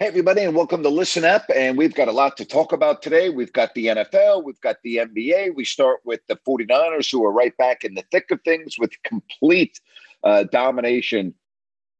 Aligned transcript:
Hey, 0.00 0.06
everybody, 0.06 0.42
and 0.42 0.54
welcome 0.54 0.84
to 0.84 0.88
Listen 0.88 1.24
Up. 1.24 1.42
And 1.52 1.76
we've 1.76 1.92
got 1.92 2.06
a 2.06 2.12
lot 2.12 2.36
to 2.36 2.44
talk 2.44 2.72
about 2.72 3.02
today. 3.02 3.30
We've 3.30 3.52
got 3.52 3.74
the 3.74 3.86
NFL, 3.86 4.44
we've 4.44 4.60
got 4.60 4.76
the 4.84 4.98
NBA. 4.98 5.56
We 5.56 5.64
start 5.64 5.98
with 6.04 6.20
the 6.28 6.38
49ers, 6.46 7.10
who 7.10 7.24
are 7.24 7.32
right 7.32 7.56
back 7.56 7.82
in 7.82 7.94
the 7.94 8.04
thick 8.12 8.30
of 8.30 8.38
things 8.44 8.76
with 8.78 8.92
complete 9.02 9.80
uh, 10.22 10.44
domination 10.52 11.34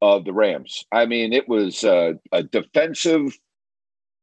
of 0.00 0.25
the 0.25 0.33
Rams. 0.33 0.84
I 0.92 1.06
mean, 1.06 1.33
it 1.33 1.48
was 1.48 1.83
uh, 1.83 2.12
a 2.31 2.45
defensive, 2.45 3.37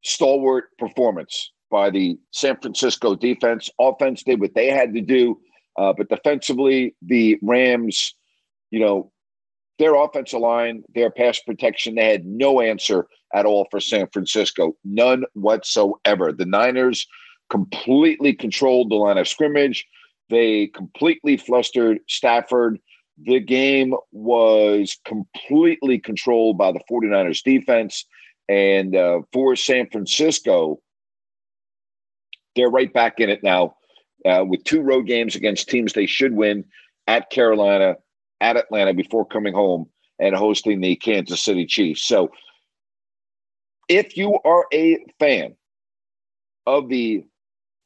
stalwart 0.06 0.70
performance 0.80 1.52
by 1.70 1.90
the 1.90 2.18
San 2.32 2.56
Francisco 2.62 3.14
defense. 3.14 3.70
Offense 3.78 4.24
did 4.24 4.40
what 4.40 4.56
they 4.56 4.70
had 4.70 4.94
to 4.94 5.02
do, 5.02 5.38
uh, 5.78 5.92
but 5.92 6.08
defensively, 6.08 6.96
the 7.02 7.38
Rams, 7.42 8.16
you 8.72 8.80
know, 8.80 9.12
their 9.78 9.96
offensive 9.96 10.40
line, 10.40 10.84
their 10.94 11.10
pass 11.10 11.40
protection, 11.40 11.96
they 11.96 12.12
had 12.12 12.26
no 12.26 12.62
answer 12.62 13.08
at 13.34 13.46
all 13.46 13.68
for 13.70 13.80
San 13.80 14.08
Francisco. 14.14 14.76
None 14.84 15.26
whatsoever. 15.34 16.32
The 16.32 16.46
Niners 16.46 17.08
completely 17.50 18.34
controlled 18.34 18.90
the 18.90 18.96
line 18.96 19.18
of 19.18 19.28
scrimmage. 19.28 19.86
They 20.30 20.68
completely 20.68 21.38
flustered 21.38 22.00
Stafford. 22.08 22.80
The 23.18 23.40
game 23.40 23.94
was 24.12 24.98
completely 25.06 26.00
controlled 26.00 26.58
by 26.58 26.72
the 26.72 26.82
49ers 26.90 27.44
defense. 27.44 28.06
And 28.48 28.96
uh, 28.96 29.22
for 29.32 29.56
San 29.56 29.90
Francisco, 29.90 30.80
they're 32.56 32.70
right 32.70 32.92
back 32.92 33.20
in 33.20 33.30
it 33.30 33.44
now 33.44 33.76
uh, 34.26 34.44
with 34.46 34.64
two 34.64 34.82
road 34.82 35.08
games 35.08 35.36
against 35.36 35.70
teams 35.70 35.94
they 35.94 36.06
should 36.06 36.34
win 36.34 36.66
at 37.08 37.30
Carolina 37.30 37.96
at 38.42 38.58
Atlanta 38.58 38.94
before 38.94 39.26
coming 39.26 39.54
home 39.54 39.88
and 40.20 40.36
hosting 40.36 40.82
the 40.82 40.96
Kansas 40.96 41.44
City 41.44 41.66
Chiefs. 41.66 42.04
So, 42.04 42.32
if 43.88 44.18
you 44.18 44.40
are 44.44 44.66
a 44.74 44.98
fan 45.20 45.56
of 46.66 46.90
the 46.90 47.24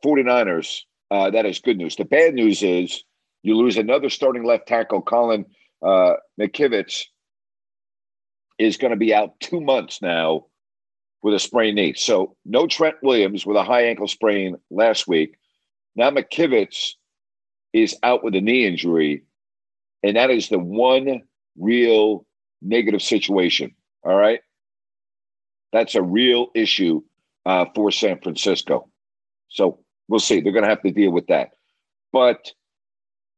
49ers, 0.04 0.82
uh, 1.12 1.30
that 1.32 1.46
is 1.46 1.60
good 1.60 1.78
news. 1.78 1.96
The 1.96 2.06
bad 2.06 2.34
news 2.34 2.64
is 2.64 3.04
you 3.44 3.58
lose 3.58 3.78
another 3.78 4.10
starting 4.10 4.44
left 4.44 4.68
tackle, 4.68 5.02
Colin 5.02 5.46
uh, 5.82 6.14
McKivitz, 6.40 7.04
is 8.58 8.78
going 8.78 8.92
to 8.92 8.98
be 8.98 9.14
out 9.14 9.40
two 9.40 9.62
months 9.62 10.02
now 10.02 10.46
with 11.24 11.34
a 11.34 11.40
sprained 11.40 11.76
knee. 11.76 11.94
So, 11.96 12.36
no 12.46 12.68
Trent 12.68 12.98
Williams 13.02 13.46
with 13.46 13.58
a 13.58 13.64
high 13.64 13.84
ankle 13.84 14.08
sprain 14.08 14.56
last 14.70 15.08
week. 15.08 15.36
Now, 15.96 16.12
McKivitz 16.12 16.92
is 17.74 17.96
out 18.04 18.24
with 18.24 18.36
a 18.36 18.42
knee 18.42 18.66
injury. 18.66 19.24
And 20.04 20.16
that 20.16 20.30
is 20.30 20.50
the 20.50 20.60
one 20.60 21.22
real 21.58 22.26
negative 22.62 23.02
situation. 23.02 23.76
All 24.04 24.16
right. 24.16 24.40
That's 25.74 25.96
a 25.96 26.02
real 26.02 26.48
issue 26.56 27.02
uh, 27.46 27.66
for 27.76 27.92
San 27.92 28.20
Francisco. 28.22 28.90
So 29.50 29.80
we'll 30.08 30.20
see. 30.20 30.40
They're 30.40 30.54
going 30.54 30.64
to 30.64 30.70
have 30.70 30.82
to 30.84 30.92
deal 30.92 31.12
with 31.12 31.28
that. 31.28 31.50
But, 32.12 32.52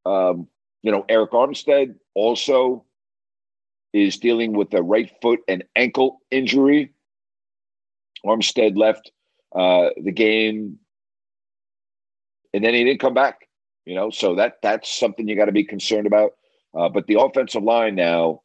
um, 0.06 0.48
you 0.82 0.92
know, 0.92 1.04
Arik 1.10 1.32
Armstead 1.32 1.96
also 2.16 2.86
is 3.94 4.18
dealing 4.18 4.54
with 4.54 4.74
a 4.74 4.82
right 4.82 5.12
foot 5.22 5.40
and 5.48 5.64
ankle 5.76 6.22
injury. 6.32 6.94
Armstead 8.26 8.78
left 8.78 9.12
uh, 9.54 9.90
the 10.02 10.12
game 10.12 10.80
and 12.54 12.64
then 12.64 12.74
he 12.74 12.84
didn't 12.84 13.00
come 13.00 13.14
back. 13.14 13.48
You 13.86 13.96
know, 13.96 14.10
so 14.12 14.36
that 14.36 14.58
that's 14.62 14.90
something 14.90 15.28
you 15.28 15.36
got 15.36 15.46
to 15.46 15.52
be 15.52 15.64
concerned 15.64 16.06
about. 16.06 16.32
Uh, 16.78 16.90
but 16.90 17.08
the 17.08 17.20
offensive 17.20 17.64
line 17.64 17.96
now 17.96 18.42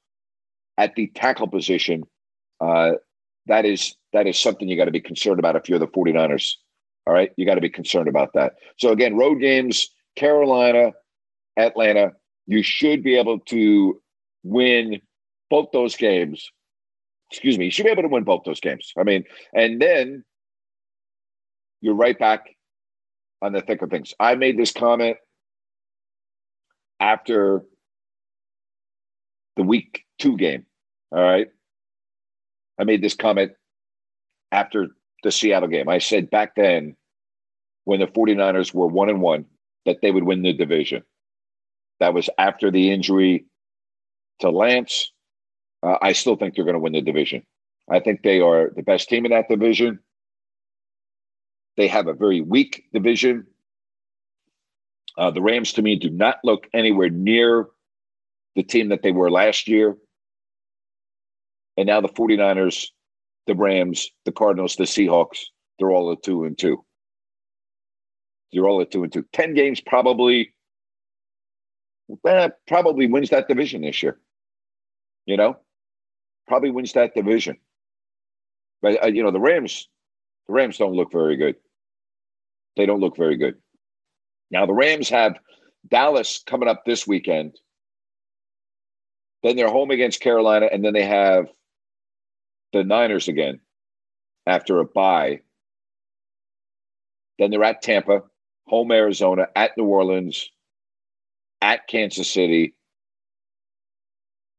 at 0.79 0.95
the 0.95 1.07
tackle 1.15 1.49
position, 1.49 2.05
uh, 2.61 2.93
that 3.47 3.65
is 3.65 3.97
that 4.13 4.27
is 4.27 4.39
something 4.39 4.69
you 4.69 4.77
got 4.77 4.87
to 4.87 4.91
be 4.91 5.01
concerned 5.01 5.39
about 5.39 5.57
if 5.57 5.69
you're 5.69 5.79
the 5.79 5.87
49ers. 5.87 6.55
All 7.07 7.15
right. 7.15 7.31
You 7.37 7.47
got 7.47 7.55
to 7.55 7.61
be 7.61 7.71
concerned 7.71 8.09
about 8.09 8.33
that. 8.35 8.55
So 8.79 8.91
again, 8.91 9.17
road 9.17 9.41
games, 9.41 9.89
Carolina, 10.17 10.93
Atlanta, 11.57 12.13
you 12.47 12.63
should 12.63 13.03
be 13.03 13.17
able 13.17 13.39
to 13.41 14.01
win 14.43 15.01
both 15.51 15.69
those 15.73 15.97
games. 15.97 16.51
Excuse 17.31 17.59
me, 17.59 17.67
you 17.67 17.71
should 17.71 17.85
be 17.85 17.91
able 17.91 18.03
to 18.03 18.09
win 18.09 18.25
both 18.25 18.43
those 18.45 18.61
games. 18.61 18.93
I 18.99 19.05
mean, 19.05 19.25
and 19.53 19.81
then 19.81 20.25
you're 21.81 21.95
right 21.95 22.19
back 22.19 22.47
on 23.43 23.53
the 23.53 23.61
thick 23.61 23.83
of 23.83 23.91
things. 23.91 24.15
I 24.19 24.35
made 24.35 24.59
this 24.59 24.73
comment 24.73 25.17
after 26.99 27.63
the 29.56 29.62
week 29.62 30.05
two 30.19 30.37
game. 30.37 30.67
All 31.12 31.22
right. 31.22 31.49
I 32.78 32.84
made 32.84 33.03
this 33.03 33.15
comment 33.15 33.53
after 34.53 34.89
the 35.22 35.33
Seattle 35.33 35.69
game. 35.69 35.89
I 35.89 35.99
said 35.99 36.31
back 36.31 36.55
then, 36.56 36.97
when 37.84 38.00
the 38.00 38.06
49ers 38.06 38.75
were 38.75 38.87
one 38.87 39.09
and 39.09 39.21
one, 39.21 39.47
that 39.87 39.99
they 40.03 40.11
would 40.11 40.25
win 40.25 40.43
the 40.43 40.53
division. 40.53 41.03
That 42.00 42.12
was 42.12 42.28
after 42.37 42.71
the 42.71 42.91
injury 42.91 43.47
to 44.41 44.50
Lance. 44.50 45.12
Uh, 45.83 45.97
I 46.03 46.12
still 46.12 46.37
think 46.37 46.55
they're 46.55 46.65
going 46.65 46.75
to 46.75 46.81
win 46.81 46.93
the 46.93 47.00
division. 47.00 47.45
I 47.91 48.00
think 48.00 48.22
they 48.22 48.41
are 48.41 48.71
the 48.75 48.83
best 48.83 49.09
team 49.09 49.25
in 49.25 49.31
that 49.31 49.49
division. 49.49 50.00
They 51.77 51.87
have 51.87 52.09
a 52.09 52.15
very 52.15 52.41
weak 52.41 52.84
division. 52.93 53.47
Uh, 55.16 55.31
the 55.31 55.41
Rams, 55.41 55.72
to 55.75 55.83
me, 55.83 55.97
do 55.97 56.11
not 56.11 56.39
look 56.43 56.66
anywhere 56.75 57.09
near 57.09 57.69
the 58.56 58.62
team 58.62 58.89
that 58.89 59.03
they 59.03 59.12
were 59.12 59.31
last 59.31 59.69
year. 59.69 59.97
And 61.77 61.87
now 61.87 62.00
the 62.00 62.09
49ers, 62.09 62.89
the 63.47 63.55
Rams, 63.55 64.11
the 64.25 64.33
Cardinals, 64.33 64.77
the 64.77 64.84
Seahawks, 64.84 65.39
they're 65.78 65.93
all 65.93 66.11
at 66.11 66.22
two 66.22 66.44
and 66.44 66.59
two. 66.59 66.83
They're 68.53 68.66
all 68.66 68.81
at 68.81 68.91
two 68.91 69.05
and 69.05 69.12
two. 69.12 69.25
10 69.33 69.55
games 69.55 69.81
probably, 69.81 70.55
eh, 72.27 72.49
probably 72.66 73.06
wins 73.06 73.31
that 73.31 73.47
division 73.47 73.83
this 73.83 74.03
year. 74.03 74.19
You 75.27 75.37
know, 75.37 75.59
probably 76.49 76.71
wins 76.71 76.95
that 76.95 77.15
division. 77.15 77.59
But, 78.81 79.04
uh, 79.04 79.09
you 79.09 79.22
know, 79.22 79.33
the 79.33 79.41
Rams, 79.41 79.89
the 80.47 80.54
Rams 80.54 80.78
don't 80.78 80.95
look 80.95 81.13
very 81.13 81.36
good. 81.36 81.57
They 82.77 82.86
don't 82.86 83.01
look 83.01 83.16
very 83.16 83.36
good. 83.36 83.57
Now, 84.51 84.65
the 84.65 84.72
Rams 84.72 85.09
have 85.10 85.39
Dallas 85.89 86.42
coming 86.47 86.69
up 86.69 86.84
this 86.84 87.07
weekend. 87.07 87.59
Then 89.47 89.54
they're 89.54 89.71
home 89.71 89.93
against 89.93 90.21
Carolina, 90.21 90.69
and 90.72 90.84
then 90.84 90.93
they 90.93 91.04
have 91.04 91.47
the 92.72 92.83
Niners 92.83 93.28
again 93.28 93.60
after 94.45 94.81
a 94.81 94.84
bye. 94.84 95.43
Then 97.39 97.53
they're 97.53 97.63
at 97.63 97.81
Tampa, 97.81 98.22
home 98.66 98.91
Arizona, 98.91 99.47
at 99.54 99.78
New 99.78 99.84
Orleans, 99.84 100.51
at 101.63 101.87
Kansas 101.87 102.28
City, 102.28 102.75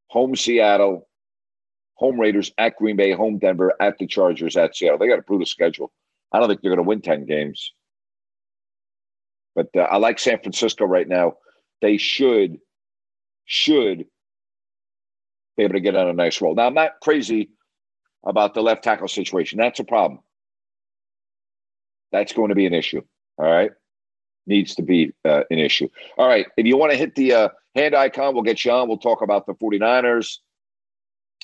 home 0.07 0.37
Seattle, 0.37 1.09
home 1.95 2.17
Raiders, 2.17 2.53
at 2.57 2.77
Green 2.77 2.95
Bay, 2.95 3.11
home 3.11 3.39
Denver, 3.39 3.73
at 3.81 3.97
the 3.97 4.07
Chargers, 4.07 4.55
at 4.55 4.73
Seattle. 4.73 4.99
They 4.99 5.09
got 5.09 5.19
a 5.19 5.23
brutal 5.23 5.45
schedule. 5.45 5.91
I 6.31 6.39
don't 6.39 6.47
think 6.47 6.61
they're 6.61 6.71
going 6.71 6.77
to 6.77 6.87
win 6.87 7.01
10 7.01 7.25
games. 7.25 7.73
But 9.53 9.67
uh, 9.75 9.79
I 9.81 9.97
like 9.97 10.17
San 10.17 10.39
Francisco 10.39 10.85
right 10.85 11.09
now. 11.09 11.33
They 11.81 11.97
should, 11.97 12.59
should 13.43 14.05
be 15.57 15.63
able 15.63 15.73
to 15.73 15.79
get 15.81 15.95
on 15.95 16.07
a 16.07 16.13
nice 16.13 16.39
roll. 16.39 16.55
Now, 16.55 16.67
I'm 16.67 16.73
not 16.73 16.93
crazy 17.01 17.49
about 18.25 18.53
the 18.53 18.61
left 18.61 18.83
tackle 18.83 19.07
situation. 19.07 19.57
That's 19.57 19.79
a 19.79 19.83
problem. 19.83 20.19
That's 22.11 22.33
going 22.33 22.49
to 22.49 22.55
be 22.55 22.65
an 22.65 22.73
issue. 22.73 23.01
All 23.37 23.49
right. 23.49 23.71
Needs 24.45 24.75
to 24.75 24.83
be 24.83 25.11
uh, 25.25 25.43
an 25.49 25.59
issue. 25.59 25.89
All 26.17 26.27
right. 26.27 26.45
If 26.55 26.65
you 26.65 26.77
want 26.77 26.91
to 26.91 26.97
hit 26.97 27.15
the 27.15 27.33
uh, 27.33 27.49
hand 27.75 27.95
icon, 27.95 28.33
we'll 28.33 28.43
get 28.43 28.63
you 28.63 28.71
on. 28.71 28.87
We'll 28.87 28.97
talk 28.97 29.21
about 29.21 29.45
the 29.45 29.55
49ers. 29.55 30.37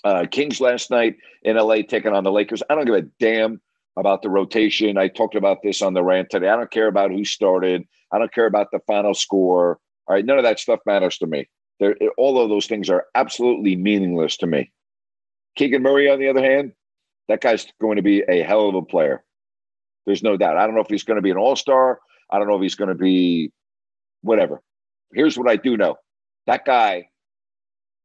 Uh, 0.03 0.25
Kings 0.29 0.61
last 0.61 0.91
night 0.91 1.15
in 1.43 1.57
LA 1.57 1.77
taking 1.87 2.13
on 2.13 2.23
the 2.23 2.31
Lakers. 2.31 2.61
I 2.69 2.75
don't 2.75 2.85
give 2.85 2.95
a 2.95 3.01
damn 3.19 3.61
about 3.97 4.21
the 4.21 4.29
rotation. 4.29 4.97
I 4.97 5.07
talked 5.07 5.35
about 5.35 5.59
this 5.63 5.81
on 5.81 5.93
the 5.93 6.03
rant 6.03 6.29
today. 6.29 6.49
I 6.49 6.55
don't 6.55 6.71
care 6.71 6.87
about 6.87 7.11
who 7.11 7.23
started. 7.25 7.83
I 8.11 8.19
don't 8.19 8.33
care 8.33 8.45
about 8.45 8.67
the 8.71 8.79
final 8.85 9.13
score. 9.13 9.79
All 10.07 10.15
right. 10.15 10.25
None 10.25 10.37
of 10.37 10.43
that 10.43 10.59
stuff 10.59 10.79
matters 10.85 11.17
to 11.19 11.27
me. 11.27 11.47
They're, 11.79 11.95
all 12.17 12.41
of 12.41 12.49
those 12.49 12.67
things 12.67 12.89
are 12.89 13.05
absolutely 13.15 13.75
meaningless 13.75 14.37
to 14.37 14.47
me. 14.47 14.71
Keegan 15.55 15.81
Murray, 15.81 16.09
on 16.09 16.19
the 16.19 16.29
other 16.29 16.43
hand, 16.43 16.73
that 17.27 17.41
guy's 17.41 17.67
going 17.79 17.97
to 17.97 18.01
be 18.01 18.23
a 18.27 18.43
hell 18.43 18.69
of 18.69 18.75
a 18.75 18.81
player. 18.81 19.23
There's 20.05 20.23
no 20.23 20.37
doubt. 20.37 20.57
I 20.57 20.65
don't 20.65 20.75
know 20.75 20.81
if 20.81 20.89
he's 20.89 21.03
going 21.03 21.17
to 21.17 21.21
be 21.21 21.31
an 21.31 21.37
all 21.37 21.55
star. 21.55 21.99
I 22.29 22.37
don't 22.37 22.47
know 22.47 22.55
if 22.55 22.61
he's 22.61 22.75
going 22.75 22.89
to 22.89 22.95
be 22.95 23.51
whatever. 24.21 24.61
Here's 25.13 25.37
what 25.37 25.49
I 25.49 25.55
do 25.55 25.77
know 25.77 25.97
that 26.47 26.65
guy 26.65 27.09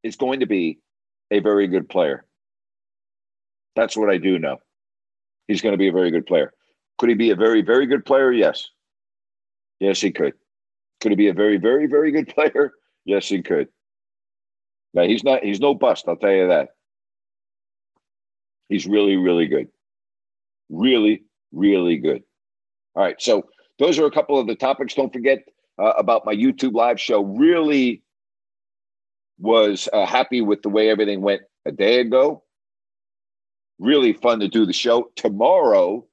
is 0.02 0.16
going 0.16 0.40
to 0.40 0.46
be 0.46 0.78
a 1.30 1.40
very 1.40 1.66
good 1.66 1.88
player. 1.88 2.24
That's 3.74 3.96
what 3.96 4.10
I 4.10 4.18
do 4.18 4.38
know. 4.38 4.58
He's 5.46 5.62
going 5.62 5.72
to 5.72 5.78
be 5.78 5.88
a 5.88 5.92
very 5.92 6.10
good 6.10 6.26
player. 6.26 6.52
Could 6.98 7.08
he 7.08 7.14
be 7.14 7.30
a 7.30 7.36
very, 7.36 7.62
very 7.62 7.86
good 7.86 8.04
player? 8.04 8.32
Yes. 8.32 8.68
Yes, 9.80 10.00
he 10.00 10.10
could. 10.10 10.34
Could 11.00 11.12
he 11.12 11.16
be 11.16 11.28
a 11.28 11.32
very, 11.32 11.56
very, 11.56 11.86
very 11.86 12.10
good 12.10 12.28
player? 12.34 12.72
Yes, 13.08 13.26
he 13.26 13.40
could. 13.40 13.68
Now 14.92 15.04
he's 15.04 15.24
not. 15.24 15.42
He's 15.42 15.60
no 15.60 15.74
bust. 15.74 16.04
I'll 16.06 16.16
tell 16.16 16.30
you 16.30 16.48
that. 16.48 16.68
He's 18.68 18.86
really, 18.86 19.16
really 19.16 19.46
good. 19.46 19.68
Really, 20.68 21.24
really 21.50 21.96
good. 21.96 22.22
All 22.94 23.02
right. 23.02 23.16
So 23.18 23.46
those 23.78 23.98
are 23.98 24.04
a 24.04 24.10
couple 24.10 24.38
of 24.38 24.46
the 24.46 24.54
topics. 24.54 24.92
Don't 24.92 25.10
forget 25.10 25.38
uh, 25.78 25.94
about 25.96 26.26
my 26.26 26.34
YouTube 26.34 26.74
live 26.74 27.00
show. 27.00 27.22
Really 27.22 28.02
was 29.38 29.88
uh, 29.90 30.04
happy 30.04 30.42
with 30.42 30.60
the 30.60 30.68
way 30.68 30.90
everything 30.90 31.22
went 31.22 31.40
a 31.64 31.72
day 31.72 32.00
ago. 32.00 32.42
Really 33.78 34.12
fun 34.12 34.40
to 34.40 34.48
do 34.48 34.66
the 34.66 34.74
show. 34.74 35.10
Tomorrow, 35.16 36.04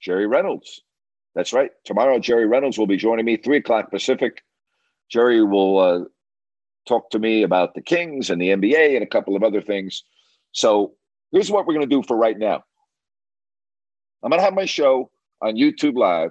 Jerry 0.00 0.26
Reynolds. 0.26 0.80
That's 1.36 1.52
right. 1.52 1.70
Tomorrow, 1.84 2.18
Jerry 2.18 2.48
Reynolds 2.48 2.78
will 2.78 2.88
be 2.88 2.96
joining 2.96 3.26
me, 3.26 3.36
3 3.36 3.58
o'clock 3.58 3.92
Pacific. 3.92 4.42
Jerry 5.10 5.42
will 5.42 5.78
uh, 5.78 6.04
talk 6.86 7.10
to 7.10 7.18
me 7.18 7.42
about 7.42 7.74
the 7.74 7.82
Kings 7.82 8.30
and 8.30 8.40
the 8.40 8.48
NBA 8.48 8.94
and 8.94 9.02
a 9.02 9.06
couple 9.06 9.36
of 9.36 9.42
other 9.42 9.60
things. 9.60 10.04
So 10.52 10.94
here's 11.32 11.50
what 11.50 11.66
we're 11.66 11.74
going 11.74 11.88
to 11.88 11.96
do 11.96 12.02
for 12.06 12.16
right 12.16 12.38
now. 12.38 12.62
I'm 14.22 14.30
going 14.30 14.38
to 14.38 14.44
have 14.44 14.54
my 14.54 14.66
show 14.66 15.10
on 15.40 15.54
YouTube 15.56 15.96
Live 15.96 16.30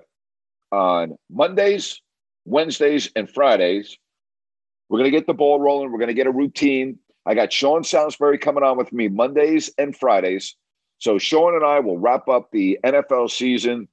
on 0.72 1.18
Mondays, 1.30 2.02
Wednesdays, 2.46 3.12
and 3.16 3.30
Fridays. 3.30 3.98
We're 4.88 5.00
going 5.00 5.12
to 5.12 5.18
get 5.18 5.28
the 5.28 5.34
ball 5.34 5.60
rolling. 5.60 5.92
We're 5.92 6.00
going 6.00 6.08
to 6.08 6.14
get 6.14 6.28
a 6.28 6.32
routine. 6.32 7.00
I 7.26 7.36
got 7.36 7.54
Sean 7.54 7.84
Salisbury 7.84 8.38
coming 8.38 8.64
on 8.64 8.78
with 8.78 8.92
me 8.92 9.08
Mondays 9.08 9.72
and 9.78 9.96
Fridays. 9.96 10.56
So 11.00 11.18
Sean 11.18 11.56
and 11.56 11.66
I 11.66 11.80
will 11.80 11.98
wrap 11.98 12.28
up 12.28 12.50
the 12.52 12.80
NFL 12.84 13.30
season. 13.32 13.88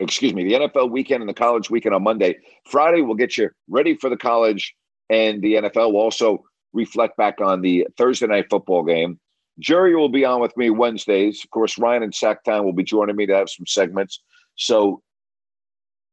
Excuse 0.00 0.32
me, 0.32 0.44
the 0.44 0.54
NFL 0.54 0.90
weekend 0.90 1.22
and 1.22 1.28
the 1.28 1.34
college 1.34 1.70
weekend 1.70 1.94
on 1.94 2.02
Monday. 2.04 2.38
Friday, 2.66 3.02
we'll 3.02 3.16
get 3.16 3.36
you 3.36 3.50
ready 3.68 3.96
for 3.96 4.08
the 4.08 4.16
college 4.16 4.74
and 5.10 5.42
the 5.42 5.54
NFL. 5.54 5.92
We'll 5.92 6.02
also 6.02 6.44
reflect 6.72 7.16
back 7.16 7.40
on 7.40 7.62
the 7.62 7.86
Thursday 7.96 8.26
night 8.26 8.46
football 8.48 8.84
game. 8.84 9.18
Jerry 9.58 9.96
will 9.96 10.08
be 10.08 10.24
on 10.24 10.40
with 10.40 10.56
me 10.56 10.70
Wednesdays. 10.70 11.42
Of 11.42 11.50
course, 11.50 11.78
Ryan 11.78 12.04
and 12.04 12.12
Sacktown 12.12 12.64
will 12.64 12.72
be 12.72 12.84
joining 12.84 13.16
me 13.16 13.26
to 13.26 13.34
have 13.34 13.50
some 13.50 13.66
segments. 13.66 14.22
So 14.54 15.02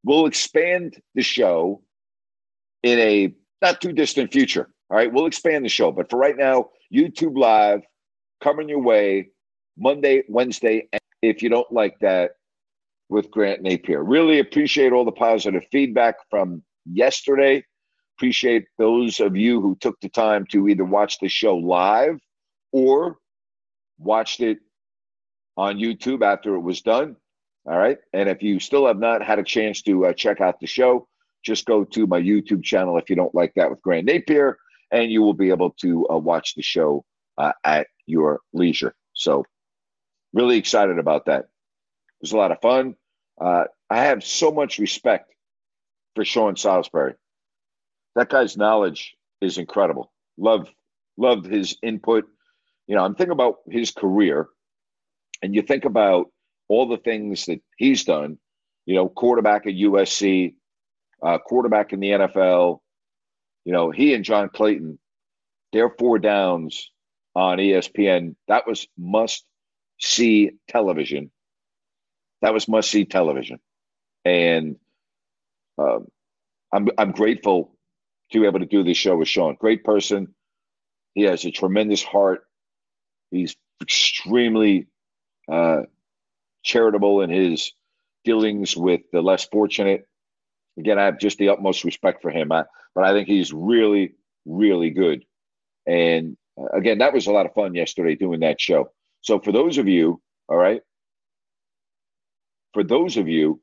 we'll 0.03 0.25
expand 0.25 0.99
the 1.13 1.21
show 1.21 1.81
in 2.81 2.99
a 2.99 3.33
not 3.61 3.81
too 3.81 3.91
distant 3.91 4.31
future. 4.31 4.69
All 4.89 4.97
right, 4.97 5.11
we'll 5.11 5.25
expand 5.25 5.65
the 5.65 5.69
show. 5.69 5.91
But 5.91 6.09
for 6.09 6.17
right 6.17 6.37
now, 6.37 6.69
YouTube 6.93 7.37
Live 7.37 7.81
coming 8.41 8.69
your 8.69 8.81
way 8.81 9.29
Monday, 9.77 10.23
Wednesday. 10.29 10.87
And 10.91 11.01
if 11.21 11.41
you 11.41 11.49
don't 11.49 11.71
like 11.71 11.99
that, 11.99 12.31
with 13.09 13.31
Grant 13.31 13.61
Napier. 13.61 14.03
Really 14.03 14.39
appreciate 14.39 14.91
all 14.91 15.05
the 15.05 15.11
positive 15.11 15.63
feedback 15.71 16.15
from 16.29 16.63
yesterday. 16.85 17.63
Appreciate 18.17 18.65
those 18.77 19.19
of 19.19 19.35
you 19.35 19.61
who 19.61 19.75
took 19.79 19.99
the 19.99 20.09
time 20.09 20.45
to 20.51 20.67
either 20.67 20.85
watch 20.85 21.19
the 21.19 21.27
show 21.27 21.57
live 21.57 22.19
or 22.71 23.17
watched 23.97 24.41
it 24.41 24.59
on 25.57 25.77
YouTube 25.77 26.23
after 26.23 26.55
it 26.55 26.61
was 26.61 26.81
done. 26.81 27.15
All 27.67 27.77
right. 27.77 27.97
And 28.13 28.29
if 28.29 28.43
you 28.43 28.59
still 28.59 28.85
have 28.87 28.99
not 28.99 29.23
had 29.23 29.39
a 29.39 29.43
chance 29.43 29.81
to 29.83 30.07
uh, 30.07 30.13
check 30.13 30.39
out 30.39 30.59
the 30.59 30.67
show, 30.67 31.07
just 31.43 31.65
go 31.65 31.83
to 31.83 32.07
my 32.07 32.19
YouTube 32.19 32.63
channel 32.63 32.97
if 32.97 33.09
you 33.09 33.15
don't 33.15 33.33
like 33.33 33.53
that 33.55 33.69
with 33.69 33.81
Grant 33.81 34.05
Napier, 34.05 34.57
and 34.91 35.11
you 35.11 35.21
will 35.21 35.33
be 35.33 35.49
able 35.49 35.71
to 35.81 36.07
uh, 36.09 36.17
watch 36.17 36.55
the 36.55 36.61
show 36.61 37.03
uh, 37.37 37.53
at 37.63 37.87
your 38.05 38.39
leisure. 38.53 38.95
So, 39.13 39.45
really 40.33 40.57
excited 40.57 40.99
about 40.99 41.25
that. 41.25 41.45
Was 42.25 42.33
a 42.33 42.37
lot 42.37 42.51
of 42.51 42.61
fun. 42.61 42.95
Uh, 43.39 43.65
I 43.89 44.05
have 44.05 44.23
so 44.23 44.51
much 44.51 44.79
respect 44.79 45.31
for 46.15 46.25
Sean 46.25 46.55
Salisbury 46.55 47.13
that 48.15 48.29
guy's 48.29 48.57
knowledge 48.57 49.15
is 49.41 49.57
incredible. 49.57 50.11
Love, 50.37 50.69
love 51.17 51.45
his 51.45 51.77
input. 51.83 52.25
You 52.87 52.95
know, 52.95 53.03
I'm 53.03 53.15
thinking 53.15 53.33
about 53.33 53.57
his 53.69 53.91
career, 53.91 54.47
and 55.41 55.53
you 55.53 55.61
think 55.61 55.85
about 55.85 56.27
all 56.67 56.87
the 56.87 56.97
things 56.97 57.45
that 57.45 57.61
he's 57.77 58.05
done. 58.05 58.37
You 58.85 58.95
know, 58.95 59.09
quarterback 59.09 59.67
at 59.67 59.73
USC, 59.73 60.55
uh, 61.21 61.37
quarterback 61.39 61.93
in 61.93 61.99
the 61.99 62.11
NFL. 62.11 62.79
You 63.65 63.73
know, 63.73 63.91
he 63.91 64.13
and 64.13 64.23
John 64.23 64.49
Clayton, 64.49 64.99
their 65.73 65.89
four 65.89 66.19
downs 66.19 66.91
on 67.35 67.57
ESPN. 67.57 68.35
That 68.47 68.67
was 68.67 68.87
must 68.97 69.43
see 69.99 70.51
television. 70.69 71.31
That 72.41 72.53
was 72.53 72.67
must 72.67 72.91
see 72.91 73.05
television, 73.05 73.59
and 74.23 74.77
um, 75.77 76.07
I'm 76.71 76.89
I'm 76.97 77.11
grateful 77.11 77.75
to 78.31 78.39
be 78.39 78.47
able 78.47 78.59
to 78.59 78.65
do 78.65 78.83
this 78.83 78.97
show 78.97 79.15
with 79.15 79.27
Sean. 79.27 79.55
Great 79.59 79.83
person. 79.83 80.33
He 81.13 81.23
has 81.23 81.45
a 81.45 81.51
tremendous 81.51 82.03
heart. 82.03 82.41
He's 83.31 83.55
extremely 83.81 84.87
uh, 85.51 85.83
charitable 86.63 87.21
in 87.21 87.29
his 87.29 87.71
dealings 88.23 88.75
with 88.75 89.01
the 89.11 89.21
less 89.21 89.45
fortunate. 89.45 90.07
Again, 90.77 90.99
I 90.99 91.05
have 91.05 91.19
just 91.19 91.37
the 91.37 91.49
utmost 91.49 91.83
respect 91.85 92.21
for 92.21 92.31
him, 92.31 92.51
I, 92.51 92.65
but 92.93 93.05
I 93.05 93.13
think 93.13 93.27
he's 93.27 93.53
really, 93.53 94.15
really 94.45 94.89
good. 94.89 95.23
And 95.87 96.35
uh, 96.59 96.77
again, 96.77 96.97
that 96.97 97.13
was 97.13 97.27
a 97.27 97.31
lot 97.31 97.45
of 97.45 97.53
fun 97.53 97.75
yesterday 97.75 98.15
doing 98.15 98.41
that 98.41 98.59
show. 98.59 98.91
So, 99.21 99.39
for 99.39 99.51
those 99.51 99.77
of 99.77 99.87
you, 99.87 100.21
all 100.49 100.57
right, 100.57 100.81
for 102.75 102.83
those 102.83 103.15
of 103.15 103.29
you 103.29 103.61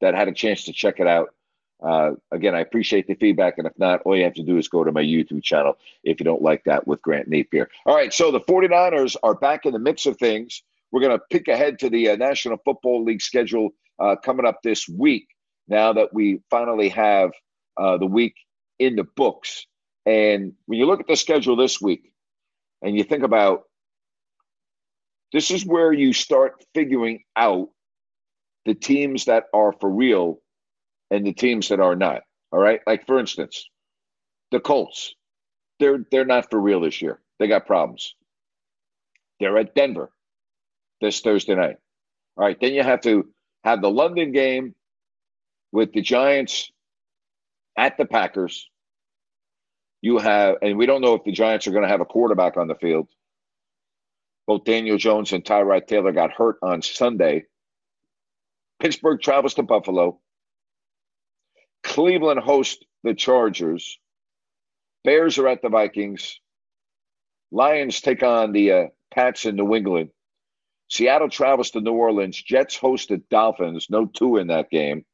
that 0.00 0.14
had 0.14 0.28
a 0.28 0.32
chance 0.32 0.64
to 0.64 0.72
check 0.72 1.00
it 1.00 1.06
out, 1.08 1.34
uh, 1.82 2.12
again, 2.30 2.54
I 2.54 2.60
appreciate 2.60 3.08
the 3.08 3.14
feedback. 3.14 3.58
And 3.58 3.66
if 3.66 3.76
not, 3.76 4.02
all 4.02 4.16
you 4.16 4.22
have 4.22 4.34
to 4.34 4.44
do 4.44 4.56
is 4.56 4.68
go 4.68 4.84
to 4.84 4.92
my 4.92 5.02
YouTube 5.02 5.42
channel 5.42 5.76
if 6.04 6.20
you 6.20 6.24
don't 6.24 6.40
like 6.40 6.62
that 6.64 6.86
with 6.86 7.02
Grant 7.02 7.28
Napier. 7.28 7.68
All 7.84 7.94
right. 7.94 8.14
So 8.14 8.30
the 8.30 8.40
49ers 8.40 9.16
are 9.24 9.34
back 9.34 9.66
in 9.66 9.72
the 9.72 9.80
mix 9.80 10.06
of 10.06 10.16
things. 10.16 10.62
We're 10.92 11.00
going 11.00 11.18
to 11.18 11.24
pick 11.28 11.48
ahead 11.48 11.80
to 11.80 11.90
the 11.90 12.10
uh, 12.10 12.16
National 12.16 12.56
Football 12.64 13.04
League 13.04 13.20
schedule 13.20 13.70
uh, 13.98 14.14
coming 14.24 14.46
up 14.46 14.62
this 14.62 14.88
week 14.88 15.26
now 15.66 15.92
that 15.92 16.14
we 16.14 16.40
finally 16.48 16.88
have 16.90 17.32
uh, 17.76 17.98
the 17.98 18.06
week 18.06 18.36
in 18.78 18.94
the 18.94 19.04
books. 19.16 19.66
And 20.06 20.52
when 20.66 20.78
you 20.78 20.86
look 20.86 21.00
at 21.00 21.08
the 21.08 21.16
schedule 21.16 21.56
this 21.56 21.80
week 21.80 22.12
and 22.80 22.96
you 22.96 23.02
think 23.02 23.24
about 23.24 23.64
this 25.32 25.50
is 25.50 25.66
where 25.66 25.92
you 25.92 26.12
start 26.12 26.64
figuring 26.72 27.24
out 27.34 27.70
the 28.66 28.74
teams 28.74 29.24
that 29.26 29.44
are 29.54 29.72
for 29.80 29.88
real 29.88 30.40
and 31.10 31.26
the 31.26 31.32
teams 31.32 31.68
that 31.68 31.80
are 31.80 31.96
not. 31.96 32.22
All 32.52 32.58
right. 32.58 32.80
Like 32.86 33.06
for 33.06 33.18
instance, 33.18 33.68
the 34.50 34.60
Colts, 34.60 35.14
they're 35.80 36.04
they're 36.10 36.24
not 36.26 36.50
for 36.50 36.60
real 36.60 36.80
this 36.80 37.00
year. 37.00 37.20
They 37.38 37.48
got 37.48 37.66
problems. 37.66 38.14
They're 39.40 39.58
at 39.58 39.74
Denver 39.74 40.10
this 41.00 41.20
Thursday 41.20 41.54
night. 41.54 41.76
All 42.36 42.44
right. 42.44 42.58
Then 42.60 42.74
you 42.74 42.82
have 42.82 43.00
to 43.02 43.28
have 43.64 43.80
the 43.80 43.90
London 43.90 44.32
game 44.32 44.74
with 45.72 45.92
the 45.92 46.00
Giants 46.02 46.70
at 47.76 47.96
the 47.98 48.06
Packers. 48.06 48.68
You 50.02 50.18
have, 50.18 50.56
and 50.62 50.78
we 50.78 50.86
don't 50.86 51.00
know 51.00 51.14
if 51.14 51.24
the 51.24 51.32
Giants 51.32 51.66
are 51.66 51.72
going 51.72 51.82
to 51.82 51.88
have 51.88 52.00
a 52.00 52.06
quarterback 52.06 52.56
on 52.56 52.68
the 52.68 52.74
field. 52.76 53.08
Both 54.46 54.64
Daniel 54.64 54.96
Jones 54.96 55.32
and 55.32 55.44
Tyrod 55.44 55.86
Taylor 55.86 56.12
got 56.12 56.32
hurt 56.32 56.56
on 56.62 56.80
Sunday. 56.82 57.44
Pittsburgh 58.80 59.20
travels 59.20 59.54
to 59.54 59.62
Buffalo. 59.62 60.20
Cleveland 61.82 62.40
hosts 62.40 62.84
the 63.02 63.14
Chargers. 63.14 63.98
Bears 65.04 65.38
are 65.38 65.48
at 65.48 65.62
the 65.62 65.68
Vikings. 65.68 66.40
Lions 67.52 68.00
take 68.00 68.22
on 68.22 68.52
the 68.52 68.72
uh, 68.72 68.86
Pats 69.12 69.46
in 69.46 69.56
New 69.56 69.74
England. 69.74 70.10
Seattle 70.88 71.28
travels 71.28 71.70
to 71.70 71.80
New 71.80 71.94
Orleans. 71.94 72.40
Jets 72.40 72.76
host 72.76 73.08
the 73.08 73.18
Dolphins. 73.30 73.86
No 73.88 74.06
two 74.06 74.36
in 74.36 74.48
that 74.48 74.70
game. 74.70 75.04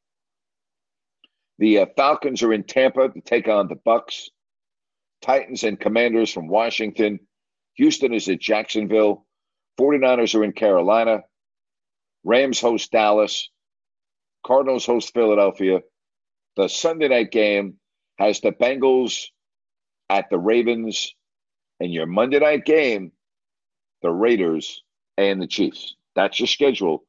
The 1.59 1.79
uh, 1.79 1.85
Falcons 1.95 2.43
are 2.43 2.53
in 2.53 2.63
Tampa 2.63 3.09
to 3.09 3.21
take 3.21 3.47
on 3.47 3.67
the 3.67 3.75
Bucks. 3.75 4.29
Titans 5.21 5.63
and 5.63 5.79
Commanders 5.79 6.31
from 6.31 6.47
Washington. 6.47 7.19
Houston 7.75 8.13
is 8.13 8.27
at 8.27 8.39
Jacksonville. 8.39 9.25
49ers 9.79 10.35
are 10.35 10.43
in 10.43 10.51
Carolina. 10.51 11.23
Rams 12.23 12.59
host 12.59 12.91
Dallas. 12.91 13.49
Cardinals 14.45 14.85
host 14.85 15.13
Philadelphia. 15.13 15.81
The 16.55 16.67
Sunday 16.67 17.07
night 17.07 17.31
game 17.31 17.75
has 18.19 18.39
the 18.41 18.51
Bengals 18.51 19.27
at 20.09 20.29
the 20.29 20.37
Ravens. 20.37 21.15
And 21.79 21.91
your 21.91 22.05
Monday 22.05 22.39
night 22.39 22.65
game, 22.65 23.11
the 24.01 24.11
Raiders 24.11 24.83
and 25.17 25.41
the 25.41 25.47
Chiefs. 25.47 25.95
That's 26.15 26.39
your 26.39 26.47
schedule, 26.47 27.03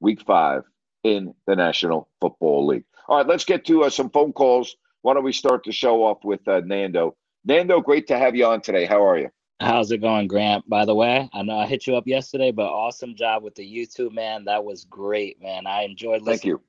week 0.00 0.22
five 0.22 0.62
in 1.02 1.34
the 1.46 1.56
National 1.56 2.08
Football 2.20 2.66
League. 2.66 2.84
All 3.08 3.16
right, 3.16 3.26
let's 3.26 3.44
get 3.44 3.64
to 3.66 3.84
uh, 3.84 3.90
some 3.90 4.10
phone 4.10 4.32
calls. 4.32 4.76
Why 5.02 5.14
don't 5.14 5.24
we 5.24 5.32
start 5.32 5.64
the 5.64 5.72
show 5.72 6.04
off 6.04 6.18
with 6.22 6.46
uh, 6.46 6.60
Nando? 6.64 7.16
Nando, 7.44 7.80
great 7.80 8.06
to 8.08 8.18
have 8.18 8.36
you 8.36 8.46
on 8.46 8.60
today. 8.60 8.84
How 8.84 9.04
are 9.04 9.18
you? 9.18 9.30
How's 9.60 9.90
it 9.90 9.98
going, 9.98 10.28
Grant? 10.28 10.68
By 10.68 10.84
the 10.84 10.94
way, 10.94 11.28
I 11.32 11.42
know 11.42 11.58
I 11.58 11.66
hit 11.66 11.86
you 11.86 11.96
up 11.96 12.06
yesterday, 12.06 12.50
but 12.50 12.66
awesome 12.66 13.14
job 13.14 13.42
with 13.42 13.54
the 13.54 13.64
YouTube, 13.64 14.12
man. 14.12 14.44
That 14.44 14.64
was 14.64 14.84
great, 14.84 15.40
man. 15.42 15.66
I 15.66 15.82
enjoyed 15.82 16.22
listening. 16.22 16.38
Thank 16.38 16.44
you. 16.44 16.60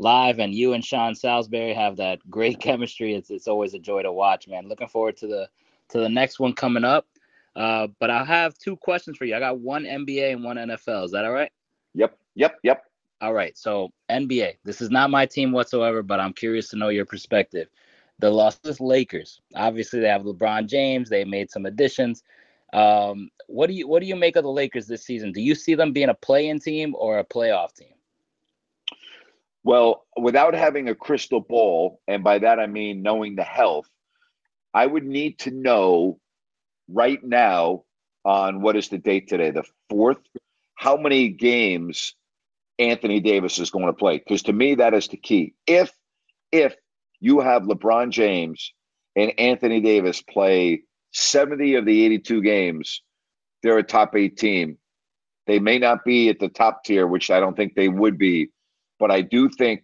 Live 0.00 0.38
and 0.38 0.54
you 0.54 0.72
and 0.72 0.82
Sean 0.82 1.14
Salisbury 1.14 1.74
have 1.74 1.96
that 1.96 2.18
great 2.30 2.58
chemistry. 2.60 3.14
It's 3.14 3.30
it's 3.30 3.46
always 3.46 3.74
a 3.74 3.78
joy 3.78 4.02
to 4.02 4.12
watch, 4.12 4.48
man. 4.48 4.68
Looking 4.68 4.88
forward 4.88 5.16
to 5.18 5.26
the 5.26 5.48
to 5.90 6.00
the 6.00 6.08
next 6.08 6.40
one 6.40 6.54
coming 6.54 6.84
up. 6.84 7.06
Uh, 7.54 7.88
but 7.98 8.10
I 8.10 8.24
have 8.24 8.56
two 8.56 8.76
questions 8.76 9.18
for 9.18 9.24
you. 9.24 9.36
I 9.36 9.40
got 9.40 9.58
one 9.58 9.84
NBA 9.84 10.32
and 10.32 10.44
one 10.44 10.56
NFL. 10.56 11.04
Is 11.04 11.10
that 11.10 11.24
all 11.24 11.32
right? 11.32 11.50
Yep. 11.94 12.16
Yep. 12.36 12.58
Yep. 12.62 12.84
All 13.20 13.34
right. 13.34 13.58
So 13.58 13.90
NBA. 14.10 14.56
This 14.64 14.80
is 14.80 14.90
not 14.90 15.10
my 15.10 15.26
team 15.26 15.52
whatsoever, 15.52 16.02
but 16.02 16.20
I'm 16.20 16.32
curious 16.32 16.68
to 16.68 16.76
know 16.76 16.88
your 16.88 17.04
perspective 17.04 17.68
the 18.20 18.30
Los 18.30 18.56
Angeles 18.56 18.80
Lakers. 18.80 19.40
Obviously, 19.56 20.00
they 20.00 20.08
have 20.08 20.22
LeBron 20.22 20.66
James. 20.66 21.08
They 21.08 21.24
made 21.24 21.50
some 21.50 21.66
additions. 21.66 22.22
Um, 22.72 23.30
what 23.48 23.66
do 23.66 23.72
you 23.74 23.88
what 23.88 24.00
do 24.00 24.06
you 24.06 24.16
make 24.16 24.36
of 24.36 24.44
the 24.44 24.50
Lakers 24.50 24.86
this 24.86 25.04
season? 25.04 25.32
Do 25.32 25.40
you 25.40 25.54
see 25.54 25.74
them 25.74 25.92
being 25.92 26.08
a 26.08 26.14
play-in 26.14 26.60
team 26.60 26.94
or 26.96 27.18
a 27.18 27.24
playoff 27.24 27.74
team? 27.74 27.94
Well, 29.62 30.06
without 30.16 30.54
having 30.54 30.88
a 30.88 30.94
crystal 30.94 31.40
ball, 31.40 32.00
and 32.08 32.24
by 32.24 32.38
that 32.38 32.58
I 32.58 32.66
mean 32.66 33.02
knowing 33.02 33.36
the 33.36 33.44
health, 33.44 33.88
I 34.72 34.86
would 34.86 35.04
need 35.04 35.40
to 35.40 35.50
know 35.50 36.18
right 36.88 37.22
now 37.22 37.84
on 38.24 38.62
what 38.62 38.76
is 38.76 38.88
the 38.88 38.98
date 38.98 39.28
today, 39.28 39.50
the 39.50 39.64
fourth, 39.88 40.18
how 40.74 40.96
many 40.96 41.28
games 41.28 42.14
Anthony 42.78 43.20
Davis 43.20 43.58
is 43.58 43.70
going 43.70 43.86
to 43.86 43.92
play. 43.92 44.18
Because 44.18 44.42
to 44.44 44.52
me, 44.52 44.76
that 44.76 44.94
is 44.94 45.08
the 45.08 45.16
key. 45.16 45.54
If 45.66 45.92
if 46.50 46.74
you 47.20 47.40
have 47.40 47.62
LeBron 47.62 48.10
James 48.10 48.72
and 49.14 49.32
Anthony 49.38 49.80
Davis 49.80 50.22
play 50.22 50.82
70 51.12 51.74
of 51.74 51.84
the 51.84 52.04
82 52.04 52.42
games, 52.42 53.02
they're 53.62 53.78
a 53.78 53.82
top 53.82 54.16
eight 54.16 54.38
team. 54.38 54.78
They 55.46 55.58
may 55.58 55.78
not 55.78 56.04
be 56.04 56.28
at 56.28 56.38
the 56.38 56.48
top 56.48 56.84
tier, 56.84 57.06
which 57.06 57.30
I 57.30 57.40
don't 57.40 57.56
think 57.56 57.74
they 57.74 57.88
would 57.88 58.18
be, 58.18 58.50
but 59.00 59.10
I 59.10 59.22
do 59.22 59.48
think 59.48 59.82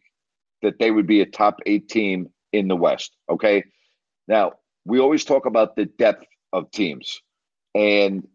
that 0.62 0.78
they 0.78 0.90
would 0.90 1.06
be 1.06 1.20
a 1.23 1.26
top 1.26 1.56
eight 1.66 1.88
team 1.88 2.28
in 2.52 2.68
the 2.68 2.76
West. 2.76 3.16
Okay. 3.28 3.64
Now, 4.28 4.52
we 4.85 5.00
always 5.00 5.25
talk 5.25 5.46
about 5.46 5.75
the 5.75 5.87
depth 5.87 6.26
of 6.52 6.70
teams, 6.70 7.20
and 7.75 8.26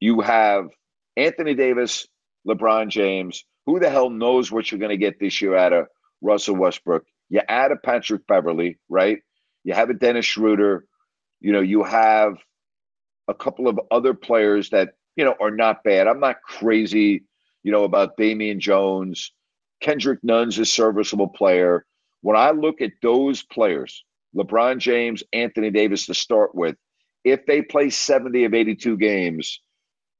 you 0.00 0.20
have 0.20 0.68
Anthony 1.16 1.54
Davis, 1.54 2.06
LeBron 2.46 2.88
James. 2.88 3.44
Who 3.66 3.80
the 3.80 3.90
hell 3.90 4.08
knows 4.08 4.50
what 4.50 4.70
you're 4.70 4.78
going 4.78 4.90
to 4.90 4.96
get 4.96 5.20
this 5.20 5.42
year 5.42 5.54
out 5.54 5.74
of 5.74 5.86
Russell 6.22 6.56
Westbrook? 6.56 7.04
You 7.28 7.42
add 7.48 7.72
a 7.72 7.76
Patrick 7.76 8.26
Beverley, 8.26 8.78
right? 8.88 9.18
You 9.64 9.74
have 9.74 9.90
a 9.90 9.94
Dennis 9.94 10.24
Schroeder. 10.24 10.86
You 11.40 11.52
know, 11.52 11.60
you 11.60 11.84
have 11.84 12.38
a 13.28 13.34
couple 13.34 13.68
of 13.68 13.78
other 13.90 14.14
players 14.14 14.70
that, 14.70 14.94
you 15.16 15.24
know, 15.24 15.34
are 15.40 15.50
not 15.50 15.84
bad. 15.84 16.06
I'm 16.06 16.20
not 16.20 16.40
crazy, 16.42 17.24
you 17.62 17.70
know, 17.72 17.84
about 17.84 18.16
Damian 18.16 18.60
Jones. 18.60 19.32
Kendrick 19.80 20.20
Nunn's 20.22 20.58
a 20.58 20.64
serviceable 20.64 21.28
player. 21.28 21.84
When 22.22 22.36
I 22.36 22.50
look 22.50 22.80
at 22.80 22.92
those 23.02 23.42
players, 23.42 24.04
LeBron 24.36 24.78
James, 24.78 25.22
Anthony 25.32 25.70
Davis 25.70 26.06
to 26.06 26.14
start 26.14 26.54
with, 26.54 26.76
if 27.24 27.46
they 27.46 27.62
play 27.62 27.90
70 27.90 28.44
of 28.44 28.54
82 28.54 28.96
games, 28.96 29.60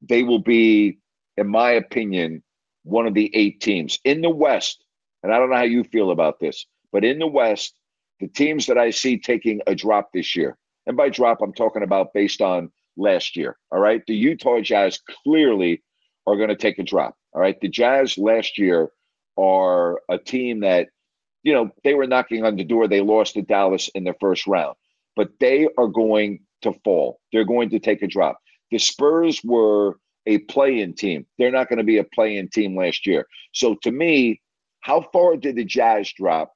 they 0.01 0.23
will 0.23 0.41
be, 0.41 0.99
in 1.37 1.49
my 1.49 1.73
opinion, 1.73 2.43
one 2.85 3.07
of 3.07 3.15
the 3.15 3.31
eight 3.35 3.61
teams 3.61 3.99
in 4.05 4.21
the 4.21 4.31
West. 4.31 4.85
And 5.23 5.33
I 5.33 5.39
don't 5.39 5.51
know 5.51 5.57
how 5.57 5.63
you 5.63 5.85
feel 5.85 6.11
about 6.11 6.41
this. 6.41 6.67
But 6.93 7.05
in 7.05 7.19
the 7.19 7.27
West, 7.27 7.79
the 8.21 8.29
teams 8.29 8.67
that 8.67 8.79
I 8.79 8.91
see 8.91 9.19
taking 9.19 9.61
a 9.67 9.75
drop 9.75 10.11
this 10.13 10.35
year, 10.37 10.57
and 10.87 10.97
by 10.97 11.09
drop, 11.11 11.39
I'm 11.43 11.53
talking 11.53 11.83
about 11.83 12.15
based 12.15 12.41
on 12.41 12.71
last 12.97 13.37
year. 13.37 13.57
All 13.71 13.79
right. 13.79 14.03
The 14.07 14.15
Utah 14.15 14.61
Jazz 14.61 15.01
clearly 15.23 15.83
are 16.27 16.37
going 16.37 16.49
to 16.49 16.57
take 16.57 16.79
a 16.79 16.83
drop. 16.83 17.15
All 17.33 17.41
right. 17.41 17.61
The 17.61 17.69
Jazz 17.69 18.17
last 18.17 18.59
year 18.59 18.91
are 19.39 20.01
a 20.09 20.19
team 20.19 20.61
that, 20.61 20.89
you 21.43 21.55
know, 21.55 21.71
they 21.85 21.95
were 21.95 22.07
knocking 22.07 22.45
on 22.45 22.57
the 22.57 22.65
door. 22.65 22.89
They 22.89 23.01
lost 23.01 23.35
to 23.35 23.43
Dallas 23.43 23.89
in 23.95 24.05
the 24.05 24.15
first 24.21 24.47
round, 24.47 24.77
but 25.17 25.31
they 25.41 25.69
are 25.79 25.87
going 25.87 26.41
to 26.63 26.73
fall. 26.85 27.21
They're 27.33 27.45
going 27.45 27.71
to 27.71 27.79
take 27.79 28.03
a 28.03 28.07
drop. 28.07 28.39
The 28.71 28.79
Spurs 28.79 29.41
were 29.45 29.99
a 30.27 30.39
play 30.39 30.81
in 30.81 30.95
team. 30.95 31.27
They're 31.39 31.53
not 31.53 31.69
going 31.69 31.79
to 31.79 31.85
be 31.85 31.99
a 31.99 32.05
play 32.05 32.37
in 32.37 32.49
team 32.49 32.77
last 32.77 33.07
year. 33.07 33.27
So 33.53 33.77
to 33.83 33.91
me, 33.91 34.41
how 34.81 35.03
far 35.13 35.37
did 35.37 35.57
the 35.57 35.65
Jazz 35.65 36.13
drop? 36.13 36.53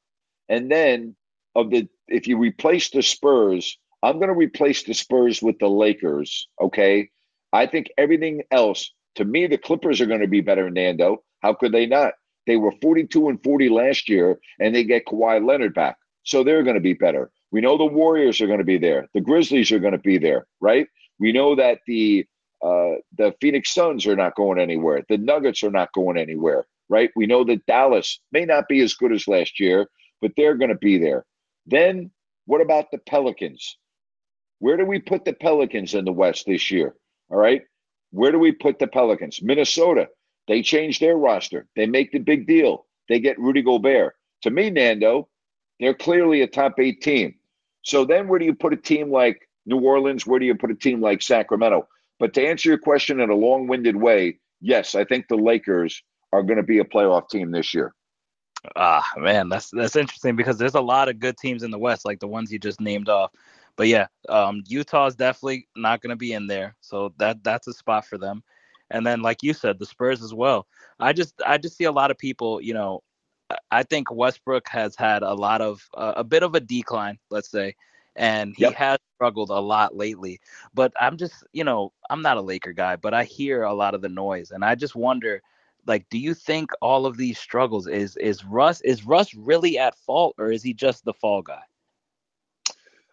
And 0.49 0.71
then 0.71 1.17
of 1.55 1.71
the 1.71 1.89
if 2.09 2.27
you 2.27 2.39
replace 2.39 2.91
the 2.91 3.03
Spurs, 3.03 3.79
I'm 4.03 4.17
going 4.17 4.29
to 4.29 4.35
replace 4.35 4.83
the 4.83 4.95
Spurs 4.95 5.41
with 5.41 5.59
the 5.59 5.69
Lakers. 5.69 6.49
Okay, 6.61 7.11
I 7.53 7.67
think 7.67 7.89
everything 7.97 8.43
else. 8.51 8.93
To 9.17 9.25
me, 9.25 9.47
the 9.47 9.59
Clippers 9.59 10.01
are 10.01 10.07
going 10.07 10.21
to 10.21 10.29
be 10.29 10.41
better, 10.41 10.65
than 10.65 10.75
Nando. 10.75 11.23
How 11.41 11.55
could 11.55 11.73
they 11.73 11.87
not? 11.87 12.15
They 12.47 12.57
were 12.57 12.73
42 12.83 13.29
and 13.29 13.43
40 13.43 13.69
last 13.69 14.09
year, 14.09 14.39
and 14.59 14.75
they 14.75 14.85
get 14.85 15.07
Kawhi 15.07 15.45
Leonard 15.45 15.75
back, 15.75 15.97
so 16.25 16.43
they're 16.43 16.63
going 16.63 16.77
to 16.77 16.81
be 16.81 16.95
better. 16.95 17.31
We 17.51 17.61
know 17.61 17.77
the 17.77 17.85
Warriors 17.85 18.41
are 18.41 18.47
going 18.47 18.59
to 18.59 18.65
be 18.65 18.79
there. 18.79 19.09
The 19.15 19.21
Grizzlies 19.21 19.71
are 19.73 19.79
going 19.79 19.93
to 19.93 19.99
be 19.99 20.19
there, 20.19 20.47
right? 20.61 20.87
We 21.19 21.33
know 21.33 21.55
that 21.55 21.81
the 21.87 22.27
uh, 22.63 22.95
the 23.19 23.35
Phoenix 23.41 23.75
Suns 23.75 24.07
are 24.07 24.17
not 24.17 24.37
going 24.37 24.59
anywhere. 24.61 25.03
The 25.09 25.19
Nuggets 25.19 25.65
are 25.65 25.71
not 25.71 25.93
going 25.93 26.17
anywhere, 26.17 26.65
right? 26.89 27.11
We 27.17 27.27
know 27.27 27.43
that 27.45 27.67
Dallas 27.67 28.21
may 28.31 28.45
not 28.45 28.69
be 28.69 28.81
as 28.81 28.95
good 28.95 29.13
as 29.13 29.27
last 29.27 29.59
year, 29.59 29.89
but 30.21 30.31
they're 30.37 30.55
going 30.55 30.71
to 30.71 30.77
be 30.77 30.97
there. 30.97 31.25
Then 31.67 32.13
what 32.47 32.61
about 32.61 32.91
the 32.91 32.99
Pelicans? 32.99 33.77
Where 34.61 34.77
do 34.77 34.85
we 34.85 35.01
put 35.01 35.25
the 35.25 35.33
Pelicans 35.33 35.95
in 35.95 36.05
the 36.05 36.13
West 36.13 36.47
this 36.47 36.71
year? 36.71 36.95
All 37.31 37.37
right. 37.37 37.63
Where 38.11 38.31
do 38.31 38.39
we 38.39 38.53
put 38.53 38.79
the 38.79 38.87
Pelicans? 38.87 39.41
Minnesota. 39.43 40.09
They 40.53 40.61
change 40.61 40.99
their 40.99 41.17
roster. 41.17 41.67
They 41.77 41.87
make 41.87 42.13
the 42.13 42.19
big 42.19 42.47
deal. 42.47 42.85
They 43.09 43.21
get 43.21 43.39
Rudy 43.39 43.63
Gobert. 43.63 44.17
To 44.43 44.51
me, 44.51 44.69
Nando, 44.69 45.31
they're 45.81 45.95
clearly 45.95 46.43
a 46.43 46.47
top 46.47 46.79
eight 46.79 47.01
team. 47.01 47.37
So 47.81 48.05
then 48.05 48.29
where 48.29 48.39
do 48.39 48.45
you 48.45 48.55
put 48.55 48.75
a 48.75 48.77
team 48.77 49.11
like 49.11 49.49
New 49.65 49.81
Orleans? 49.81 50.27
Where 50.27 50.39
do 50.39 50.45
you 50.45 50.55
put 50.55 50.71
a 50.71 50.75
team 50.75 51.01
like 51.01 51.23
Sacramento? 51.23 51.89
But 52.19 52.35
to 52.35 52.47
answer 52.47 52.69
your 52.69 52.77
question 52.77 53.21
in 53.21 53.31
a 53.31 53.35
long 53.35 53.67
winded 53.67 53.97
way, 53.97 54.41
yes, 54.61 54.95
I 54.95 55.05
think 55.05 55.27
the 55.27 55.37
Lakers 55.37 56.03
are 56.35 56.43
going 56.43 56.59
to 56.59 56.63
be 56.63 56.81
a 56.81 56.85
playoff 56.85 57.31
team 57.31 57.51
this 57.51 57.73
year. 57.73 57.95
Ah, 58.77 59.11
man, 59.17 59.49
that's 59.49 59.71
that's 59.71 59.97
interesting 59.97 60.37
because 60.37 60.59
there's 60.59 60.75
a 60.75 60.83
lot 60.83 61.09
of 61.09 61.19
good 61.19 61.39
teams 61.39 61.63
in 61.63 61.71
the 61.71 61.79
West, 61.79 62.05
like 62.05 62.21
the 62.21 62.29
ones 62.29 62.53
you 62.53 62.59
just 62.59 62.79
named 62.79 63.09
off. 63.09 63.31
But 63.77 63.89
yeah, 63.89 64.09
um, 64.29 64.65
Utah's 64.67 65.15
definitely 65.17 65.67
not 65.77 66.03
going 66.03 66.11
to 66.11 66.17
be 66.17 66.35
in 66.35 66.47
there, 66.47 66.77
so 66.83 67.15
that 67.17 67.43
that's 67.43 67.69
a 67.69 67.73
spot 67.73 68.05
for 68.05 68.19
them. 68.19 68.43
And 68.93 69.07
then, 69.07 69.23
like 69.23 69.43
you 69.43 69.55
said, 69.55 69.79
the 69.79 69.87
Spurs 69.87 70.23
as 70.23 70.35
well. 70.35 70.67
I 71.01 71.13
just 71.13 71.35
I 71.45 71.59
just 71.59 71.77
see 71.77 71.85
a 71.85 71.93
lot 71.93 72.11
of 72.11 72.19
people. 72.19 72.61
You 72.61 72.75
know, 72.75 73.03
I 73.71 73.83
think 73.83 74.11
Westbrook 74.11 74.69
has 74.69 74.95
had 74.97 75.23
a 75.23 75.35
lot 75.35 75.61
of 75.61 75.83
uh, 75.95 76.15
a 76.17 76.25
bit 76.25 76.43
of 76.43 76.55
a 76.55 76.61
decline, 76.61 77.19
let's 77.31 77.51
say, 77.51 77.75
and 78.15 78.55
he 78.57 78.63
yep. 78.63 78.75
has 78.75 78.99
struggled 79.17 79.51
a 79.51 79.61
lot 79.61 79.97
lately. 79.97 80.41
But 80.75 80.93
I'm 81.01 81.17
just, 81.17 81.35
you 81.53 81.65
know, 81.65 81.93
I'm 82.11 82.23
not 82.23 82.37
a 82.37 82.43
Laker 82.43 82.73
guy, 82.73 82.97
but 82.97 83.15
I 83.15 83.25
hear 83.25 83.63
a 83.63 83.75
lot 83.75 83.95
of 83.95 84.03
the 84.03 84.09
noise, 84.09 84.51
and 84.51 84.65
I 84.65 84.75
just 84.75 84.95
wonder 84.95 85.43
like 85.87 86.09
do 86.11 86.19
you 86.19 86.35
think 86.35 86.71
all 86.81 87.07
of 87.07 87.17
these 87.17 87.39
struggles 87.39 87.87
is 87.87 88.17
is 88.17 88.45
Russ 88.45 88.81
is 88.83 89.05
Russ 89.05 89.35
really 89.35 89.79
at 89.79 89.99
fault 89.99 90.37
or 90.39 90.53
is 90.53 90.63
he 90.63 90.75
just 90.75 91.05
the 91.05 91.15
fall 91.15 91.43
guy? 91.43 91.63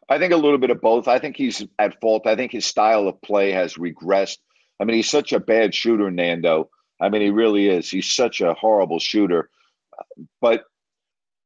I 0.08 0.18
think 0.18 0.34
a 0.34 0.38
little 0.38 0.58
bit 0.58 0.72
of 0.72 0.82
both. 0.82 1.08
I 1.08 1.20
think 1.20 1.38
he's 1.38 1.64
at 1.78 2.02
fault. 2.02 2.26
I 2.26 2.36
think 2.36 2.52
his 2.52 2.66
style 2.66 3.08
of 3.08 3.22
play 3.22 3.52
has 3.52 3.76
regressed. 3.76 4.40
I 4.80 4.86
mean, 4.86 4.98
he's 4.98 5.10
such 5.10 5.34
a 5.34 5.40
bad 5.40 5.76
shooter, 5.76 6.12
Nando. 6.12 6.70
I 7.02 7.10
mean, 7.10 7.22
he 7.22 7.30
really 7.32 7.70
is. 7.70 7.90
He's 7.90 8.12
such 8.12 8.42
a 8.42 8.54
horrible 8.54 9.00
shooter. 9.00 9.50
But 10.42 10.64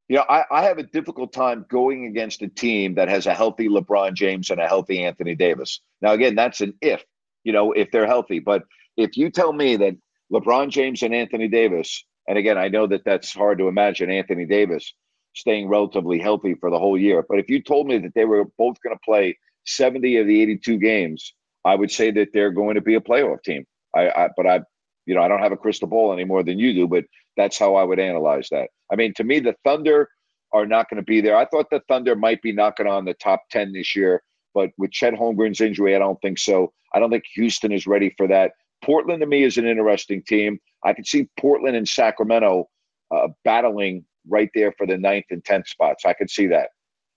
you 0.10 0.18
know, 0.18 0.26
I, 0.30 0.44
I 0.52 0.64
have 0.64 0.78
a 0.80 0.84
difficult 0.84 1.34
time 1.34 1.66
going 1.70 2.06
against 2.08 2.42
a 2.42 2.48
team 2.50 2.96
that 2.96 3.10
has 3.10 3.26
a 3.28 3.34
healthy 3.34 3.70
LeBron 3.70 4.14
James 4.16 4.50
and 4.52 4.60
a 4.62 4.68
healthy 4.68 5.04
Anthony 5.06 5.36
Davis. 5.36 5.82
Now, 6.02 6.14
again, 6.14 6.36
that's 6.36 6.62
an 6.62 6.74
if. 6.82 7.04
you 7.44 7.54
know, 7.54 7.72
if 7.74 7.92
they're 7.92 8.08
healthy. 8.08 8.40
But 8.40 8.64
if 8.98 9.18
you 9.18 9.30
tell 9.30 9.54
me 9.54 9.78
that 9.78 9.96
LeBron 10.32 10.70
James 10.70 11.04
and 11.04 11.14
Anthony 11.14 11.48
Davis, 11.48 12.06
and 12.28 12.38
again, 12.38 12.58
I 12.58 12.70
know 12.70 12.88
that 12.88 13.06
that's 13.06 13.34
hard 13.34 13.58
to 13.60 13.68
imagine 13.68 14.12
Anthony 14.12 14.46
Davis 14.46 14.94
staying 15.36 15.68
relatively 15.68 16.20
healthy 16.20 16.56
for 16.56 16.70
the 16.70 16.80
whole 16.80 16.98
year. 16.98 17.26
But 17.28 17.40
if 17.40 17.50
you 17.50 17.62
told 17.62 17.88
me 17.88 17.98
that 18.00 18.14
they 18.14 18.26
were 18.26 18.46
both 18.58 18.78
going 18.84 18.96
to 18.96 19.02
play 19.04 19.38
70 19.66 20.18
of 20.18 20.28
the 20.28 20.42
82 20.42 20.78
games, 20.78 21.34
I 21.66 21.76
would 21.76 21.92
say 21.92 22.12
that 22.12 22.30
they're 22.34 22.52
going 22.52 22.76
to 22.76 22.82
be 22.82 22.96
a 22.96 23.02
playoff 23.02 23.44
team. 23.44 23.66
I, 23.96 24.10
I 24.10 24.30
but 24.36 24.48
I, 24.48 24.62
you 25.06 25.16
know, 25.16 25.22
I 25.22 25.28
don't 25.28 25.42
have 25.42 25.52
a 25.52 25.58
crystal 25.58 25.88
ball 25.88 26.14
any 26.14 26.24
more 26.24 26.44
than 26.44 26.60
you 26.60 26.74
do, 26.74 26.88
but 26.88 27.06
that's 27.38 27.58
how 27.58 27.76
I 27.76 27.84
would 27.84 28.00
analyze 28.00 28.48
that. 28.52 28.70
I 28.92 28.96
mean, 28.96 29.14
to 29.16 29.24
me, 29.24 29.40
the 29.40 29.56
Thunder 29.64 30.10
are 30.54 30.66
not 30.66 30.90
going 30.90 30.98
to 30.98 31.06
be 31.06 31.22
there. 31.22 31.36
I 31.36 31.46
thought 31.46 31.70
the 31.72 31.82
Thunder 31.88 32.16
might 32.16 32.42
be 32.42 32.52
knocking 32.52 32.88
on 32.88 33.06
the 33.06 33.16
top 33.16 33.42
10 33.52 33.74
this 33.74 33.96
year, 33.96 34.22
but 34.54 34.70
with 34.78 34.92
Chet 34.92 35.14
Holmgren's 35.14 35.62
injury, 35.62 35.96
I 35.96 36.00
don't 36.00 36.22
think 36.22 36.38
so. 36.38 36.72
I 36.94 37.00
don't 37.00 37.10
think 37.10 37.24
Houston 37.36 37.72
is 37.72 37.88
ready 37.88 38.14
for 38.18 38.28
that. 38.28 38.52
Portland 38.84 39.22
to 39.22 39.26
me 39.26 39.44
is 39.44 39.58
an 39.58 39.66
interesting 39.66 40.22
team. 40.28 40.60
I 40.84 40.94
can 40.94 41.06
see 41.06 41.28
Portland 41.40 41.76
and 41.76 41.88
Sacramento 41.88 42.70
uh, 43.12 43.30
battling 43.44 44.06
right 44.28 44.50
there 44.54 44.74
for 44.78 44.86
the 44.86 44.98
ninth 44.98 45.26
and 45.32 45.44
tenth 45.44 45.68
spots. 45.68 46.06
I 46.06 46.14
could 46.14 46.30
see 46.30 46.48
that. 46.48 46.70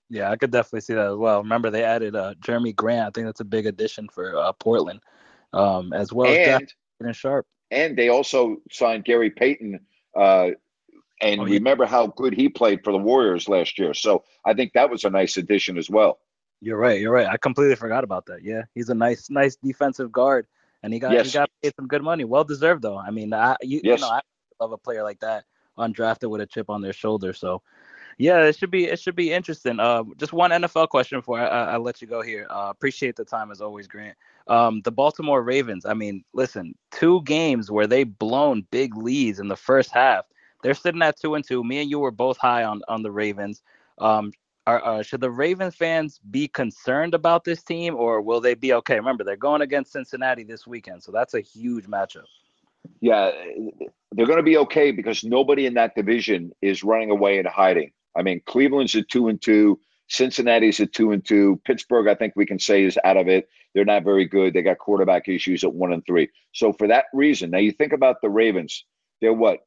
Yeah, 0.09 0.31
I 0.31 0.37
could 0.37 0.51
definitely 0.51 0.83
see 0.83 0.95
that 0.95 1.09
as 1.09 1.17
well. 1.17 1.43
Remember, 1.43 1.71
they 1.71 1.83
added 1.85 2.15
uh, 2.15 2.35
Jerami 2.35 2.75
Grant. 2.75 3.09
I 3.09 3.11
think 3.11 3.27
that's 3.27 3.41
a 3.41 3.45
big 3.45 3.67
addition 3.67 4.09
for 4.09 4.37
uh, 4.37 4.53
Portland, 4.53 5.01
um, 5.53 5.93
as 5.93 6.13
well 6.13 6.31
and, 6.31 6.73
as 7.05 7.17
Sharpe. 7.17 7.47
And 7.71 7.97
they 7.97 8.09
also 8.09 8.59
signed 8.71 9.05
Gary 9.05 9.31
Payton. 9.31 9.81
Uh, 10.15 10.51
and 11.21 11.41
oh, 11.41 11.47
yeah. 11.47 11.55
remember 11.55 11.87
how 11.87 12.09
good 12.09 12.35
he 12.35 12.49
played 12.49 12.85
for 12.85 12.93
the 12.93 12.99
Warriors 12.99 13.49
last 13.49 13.79
year. 13.79 13.95
So 13.95 14.23
I 14.45 14.55
think 14.55 14.73
that 14.75 14.91
was 14.91 15.05
a 15.05 15.11
nice 15.11 15.37
addition 15.37 15.79
as 15.79 15.91
well. 15.91 16.19
You're 16.61 16.79
right. 16.79 17.01
You're 17.01 17.13
right. 17.13 17.27
I 17.27 17.37
completely 17.37 17.75
forgot 17.75 18.05
about 18.05 18.27
that. 18.27 18.43
Yeah, 18.43 18.63
he's 18.75 18.89
a 18.89 18.95
nice, 18.95 19.29
nice 19.29 19.57
defensive 19.57 20.13
guard, 20.13 20.47
and 20.83 20.93
he 20.93 21.01
got 21.01 21.13
yes. 21.13 21.27
he 21.27 21.33
got 21.33 21.51
paid 21.63 21.75
some 21.77 21.89
good 21.89 22.03
money. 22.03 22.25
Well 22.25 22.45
deserved 22.45 22.83
though. 22.83 22.97
I 22.97 23.11
mean, 23.11 23.33
I 23.33 23.57
you, 23.63 23.81
yes. 23.83 24.01
you 24.01 24.07
know 24.07 24.13
I 24.13 24.21
love 24.61 24.73
a 24.73 24.79
player 24.79 25.03
like 25.03 25.21
that 25.21 25.45
undrafted 25.79 26.31
with 26.31 26.41
a 26.41 26.47
chip 26.47 26.71
on 26.71 26.81
their 26.81 26.93
shoulder. 26.93 27.33
So 27.33 27.63
yeah, 28.18 28.44
it 28.44 28.56
should 28.56 28.70
be 28.70 28.87
it 28.87 28.99
should 28.99 29.16
be 29.16 29.32
interesting. 29.32 29.78
Uh, 29.78 30.04
just 30.16 30.32
one 30.32 30.50
NFL 30.50 30.88
question 30.88 31.18
before 31.18 31.38
I, 31.38 31.46
I, 31.46 31.64
I 31.73 31.76
let 31.76 32.00
you 32.00 32.08
go 32.08 32.23
here. 32.23 32.46
Uh, 32.49 32.68
appreciate 32.70 33.16
the 33.16 33.25
time 33.25 33.50
as 33.50 33.61
always, 33.61 33.87
Grant. 33.87 34.16
Um, 34.46 34.80
the 34.82 34.92
Baltimore 34.92 35.42
Ravens. 35.42 35.85
I 35.85 35.94
mean, 35.94 36.25
listen, 36.32 36.75
two 36.90 37.23
games 37.23 37.70
where 37.70 37.87
they 37.87 38.04
blown 38.04 38.66
big 38.70 38.96
leads 38.96 39.38
in 39.38 39.49
the 39.49 39.56
first 39.56 39.90
half. 39.90 40.25
They're 40.62 40.75
sitting 40.75 41.02
at 41.02 41.20
two 41.20 41.35
and 41.35 41.46
two. 41.46 41.62
Me 41.62 41.80
and 41.80 41.90
you 41.90 41.99
were 41.99 42.11
both 42.11 42.38
high 42.38 42.64
on 42.64 42.80
on 42.88 43.02
the 43.02 43.11
Ravens. 43.11 43.62
Um, 43.99 44.32
are, 44.66 44.85
uh, 44.85 45.02
should 45.02 45.20
the 45.20 45.30
Ravens 45.30 45.75
fans 45.75 46.18
be 46.30 46.49
concerned 46.49 47.14
about 47.14 47.44
this 47.44 47.62
team, 47.62 47.94
or 47.94 48.20
will 48.20 48.40
they 48.40 48.54
be 48.54 48.73
okay? 48.73 48.96
Remember, 48.96 49.25
they're 49.25 49.37
going 49.37 49.62
against 49.62 49.92
Cincinnati 49.92 50.42
this 50.42 50.66
weekend, 50.66 51.02
so 51.02 51.12
that's 51.12 51.35
a 51.35 51.40
huge 51.40 51.87
matchup. 51.87 52.25
Yeah, 53.00 53.30
they're 54.12 54.26
going 54.26 54.38
to 54.38 54.42
be 54.42 54.56
okay 54.58 54.90
because 54.90 55.23
nobody 55.23 55.66
in 55.66 55.75
that 55.75 55.94
division 55.94 56.52
is 56.62 56.82
running 56.82 57.11
away 57.11 57.38
and 57.38 57.46
hiding. 57.46 57.92
I 58.16 58.23
mean, 58.23 58.40
Cleveland's 58.46 58.96
at 58.96 59.08
two 59.08 59.28
and 59.28 59.40
two. 59.40 59.78
Cincinnati's 60.08 60.80
at 60.80 60.92
two 60.92 61.12
and 61.12 61.25
two. 61.25 61.61
Pittsburgh, 61.64 62.08
I 62.08 62.14
think 62.14 62.35
we 62.37 62.46
can 62.46 62.58
say, 62.58 62.85
is 62.85 62.99
out 63.04 63.16
of 63.16 63.28
it. 63.28 63.49
They're 63.75 63.85
not 63.85 64.04
very 64.04 64.25
good. 64.25 64.54
They 64.54 64.62
got 64.62 64.78
quarterback 64.78 65.28
issues 65.28 65.64
at 65.64 65.75
one 65.75 65.92
and 65.92 66.04
three. 66.06 66.28
So 66.52 66.73
for 66.73 66.88
that 66.88 67.06
reason, 67.12 67.50
now 67.50 67.58
you 67.58 67.73
think 67.73 67.92
about 67.92 68.23
the 68.23 68.30
Ravens. 68.30 68.85
They're 69.20 69.32
what 69.32 69.61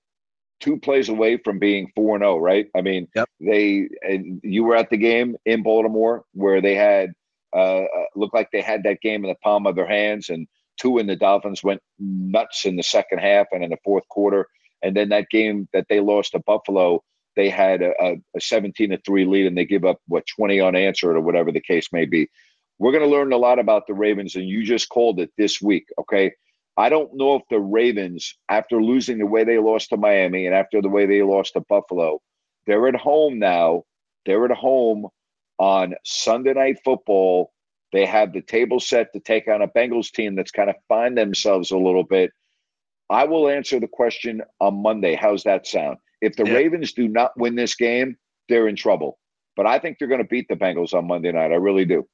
two 0.59 0.77
plays 0.77 1.09
away 1.09 1.37
from 1.37 1.59
being 1.59 1.91
four 1.95 2.15
and 2.15 2.21
zero, 2.21 2.35
oh, 2.35 2.37
right? 2.37 2.67
I 2.75 2.81
mean, 2.81 3.07
yep. 3.15 3.29
they 3.39 3.87
and 4.01 4.41
you 4.43 4.63
were 4.63 4.75
at 4.75 4.89
the 4.89 4.97
game 4.97 5.35
in 5.45 5.63
Baltimore 5.63 6.23
where 6.33 6.61
they 6.61 6.75
had 6.75 7.13
uh, 7.55 7.83
uh, 7.83 8.05
looked 8.15 8.33
like 8.33 8.49
they 8.51 8.61
had 8.61 8.83
that 8.83 9.01
game 9.01 9.23
in 9.23 9.29
the 9.29 9.37
palm 9.43 9.65
of 9.67 9.75
their 9.75 9.87
hands, 9.87 10.29
and 10.29 10.47
two 10.77 10.97
and 10.97 11.09
the 11.09 11.15
Dolphins 11.15 11.63
went 11.63 11.81
nuts 11.97 12.65
in 12.65 12.75
the 12.75 12.83
second 12.83 13.19
half 13.19 13.47
and 13.51 13.63
in 13.63 13.69
the 13.69 13.77
fourth 13.83 14.07
quarter. 14.09 14.47
And 14.81 14.95
then 14.95 15.09
that 15.09 15.29
game 15.29 15.67
that 15.73 15.87
they 15.89 15.99
lost 15.99 16.31
to 16.31 16.39
Buffalo, 16.39 17.03
they 17.39 17.49
had 17.49 17.81
a, 17.81 18.17
a 18.35 18.41
17 18.41 18.89
to 18.89 18.97
3 18.97 19.25
lead 19.25 19.45
and 19.45 19.57
they 19.57 19.65
give 19.65 19.85
up, 19.85 19.99
what, 20.07 20.25
20 20.35 20.59
unanswered 20.59 21.15
or 21.15 21.21
whatever 21.21 21.51
the 21.51 21.61
case 21.61 21.87
may 21.93 22.03
be. 22.03 22.27
We're 22.79 22.91
going 22.91 23.03
to 23.03 23.09
learn 23.09 23.31
a 23.31 23.37
lot 23.37 23.59
about 23.59 23.87
the 23.87 23.93
Ravens, 23.93 24.35
and 24.35 24.47
you 24.47 24.63
just 24.63 24.89
called 24.89 25.19
it 25.19 25.31
this 25.37 25.61
week, 25.61 25.85
okay? 25.99 26.33
I 26.75 26.89
don't 26.89 27.15
know 27.15 27.35
if 27.35 27.43
the 27.49 27.59
Ravens, 27.59 28.35
after 28.49 28.81
losing 28.81 29.17
the 29.19 29.25
way 29.25 29.43
they 29.43 29.57
lost 29.57 29.89
to 29.89 29.97
Miami 29.97 30.45
and 30.47 30.55
after 30.55 30.81
the 30.81 30.89
way 30.89 31.05
they 31.05 31.23
lost 31.23 31.53
to 31.53 31.61
Buffalo, 31.61 32.21
they're 32.65 32.87
at 32.87 32.95
home 32.95 33.39
now. 33.39 33.83
They're 34.25 34.45
at 34.45 34.51
home 34.51 35.07
on 35.57 35.95
Sunday 36.03 36.53
Night 36.53 36.79
Football 36.83 37.51
they 37.91 38.05
have 38.05 38.33
the 38.33 38.41
table 38.41 38.79
set 38.79 39.13
to 39.13 39.19
take 39.19 39.47
on 39.47 39.61
a 39.61 39.67
Bengals 39.67 40.11
team 40.11 40.35
that's 40.35 40.51
kind 40.51 40.69
of 40.69 40.75
find 40.87 41.17
themselves 41.17 41.71
a 41.71 41.77
little 41.77 42.03
bit. 42.03 42.31
I 43.09 43.25
will 43.25 43.49
answer 43.49 43.79
the 43.79 43.87
question 43.87 44.43
on 44.59 44.83
Monday. 44.83 45.15
How's 45.15 45.43
that 45.43 45.65
sound? 45.65 45.97
If 46.21 46.35
the 46.35 46.45
yeah. 46.45 46.53
Ravens 46.53 46.93
do 46.93 47.07
not 47.07 47.37
win 47.37 47.55
this 47.55 47.75
game, 47.75 48.17
they're 48.47 48.67
in 48.67 48.75
trouble. 48.75 49.19
But 49.55 49.65
I 49.65 49.79
think 49.79 49.99
they're 49.99 50.07
going 50.07 50.21
to 50.21 50.27
beat 50.27 50.47
the 50.47 50.55
Bengals 50.55 50.93
on 50.93 51.07
Monday 51.07 51.31
night. 51.31 51.51
I 51.51 51.55
really 51.55 51.85
do. 51.85 52.07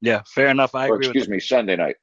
Yeah, 0.00 0.22
fair 0.26 0.48
enough. 0.48 0.74
I 0.74 0.88
or, 0.88 0.94
agree. 0.94 1.06
Excuse 1.06 1.28
me, 1.28 1.40
Sunday 1.40 1.76
night. 1.76 1.96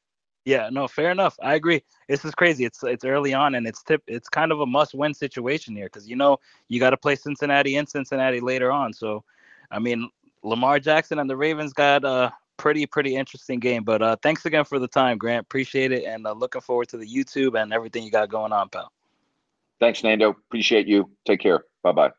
Yeah, 0.45 0.69
no, 0.71 0.87
fair 0.87 1.09
enough. 1.09 1.35
I 1.41 1.55
agree. 1.55 1.83
This 2.07 2.23
is 2.23 2.35
crazy. 2.35 2.65
It's 2.65 2.83
it's 2.83 3.03
early 3.03 3.33
on, 3.33 3.55
and 3.55 3.65
it's 3.65 3.81
tip. 3.81 4.03
It's 4.05 4.29
kind 4.29 4.51
of 4.51 4.59
a 4.59 4.65
must-win 4.65 5.13
situation 5.13 5.75
here 5.75 5.87
because 5.87 6.07
you 6.07 6.15
know 6.15 6.37
you 6.69 6.79
got 6.79 6.91
to 6.91 6.97
play 6.97 7.15
Cincinnati 7.15 7.77
and 7.77 7.89
Cincinnati 7.89 8.39
later 8.39 8.71
on. 8.71 8.93
So, 8.93 9.23
I 9.71 9.79
mean, 9.79 10.09
Lamar 10.43 10.79
Jackson 10.79 11.17
and 11.17 11.29
the 11.29 11.35
Ravens 11.35 11.73
got 11.73 12.05
a 12.05 12.31
pretty 12.57 12.85
pretty 12.85 13.15
interesting 13.15 13.59
game. 13.59 13.83
But 13.83 14.03
uh, 14.03 14.17
thanks 14.21 14.45
again 14.45 14.65
for 14.65 14.77
the 14.77 14.87
time, 14.87 15.17
Grant. 15.17 15.43
Appreciate 15.45 15.91
it, 15.91 16.03
and 16.03 16.27
uh, 16.27 16.33
looking 16.33 16.61
forward 16.61 16.89
to 16.89 16.97
the 16.97 17.07
YouTube 17.07 17.59
and 17.59 17.73
everything 17.73 18.03
you 18.03 18.11
got 18.11 18.29
going 18.29 18.53
on, 18.53 18.69
pal. 18.69 18.91
Thanks, 19.79 20.03
Nando. 20.03 20.31
Appreciate 20.31 20.87
you. 20.87 21.11
Take 21.25 21.41
care. 21.41 21.65
Bye 21.83 21.91
bye. 21.91 22.11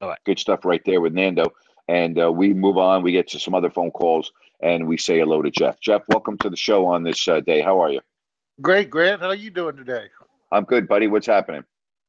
All 0.00 0.08
right. 0.08 0.18
Good 0.24 0.38
stuff 0.38 0.64
right 0.64 0.82
there 0.84 1.00
with 1.00 1.12
Nando. 1.12 1.46
And 1.88 2.20
uh, 2.20 2.30
we 2.30 2.52
move 2.52 2.76
on. 2.76 3.02
We 3.02 3.12
get 3.12 3.28
to 3.28 3.40
some 3.40 3.54
other 3.54 3.70
phone 3.70 3.90
calls, 3.90 4.30
and 4.60 4.86
we 4.86 4.98
say 4.98 5.18
hello 5.18 5.40
to 5.40 5.50
Jeff. 5.50 5.80
Jeff, 5.80 6.02
welcome 6.08 6.36
to 6.38 6.50
the 6.50 6.56
show 6.56 6.86
on 6.86 7.02
this 7.02 7.26
uh, 7.26 7.40
day. 7.40 7.62
How 7.62 7.80
are 7.82 7.90
you? 7.90 8.00
Great, 8.60 8.90
Grant. 8.90 9.22
How 9.22 9.28
are 9.28 9.34
you 9.34 9.50
doing 9.50 9.76
today? 9.76 10.08
I'm 10.52 10.64
good, 10.64 10.86
buddy. 10.86 11.06
What's 11.06 11.26
happening? 11.26 11.64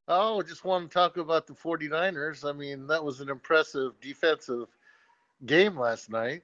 Oh, 0.07 0.41
just 0.41 0.65
want 0.65 0.89
to 0.89 0.93
talk 0.93 1.17
about 1.17 1.45
the 1.45 1.53
49ers. 1.53 2.47
I 2.47 2.51
mean, 2.51 2.87
that 2.87 3.03
was 3.03 3.21
an 3.21 3.29
impressive 3.29 3.91
defensive 4.01 4.67
game 5.45 5.77
last 5.77 6.09
night. 6.09 6.41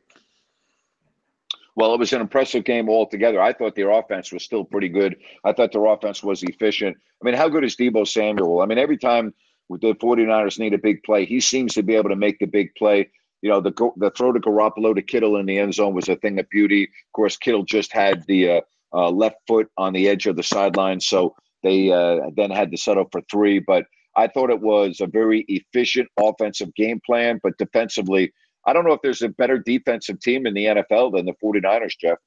Well, 1.75 1.93
it 1.93 1.99
was 1.99 2.13
an 2.13 2.21
impressive 2.21 2.63
game 2.63 2.89
altogether. 2.89 3.41
I 3.41 3.53
thought 3.53 3.75
their 3.75 3.91
offense 3.91 4.31
was 4.31 4.43
still 4.43 4.63
pretty 4.63 4.89
good. 4.89 5.17
I 5.43 5.51
thought 5.51 5.73
their 5.73 5.85
offense 5.85 6.23
was 6.23 6.41
efficient. 6.43 6.97
I 7.21 7.25
mean, 7.25 7.35
how 7.35 7.49
good 7.49 7.65
is 7.65 7.75
Deebo 7.75 8.07
Samuel? 8.07 8.61
I 8.61 8.65
mean, 8.65 8.77
every 8.77 8.97
time 8.97 9.33
the 9.69 9.93
49ers 9.95 10.59
need 10.59 10.73
a 10.73 10.77
big 10.77 11.03
play, 11.03 11.25
he 11.25 11.41
seems 11.41 11.73
to 11.73 11.83
be 11.83 11.95
able 11.95 12.09
to 12.09 12.15
make 12.15 12.39
the 12.39 12.45
big 12.45 12.73
play. 12.75 13.09
You 13.41 13.49
know, 13.49 13.61
the 13.61 13.73
the 13.97 14.09
throw 14.11 14.31
to 14.31 14.39
Garoppolo 14.39 14.95
to 14.95 15.01
Kittle 15.01 15.37
in 15.37 15.45
the 15.45 15.59
end 15.59 15.73
zone 15.73 15.93
was 15.93 16.07
a 16.07 16.15
thing 16.15 16.39
of 16.39 16.49
beauty. 16.49 16.83
Of 16.83 17.13
course, 17.13 17.37
Kittle 17.37 17.63
just 17.63 17.91
had 17.91 18.25
the 18.25 18.49
uh, 18.49 18.61
uh, 18.93 19.09
left 19.09 19.37
foot 19.47 19.67
on 19.77 19.93
the 19.93 20.07
edge 20.07 20.25
of 20.27 20.37
the 20.37 20.43
sideline, 20.43 21.01
so 21.01 21.35
they 21.61 21.91
uh, 21.91 22.29
then 22.35 22.51
had 22.51 22.71
to 22.71 22.77
settle 22.77 23.07
for 23.11 23.21
three. 23.29 23.59
But 23.59 23.85
I 24.15 24.27
thought 24.27 24.49
it 24.49 24.61
was 24.61 25.01
a 25.01 25.07
very 25.07 25.45
efficient 25.49 26.07
offensive 26.19 26.73
game 26.73 27.01
plan, 27.05 27.39
but 27.43 27.57
defensively, 27.57 28.31
I 28.65 28.73
don't 28.73 28.85
know 28.85 28.93
if 28.93 29.01
there's 29.01 29.21
a 29.21 29.29
better 29.29 29.57
defensive 29.57 30.19
team 30.19 30.45
in 30.45 30.53
the 30.53 30.65
NFL 30.65 31.13
than 31.13 31.25
the 31.25 31.33
49ers, 31.33 31.97
Jeff. 31.99 32.17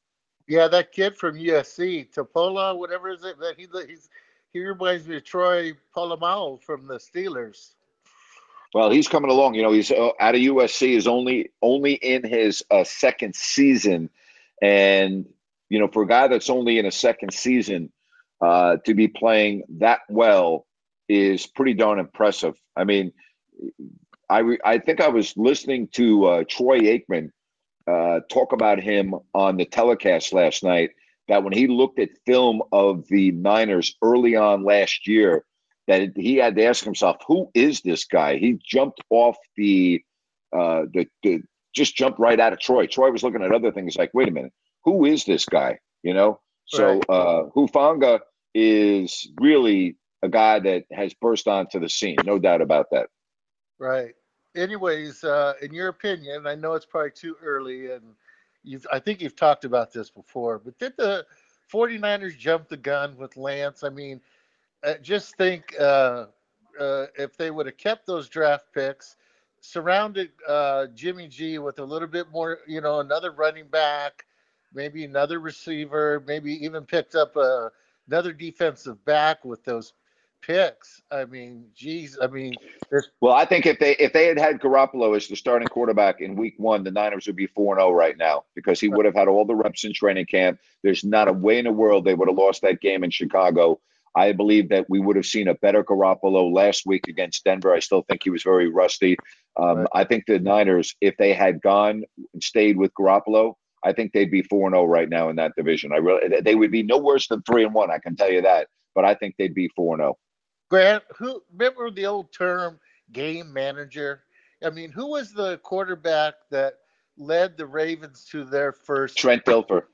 Yeah, 0.46 0.68
that 0.68 0.92
kid 0.92 1.16
from 1.16 1.36
USC, 1.36 2.12
Topola, 2.12 2.76
whatever 2.76 3.10
is 3.10 3.24
it 3.24 3.38
that 3.38 3.54
he 3.58 3.66
he's 3.86 4.08
he 4.52 4.64
reminds 4.64 5.06
me 5.06 5.16
of 5.16 5.24
Troy 5.24 5.72
Polamalu 5.94 6.62
from 6.62 6.86
the 6.86 6.94
Steelers. 6.94 7.74
Well, 8.74 8.90
he's 8.90 9.08
coming 9.08 9.30
along. 9.30 9.54
You 9.54 9.62
know, 9.62 9.72
he's 9.72 9.90
uh, 9.90 10.10
out 10.20 10.34
of 10.34 10.40
USC 10.40 10.96
is 10.96 11.06
only 11.06 11.50
only 11.62 11.94
in 11.94 12.24
his 12.24 12.62
uh, 12.70 12.84
second 12.84 13.34
season, 13.34 14.10
and 14.62 15.26
you 15.68 15.78
know, 15.78 15.88
for 15.88 16.02
a 16.02 16.06
guy 16.06 16.28
that's 16.28 16.50
only 16.50 16.78
in 16.78 16.86
a 16.86 16.90
second 16.90 17.32
season, 17.32 17.92
uh, 18.40 18.76
to 18.84 18.94
be 18.94 19.08
playing 19.08 19.64
that 19.78 20.00
well 20.08 20.66
is 21.08 21.46
pretty 21.46 21.74
darn 21.74 21.98
impressive. 21.98 22.54
I 22.76 22.84
mean, 22.84 23.12
I 24.30 24.38
re- 24.40 24.60
I 24.64 24.78
think 24.78 25.00
I 25.00 25.08
was 25.08 25.34
listening 25.36 25.88
to 25.92 26.26
uh, 26.26 26.44
Troy 26.48 26.80
Aikman 26.80 27.30
uh, 27.86 28.20
talk 28.30 28.52
about 28.52 28.80
him 28.80 29.14
on 29.34 29.56
the 29.56 29.64
telecast 29.64 30.32
last 30.32 30.62
night. 30.62 30.90
That 31.28 31.44
when 31.44 31.52
he 31.52 31.66
looked 31.66 31.98
at 31.98 32.10
film 32.26 32.62
of 32.72 33.06
the 33.08 33.32
Niners 33.32 33.94
early 34.02 34.34
on 34.34 34.64
last 34.64 35.06
year, 35.06 35.44
that 35.86 36.12
he 36.16 36.36
had 36.36 36.56
to 36.56 36.64
ask 36.64 36.84
himself, 36.84 37.16
"Who 37.26 37.50
is 37.54 37.80
this 37.80 38.04
guy?" 38.04 38.36
He 38.36 38.58
jumped 38.64 39.00
off 39.10 39.36
the 39.56 40.02
uh, 40.52 40.84
the, 40.92 41.06
the 41.22 41.40
just 41.74 41.96
jumped 41.96 42.18
right 42.18 42.40
out 42.40 42.52
of 42.52 42.60
Troy. 42.60 42.86
Troy 42.86 43.10
was 43.10 43.22
looking 43.22 43.42
at 43.42 43.52
other 43.52 43.72
things 43.72 43.96
like, 43.96 44.10
"Wait 44.14 44.28
a 44.28 44.32
minute, 44.32 44.52
who 44.84 45.04
is 45.04 45.24
this 45.24 45.44
guy?" 45.44 45.78
You 46.02 46.14
know. 46.14 46.40
So 46.66 47.00
uh, 47.08 47.48
Hufanga 47.56 48.20
is 48.54 49.26
really 49.40 49.96
a 50.22 50.28
guy 50.28 50.58
that 50.58 50.84
has 50.92 51.14
burst 51.14 51.48
onto 51.48 51.80
the 51.80 51.88
scene, 51.88 52.16
no 52.24 52.38
doubt 52.38 52.60
about 52.60 52.86
that. 52.92 53.08
Right. 53.78 54.14
Anyways, 54.58 55.24
uh, 55.24 55.54
in 55.62 55.72
your 55.72 55.88
opinion, 55.88 56.46
I 56.46 56.54
know 56.54 56.74
it's 56.74 56.86
probably 56.86 57.12
too 57.12 57.36
early, 57.42 57.90
and 57.92 58.02
you've 58.64 58.86
I 58.92 58.98
think 58.98 59.20
you've 59.20 59.36
talked 59.36 59.64
about 59.64 59.92
this 59.92 60.10
before, 60.10 60.58
but 60.58 60.78
did 60.78 60.94
the 60.96 61.24
49ers 61.72 62.36
jump 62.36 62.68
the 62.68 62.76
gun 62.76 63.16
with 63.16 63.36
Lance. 63.36 63.84
I 63.84 63.90
mean, 63.90 64.20
uh, 64.82 64.94
just 65.02 65.36
think 65.36 65.74
uh, 65.78 66.26
uh, 66.80 67.06
if 67.16 67.36
they 67.36 67.50
would 67.50 67.66
have 67.66 67.76
kept 67.76 68.06
those 68.06 68.28
draft 68.28 68.66
picks, 68.74 69.16
surrounded 69.60 70.30
uh, 70.46 70.86
Jimmy 70.94 71.28
G 71.28 71.58
with 71.58 71.78
a 71.78 71.84
little 71.84 72.08
bit 72.08 72.30
more, 72.30 72.58
you 72.66 72.80
know, 72.80 73.00
another 73.00 73.32
running 73.32 73.68
back, 73.68 74.24
maybe 74.72 75.04
another 75.04 75.40
receiver, 75.40 76.22
maybe 76.26 76.52
even 76.64 76.84
picked 76.84 77.14
up 77.14 77.36
a, 77.36 77.40
uh, 77.40 77.68
another 78.08 78.32
defensive 78.32 79.04
back 79.04 79.44
with 79.44 79.64
those 79.64 79.92
picks. 80.42 81.00
I 81.10 81.24
mean, 81.24 81.66
geez, 81.74 82.18
I 82.20 82.26
mean, 82.26 82.54
well, 83.20 83.34
I 83.34 83.44
think 83.44 83.66
if 83.66 83.78
they 83.78 83.96
if 83.96 84.12
they 84.12 84.26
had 84.26 84.38
had 84.38 84.60
Garoppolo 84.60 85.16
as 85.16 85.28
the 85.28 85.36
starting 85.36 85.68
quarterback 85.68 86.20
in 86.20 86.36
Week 86.36 86.54
One, 86.56 86.84
the 86.84 86.90
Niners 86.90 87.26
would 87.26 87.36
be 87.36 87.46
four 87.46 87.74
and 87.74 87.80
zero 87.80 87.90
oh 87.90 87.94
right 87.94 88.16
now 88.16 88.44
because 88.54 88.80
he 88.80 88.88
would 88.88 89.04
have 89.04 89.14
had 89.14 89.28
all 89.28 89.44
the 89.44 89.54
reps 89.54 89.84
in 89.84 89.92
training 89.92 90.26
camp. 90.26 90.58
There's 90.82 91.04
not 91.04 91.28
a 91.28 91.32
way 91.32 91.58
in 91.58 91.64
the 91.64 91.72
world 91.72 92.04
they 92.04 92.14
would 92.14 92.28
have 92.28 92.38
lost 92.38 92.62
that 92.62 92.80
game 92.80 93.04
in 93.04 93.10
Chicago. 93.10 93.80
I 94.14 94.32
believe 94.32 94.70
that 94.70 94.86
we 94.88 95.00
would 95.00 95.16
have 95.16 95.26
seen 95.26 95.48
a 95.48 95.54
better 95.54 95.84
Garoppolo 95.84 96.52
last 96.52 96.84
week 96.86 97.06
against 97.08 97.44
Denver. 97.44 97.72
I 97.72 97.78
still 97.78 98.02
think 98.02 98.22
he 98.24 98.30
was 98.30 98.42
very 98.42 98.68
rusty. 98.68 99.16
Um, 99.56 99.78
right. 99.78 99.88
I 99.94 100.04
think 100.04 100.24
the 100.26 100.38
Niners, 100.38 100.94
if 101.00 101.16
they 101.18 101.32
had 101.32 101.60
gone 101.62 102.04
and 102.32 102.42
stayed 102.42 102.76
with 102.76 102.92
Garoppolo, 102.94 103.54
I 103.84 103.92
think 103.92 104.12
they'd 104.12 104.30
be 104.30 104.42
four 104.42 104.66
and 104.66 104.74
zero 104.74 104.84
oh 104.84 104.86
right 104.86 105.08
now 105.08 105.28
in 105.28 105.36
that 105.36 105.52
division. 105.56 105.92
I 105.92 105.96
really, 105.98 106.40
they 106.40 106.54
would 106.54 106.72
be 106.72 106.82
no 106.82 106.98
worse 106.98 107.28
than 107.28 107.42
three 107.42 107.64
and 107.64 107.74
one. 107.74 107.90
I 107.90 107.98
can 107.98 108.16
tell 108.16 108.30
you 108.30 108.42
that. 108.42 108.68
But 108.94 109.04
I 109.04 109.14
think 109.14 109.36
they'd 109.38 109.54
be 109.54 109.68
four 109.76 109.94
and 109.94 110.00
zero. 110.00 110.18
Grant, 110.68 111.02
who 111.16 111.42
remember 111.52 111.90
the 111.90 112.06
old 112.06 112.32
term 112.32 112.78
game 113.12 113.52
manager? 113.52 114.22
I 114.62 114.70
mean, 114.70 114.90
who 114.90 115.06
was 115.06 115.32
the 115.32 115.58
quarterback 115.58 116.34
that 116.50 116.74
led 117.16 117.56
the 117.56 117.66
Ravens 117.66 118.26
to 118.32 118.44
their 118.44 118.72
first? 118.72 119.16
Trent 119.16 119.44
Dilfer. 119.44 119.84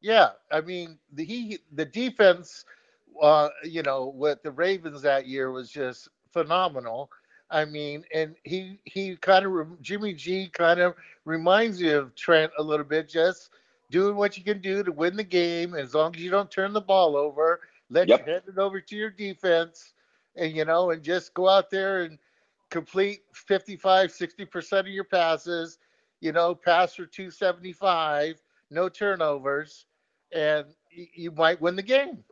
Yeah, 0.00 0.30
I 0.50 0.60
mean, 0.60 0.98
the 1.12 1.24
he 1.24 1.58
the 1.72 1.84
defense, 1.84 2.64
uh, 3.20 3.50
you 3.64 3.82
know, 3.82 4.12
with 4.14 4.42
the 4.42 4.50
Ravens 4.50 5.02
that 5.02 5.26
year 5.26 5.50
was 5.50 5.70
just 5.70 6.08
phenomenal. 6.32 7.10
I 7.50 7.66
mean, 7.66 8.04
and 8.14 8.34
he 8.44 8.80
he 8.84 9.16
kind 9.16 9.44
of 9.44 9.82
Jimmy 9.82 10.14
G 10.14 10.48
kind 10.48 10.80
of 10.80 10.94
reminds 11.24 11.80
you 11.80 11.98
of 11.98 12.14
Trent 12.14 12.52
a 12.58 12.62
little 12.62 12.86
bit, 12.86 13.08
just 13.08 13.50
doing 13.90 14.16
what 14.16 14.38
you 14.38 14.42
can 14.42 14.60
do 14.60 14.82
to 14.82 14.90
win 14.90 15.16
the 15.16 15.24
game. 15.24 15.74
As 15.74 15.94
long 15.94 16.16
as 16.16 16.22
you 16.22 16.30
don't 16.30 16.50
turn 16.50 16.72
the 16.72 16.80
ball 16.80 17.16
over, 17.16 17.60
let 17.90 18.08
yep. 18.08 18.26
you 18.26 18.32
hand 18.32 18.44
it 18.48 18.58
over 18.58 18.80
to 18.80 18.96
your 18.96 19.10
defense 19.10 19.92
and 20.36 20.54
you 20.54 20.64
know, 20.64 20.90
and 20.90 21.02
just 21.02 21.34
go 21.34 21.48
out 21.48 21.70
there 21.70 22.02
and 22.02 22.18
complete 22.70 23.20
55, 23.34 24.10
60% 24.10 24.80
of 24.80 24.88
your 24.88 25.04
passes, 25.04 25.78
you 26.20 26.32
know, 26.32 26.54
pass 26.54 26.94
for 26.94 27.06
275, 27.06 28.36
no 28.70 28.88
turnovers, 28.88 29.86
and 30.32 30.66
you 30.90 31.30
might 31.32 31.60
win 31.60 31.76
the 31.76 31.82
game. 31.82 32.24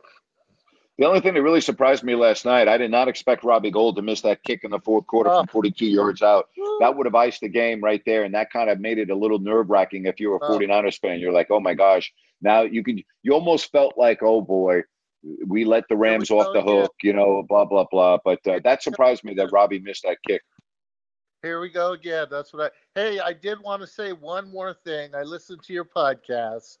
The 0.97 1.07
only 1.07 1.19
thing 1.19 1.33
that 1.33 1.41
really 1.41 1.61
surprised 1.61 2.03
me 2.03 2.15
last 2.15 2.45
night, 2.45 2.67
I 2.67 2.77
did 2.77 2.91
not 2.91 3.07
expect 3.07 3.43
Robbie 3.43 3.71
Gould 3.71 3.95
to 3.95 4.01
miss 4.01 4.21
that 4.21 4.43
kick 4.43 4.63
in 4.63 4.71
the 4.71 4.79
fourth 4.79 5.07
quarter 5.07 5.31
oh. 5.31 5.39
from 5.39 5.47
42 5.47 5.85
yards 5.85 6.21
out. 6.21 6.49
That 6.79 6.95
would 6.95 7.07
have 7.07 7.15
iced 7.15 7.41
the 7.41 7.49
game 7.49 7.81
right 7.83 8.03
there, 8.05 8.23
and 8.23 8.35
that 8.35 8.51
kind 8.51 8.69
of 8.69 8.79
made 8.79 8.99
it 8.99 9.09
a 9.09 9.15
little 9.15 9.39
nerve 9.39 9.69
wracking 9.69 10.05
if 10.05 10.19
you 10.19 10.29
were 10.29 10.35
a 10.35 10.39
49ers 10.41 10.99
fan. 10.99 11.19
You're 11.19 11.31
like, 11.31 11.49
oh 11.49 11.59
my 11.59 11.73
gosh. 11.73 12.13
Now 12.41 12.61
you 12.61 12.83
can, 12.83 13.03
you 13.23 13.33
almost 13.33 13.71
felt 13.71 13.97
like, 13.97 14.21
oh 14.21 14.41
boy, 14.41 14.81
we 15.47 15.65
let 15.65 15.87
the 15.89 15.95
Rams 15.95 16.31
off 16.31 16.53
the 16.53 16.61
hook, 16.61 16.93
you 17.03 17.13
know, 17.13 17.43
blah 17.47 17.65
blah 17.65 17.85
blah. 17.89 18.17
But 18.23 18.45
uh, 18.47 18.59
that 18.63 18.83
surprised 18.83 19.23
me 19.23 19.33
that 19.35 19.51
Robbie 19.51 19.79
missed 19.79 20.03
that 20.03 20.17
kick. 20.27 20.41
Here 21.41 21.59
we 21.59 21.69
go 21.69 21.93
again. 21.93 22.27
That's 22.29 22.53
what 22.53 22.71
I. 22.71 22.99
Hey, 22.99 23.19
I 23.19 23.33
did 23.33 23.59
want 23.61 23.81
to 23.81 23.87
say 23.87 24.13
one 24.13 24.51
more 24.51 24.73
thing. 24.73 25.15
I 25.15 25.23
listened 25.23 25.63
to 25.63 25.73
your 25.73 25.85
podcast, 25.85 26.77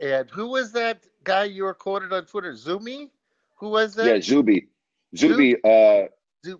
and 0.00 0.30
who 0.30 0.48
was 0.48 0.72
that 0.72 1.04
guy 1.24 1.44
you 1.44 1.64
were 1.64 1.74
quoted 1.74 2.12
on 2.12 2.24
Twitter? 2.24 2.52
Zumi. 2.52 3.10
Who 3.56 3.70
was 3.70 3.94
that? 3.96 4.06
Yeah, 4.06 4.20
Zuby. 4.20 4.68
Zuby. 5.16 5.56
Uh, 5.64 6.04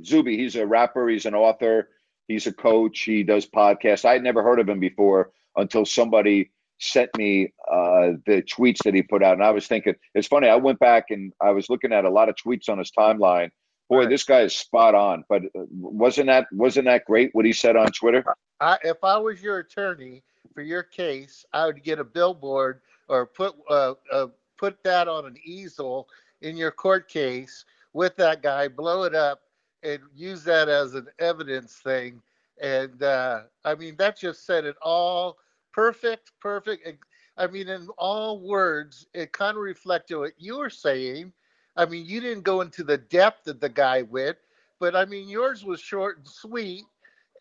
Zuby. 0.04 0.36
He's 0.36 0.56
a 0.56 0.66
rapper. 0.66 1.08
He's 1.08 1.26
an 1.26 1.34
author. 1.34 1.90
He's 2.26 2.46
a 2.46 2.52
coach. 2.52 3.00
He 3.00 3.22
does 3.22 3.46
podcasts. 3.46 4.04
I 4.04 4.14
had 4.14 4.22
never 4.22 4.42
heard 4.42 4.58
of 4.58 4.68
him 4.68 4.80
before 4.80 5.30
until 5.56 5.84
somebody 5.84 6.50
sent 6.78 7.10
me 7.16 7.52
uh, 7.70 8.12
the 8.26 8.42
tweets 8.42 8.78
that 8.84 8.94
he 8.94 9.02
put 9.02 9.22
out, 9.22 9.34
and 9.34 9.44
I 9.44 9.50
was 9.50 9.66
thinking 9.66 9.94
it's 10.14 10.28
funny. 10.28 10.48
I 10.48 10.56
went 10.56 10.78
back 10.78 11.06
and 11.10 11.32
I 11.40 11.50
was 11.50 11.68
looking 11.68 11.92
at 11.92 12.04
a 12.04 12.10
lot 12.10 12.28
of 12.28 12.36
tweets 12.36 12.68
on 12.68 12.78
his 12.78 12.90
timeline. 12.90 13.50
Boy, 13.88 14.00
right. 14.00 14.08
this 14.08 14.24
guy 14.24 14.40
is 14.42 14.54
spot 14.54 14.94
on. 14.94 15.24
But 15.28 15.44
uh, 15.56 15.64
wasn't 15.70 16.26
that 16.26 16.46
wasn't 16.52 16.86
that 16.86 17.04
great 17.04 17.30
what 17.32 17.44
he 17.44 17.52
said 17.52 17.76
on 17.76 17.90
Twitter? 17.92 18.24
I, 18.60 18.78
if 18.82 19.02
I 19.02 19.16
was 19.18 19.42
your 19.42 19.58
attorney 19.58 20.22
for 20.54 20.62
your 20.62 20.82
case, 20.82 21.44
I 21.52 21.66
would 21.66 21.82
get 21.82 21.98
a 21.98 22.04
billboard 22.04 22.80
or 23.08 23.26
put 23.26 23.54
uh, 23.70 23.94
uh, 24.12 24.26
put 24.56 24.82
that 24.84 25.08
on 25.08 25.26
an 25.26 25.36
easel 25.44 26.08
in 26.42 26.56
your 26.56 26.70
court 26.70 27.08
case 27.08 27.64
with 27.92 28.16
that 28.16 28.42
guy, 28.42 28.68
blow 28.68 29.04
it 29.04 29.14
up, 29.14 29.40
and 29.82 30.00
use 30.14 30.44
that 30.44 30.68
as 30.68 30.94
an 30.94 31.06
evidence 31.18 31.74
thing. 31.76 32.20
And 32.60 33.02
uh, 33.02 33.42
I 33.64 33.74
mean, 33.74 33.96
that 33.98 34.18
just 34.18 34.44
said 34.44 34.64
it 34.64 34.76
all 34.82 35.38
perfect, 35.78 36.32
perfect. 36.40 37.04
I 37.36 37.46
mean, 37.46 37.68
in 37.68 37.86
all 37.98 38.40
words, 38.40 39.06
it 39.14 39.30
kind 39.30 39.56
of 39.56 39.62
reflected 39.62 40.18
what 40.18 40.32
you 40.36 40.58
were 40.58 40.70
saying. 40.70 41.32
I 41.76 41.86
mean, 41.86 42.04
you 42.04 42.20
didn't 42.20 42.42
go 42.42 42.62
into 42.62 42.82
the 42.82 42.98
depth 42.98 43.44
that 43.44 43.60
the 43.60 43.68
guy 43.68 44.02
went, 44.02 44.38
but 44.80 44.96
I 44.96 45.04
mean, 45.04 45.28
yours 45.28 45.64
was 45.64 45.80
short 45.80 46.18
and 46.18 46.26
sweet, 46.26 46.82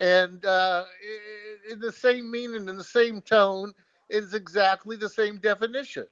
and 0.01 0.45
uh, 0.45 0.83
in 1.71 1.79
the 1.79 1.91
same 1.91 2.29
meaning, 2.29 2.69
in 2.69 2.77
the 2.77 2.83
same 2.83 3.21
tone, 3.21 3.73
is 4.07 4.35
exactly 4.35 4.95
the 4.97 5.09
same 5.09 5.39
definition. 5.39 6.05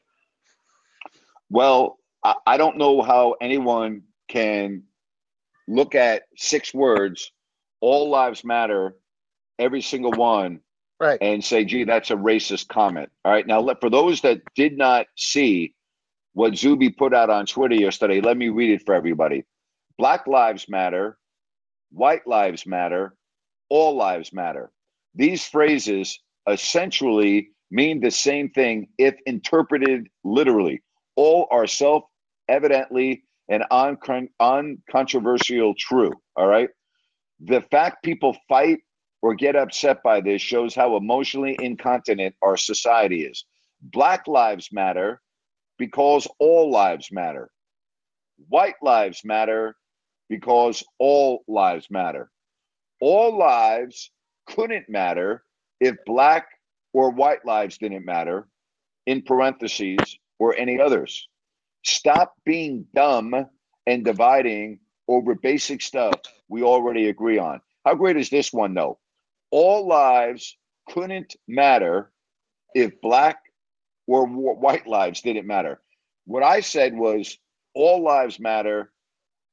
Well, 1.51 1.99
I 2.47 2.57
don't 2.57 2.77
know 2.77 3.03
how 3.03 3.35
anyone 3.39 4.01
can 4.27 4.81
look 5.67 5.93
at 5.93 6.23
six 6.35 6.73
words, 6.73 7.31
all 7.81 8.09
lives 8.09 8.43
matter, 8.43 8.95
every 9.59 9.83
single 9.83 10.13
one, 10.13 10.61
right. 10.99 11.17
and 11.21 11.43
say, 11.43 11.65
gee, 11.65 11.83
that's 11.83 12.11
a 12.11 12.15
racist 12.15 12.67
comment. 12.67 13.09
All 13.23 13.31
right. 13.31 13.45
Now, 13.45 13.67
for 13.79 13.89
those 13.89 14.21
that 14.21 14.41
did 14.55 14.77
not 14.77 15.07
see 15.17 15.73
what 16.33 16.57
Zuby 16.57 16.89
put 16.89 17.13
out 17.13 17.29
on 17.29 17.45
Twitter 17.45 17.75
yesterday, 17.75 18.21
let 18.21 18.37
me 18.37 18.49
read 18.49 18.71
it 18.71 18.85
for 18.85 18.95
everybody. 18.95 19.43
Black 19.97 20.27
lives 20.27 20.67
matter, 20.67 21.17
white 21.91 22.27
lives 22.27 22.65
matter, 22.65 23.15
all 23.69 23.95
lives 23.95 24.33
matter. 24.33 24.71
These 25.15 25.47
phrases 25.47 26.19
essentially 26.49 27.49
mean 27.71 28.01
the 28.01 28.11
same 28.11 28.49
thing 28.49 28.87
if 28.97 29.15
interpreted 29.25 30.07
literally. 30.23 30.81
All 31.15 31.47
are 31.51 31.67
self 31.67 32.03
evidently 32.47 33.23
and 33.49 33.63
uncontroversial 33.71 35.73
true. 35.77 36.13
All 36.35 36.47
right. 36.47 36.69
The 37.39 37.61
fact 37.61 38.03
people 38.03 38.35
fight 38.47 38.79
or 39.25 39.33
get 39.33 39.55
upset 39.55 40.03
by 40.03 40.21
this 40.21 40.39
shows 40.39 40.75
how 40.75 40.95
emotionally 40.95 41.57
incontinent 41.59 42.35
our 42.43 42.55
society 42.55 43.23
is. 43.23 43.43
Black 43.81 44.27
lives 44.27 44.69
matter 44.71 45.19
because 45.79 46.27
all 46.37 46.69
lives 46.69 47.11
matter. 47.11 47.49
White 48.49 48.75
lives 48.83 49.25
matter 49.25 49.75
because 50.29 50.83
all 50.99 51.43
lives 51.47 51.87
matter. 51.89 52.29
All 53.01 53.35
lives 53.35 54.11
couldn't 54.45 54.89
matter 54.89 55.43
if 55.79 55.95
black 56.05 56.45
or 56.93 57.09
white 57.09 57.43
lives 57.47 57.79
didn't 57.79 58.05
matter, 58.05 58.47
in 59.07 59.23
parentheses, 59.23 60.19
or 60.37 60.55
any 60.55 60.79
others. 60.79 61.27
Stop 61.83 62.35
being 62.45 62.85
dumb 62.93 63.33
and 63.87 64.05
dividing 64.05 64.81
over 65.07 65.33
basic 65.33 65.81
stuff 65.81 66.13
we 66.47 66.61
already 66.61 67.09
agree 67.09 67.39
on. 67.39 67.59
How 67.83 67.95
great 67.95 68.17
is 68.17 68.29
this 68.29 68.53
one, 68.53 68.75
though? 68.75 68.99
All 69.55 69.87
lives 69.87 70.57
couldn't 70.89 71.37
matter 71.47 72.11
if 72.73 72.99
black 72.99 73.37
or 74.05 74.27
white 74.27 74.85
lives 74.85 75.21
didn't 75.21 75.47
matter. 75.47 75.79
What 76.25 76.43
I 76.43 76.59
said 76.59 76.93
was 76.93 77.37
all 77.73 78.03
lives 78.03 78.37
matter, 78.37 78.91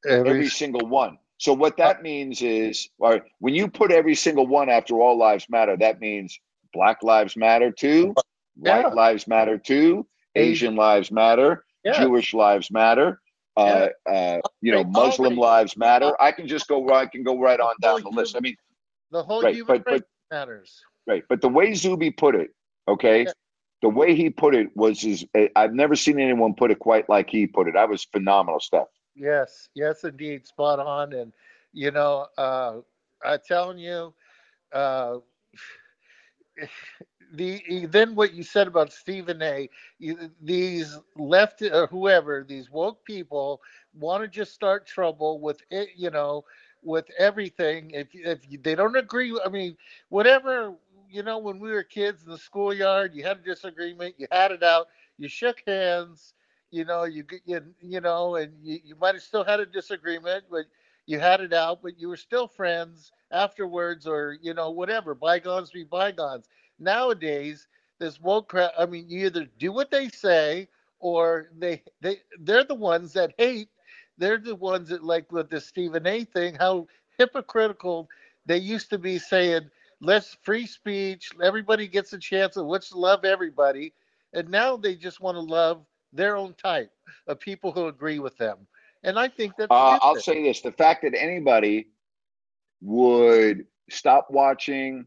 every, 0.04 0.30
every 0.30 0.48
single 0.48 0.88
one. 0.88 1.18
So 1.38 1.52
what 1.52 1.76
that 1.76 2.02
means 2.02 2.42
is, 2.42 2.88
all 2.98 3.10
right, 3.10 3.22
when 3.38 3.54
you 3.54 3.68
put 3.68 3.92
every 3.92 4.16
single 4.16 4.44
one 4.44 4.68
after 4.68 5.00
all 5.00 5.16
lives 5.16 5.46
matter, 5.48 5.76
that 5.76 6.00
means 6.00 6.36
black 6.72 7.04
lives 7.04 7.36
matter 7.36 7.70
too, 7.70 8.12
yeah. 8.60 8.82
white 8.82 8.94
lives 8.96 9.28
matter 9.28 9.56
too, 9.56 10.04
Asian 10.34 10.74
lives 10.74 11.12
matter, 11.12 11.64
yeah. 11.84 12.02
Jewish 12.02 12.34
lives 12.34 12.72
matter, 12.72 13.20
uh, 13.56 13.86
uh, 14.10 14.38
you 14.62 14.72
know, 14.72 14.82
Muslim 14.82 15.36
lives 15.36 15.76
matter. 15.76 16.12
I 16.20 16.32
can 16.32 16.48
just 16.48 16.66
go. 16.66 16.92
I 16.92 17.06
can 17.06 17.22
go 17.22 17.38
right 17.38 17.60
on 17.60 17.74
down 17.80 18.02
the 18.02 18.08
list. 18.08 18.34
I 18.36 18.40
mean, 18.40 18.56
the 19.12 19.22
whole 19.22 19.42
right, 19.42 19.54
human 19.54 19.82
but, 19.84 19.92
race 19.92 20.02
but, 20.30 20.34
matters. 20.34 20.82
Right, 21.06 21.22
but 21.28 21.40
the 21.40 21.48
way 21.48 21.74
Zuby 21.74 22.10
put 22.10 22.34
it, 22.34 22.50
okay, 22.88 23.24
yeah. 23.24 23.32
the 23.82 23.88
way 23.88 24.16
he 24.16 24.30
put 24.30 24.54
it 24.54 24.74
was 24.74 25.04
is 25.04 25.24
I've 25.54 25.74
never 25.74 25.94
seen 25.94 26.18
anyone 26.18 26.54
put 26.54 26.70
it 26.70 26.78
quite 26.78 27.08
like 27.08 27.30
he 27.30 27.46
put 27.46 27.68
it. 27.68 27.74
That 27.74 27.88
was 27.88 28.04
phenomenal 28.04 28.58
stuff. 28.58 28.88
Yes, 29.14 29.68
yes, 29.74 30.04
indeed, 30.04 30.46
spot 30.46 30.80
on. 30.80 31.12
And 31.12 31.32
you 31.72 31.90
know, 31.90 32.26
uh, 32.38 32.78
I'm 33.24 33.38
telling 33.46 33.78
you, 33.78 34.14
uh, 34.72 35.18
the 37.34 37.86
then 37.86 38.14
what 38.14 38.34
you 38.34 38.42
said 38.42 38.66
about 38.66 38.92
Stephen 38.92 39.42
A. 39.42 39.68
These 40.40 40.98
left 41.16 41.62
or 41.62 41.86
whoever 41.86 42.44
these 42.46 42.70
woke 42.70 43.04
people 43.04 43.60
want 43.94 44.22
to 44.22 44.28
just 44.28 44.54
start 44.54 44.86
trouble 44.86 45.40
with 45.40 45.60
it, 45.70 45.90
you 45.96 46.10
know, 46.10 46.44
with 46.82 47.06
everything. 47.18 47.90
If 47.92 48.08
if 48.14 48.62
they 48.62 48.74
don't 48.74 48.96
agree, 48.96 49.36
I 49.44 49.48
mean, 49.48 49.76
whatever 50.08 50.74
you 51.10 51.22
know, 51.22 51.38
when 51.38 51.58
we 51.60 51.70
were 51.70 51.82
kids 51.82 52.24
in 52.24 52.30
the 52.30 52.38
schoolyard, 52.38 53.14
you 53.14 53.22
had 53.24 53.38
a 53.38 53.42
disagreement, 53.42 54.14
you 54.18 54.26
had 54.30 54.50
it 54.52 54.62
out, 54.62 54.88
you 55.18 55.28
shook 55.28 55.62
hands, 55.66 56.34
you 56.70 56.84
know, 56.84 57.04
you 57.04 57.24
you 57.44 57.60
you 57.80 58.00
know, 58.00 58.36
and 58.36 58.52
you, 58.62 58.78
you 58.84 58.96
might 58.96 59.14
have 59.14 59.22
still 59.22 59.44
had 59.44 59.60
a 59.60 59.66
disagreement, 59.66 60.44
but 60.50 60.66
you 61.06 61.18
had 61.18 61.40
it 61.40 61.52
out, 61.52 61.82
but 61.82 61.98
you 61.98 62.08
were 62.08 62.16
still 62.16 62.48
friends 62.48 63.12
afterwards, 63.30 64.06
or 64.06 64.36
you 64.42 64.54
know, 64.54 64.70
whatever. 64.70 65.14
Bygones 65.14 65.70
be 65.70 65.84
bygones. 65.84 66.48
Nowadays, 66.78 67.68
this 67.98 68.20
woke 68.20 68.48
crowd. 68.48 68.72
I 68.78 68.86
mean, 68.86 69.08
you 69.08 69.26
either 69.26 69.46
do 69.58 69.72
what 69.72 69.90
they 69.90 70.08
say, 70.08 70.68
or 71.00 71.50
they 71.58 71.82
they 72.00 72.18
they're 72.40 72.64
the 72.64 72.74
ones 72.74 73.12
that 73.14 73.34
hate. 73.38 73.68
They're 74.22 74.38
the 74.38 74.54
ones 74.54 74.90
that 74.90 75.02
like 75.02 75.32
with 75.32 75.50
the 75.50 75.60
Stephen 75.60 76.06
A. 76.06 76.22
thing. 76.22 76.54
How 76.54 76.86
hypocritical 77.18 78.08
they 78.46 78.58
used 78.58 78.88
to 78.90 78.98
be 78.98 79.18
saying, 79.18 79.68
"Let's 80.00 80.36
free 80.42 80.64
speech. 80.66 81.32
Everybody 81.42 81.88
gets 81.88 82.12
a 82.12 82.18
chance. 82.18 82.56
of 82.56 82.66
let's 82.66 82.92
love 82.92 83.24
everybody," 83.24 83.94
and 84.32 84.48
now 84.48 84.76
they 84.76 84.94
just 84.94 85.20
want 85.20 85.34
to 85.34 85.40
love 85.40 85.84
their 86.12 86.36
own 86.36 86.54
type 86.54 86.92
of 87.26 87.40
people 87.40 87.72
who 87.72 87.88
agree 87.88 88.20
with 88.20 88.36
them. 88.36 88.68
And 89.02 89.18
I 89.18 89.26
think 89.26 89.56
that 89.56 89.72
uh, 89.72 89.98
I'll 90.00 90.14
say 90.14 90.44
this: 90.44 90.60
the 90.60 90.70
fact 90.70 91.02
that 91.02 91.20
anybody 91.20 91.88
would 92.80 93.66
stop 93.90 94.30
watching 94.30 95.06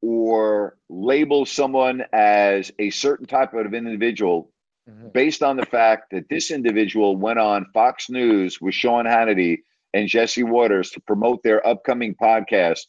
or 0.00 0.78
label 0.88 1.44
someone 1.44 2.02
as 2.14 2.72
a 2.78 2.88
certain 2.88 3.26
type 3.26 3.52
of 3.52 3.74
individual 3.74 4.53
mm-hmm. 4.88 5.08
based 5.12 5.42
on 5.42 5.56
the 5.56 5.66
fact 5.66 6.10
that 6.10 6.28
this 6.28 6.50
individual 6.50 7.16
went 7.16 7.38
on 7.38 7.66
Fox 7.72 8.10
News 8.10 8.60
with 8.60 8.74
Sean 8.74 9.04
Hannity 9.04 9.58
and 9.92 10.08
Jesse 10.08 10.42
Watters 10.42 10.90
to 10.90 11.00
promote 11.00 11.42
their 11.42 11.66
upcoming 11.66 12.14
podcast. 12.14 12.80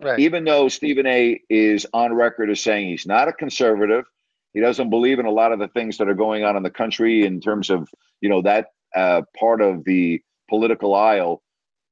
Right. 0.00 0.18
Even 0.18 0.44
though 0.44 0.68
Stephen 0.68 1.06
A 1.06 1.40
is 1.48 1.86
on 1.92 2.12
record 2.14 2.50
as 2.50 2.60
saying 2.60 2.88
he's 2.88 3.06
not 3.06 3.28
a 3.28 3.32
conservative, 3.32 4.04
he 4.52 4.60
doesn't 4.60 4.90
believe 4.90 5.18
in 5.18 5.26
a 5.26 5.30
lot 5.30 5.52
of 5.52 5.58
the 5.58 5.68
things 5.68 5.98
that 5.98 6.08
are 6.08 6.14
going 6.14 6.44
on 6.44 6.56
in 6.56 6.62
the 6.62 6.70
country 6.70 7.24
in 7.24 7.40
terms 7.40 7.70
of 7.70 7.88
you 8.20 8.28
know 8.28 8.42
that 8.42 8.68
uh, 8.94 9.22
part 9.38 9.60
of 9.60 9.84
the 9.84 10.20
political 10.48 10.94
aisle. 10.94 11.42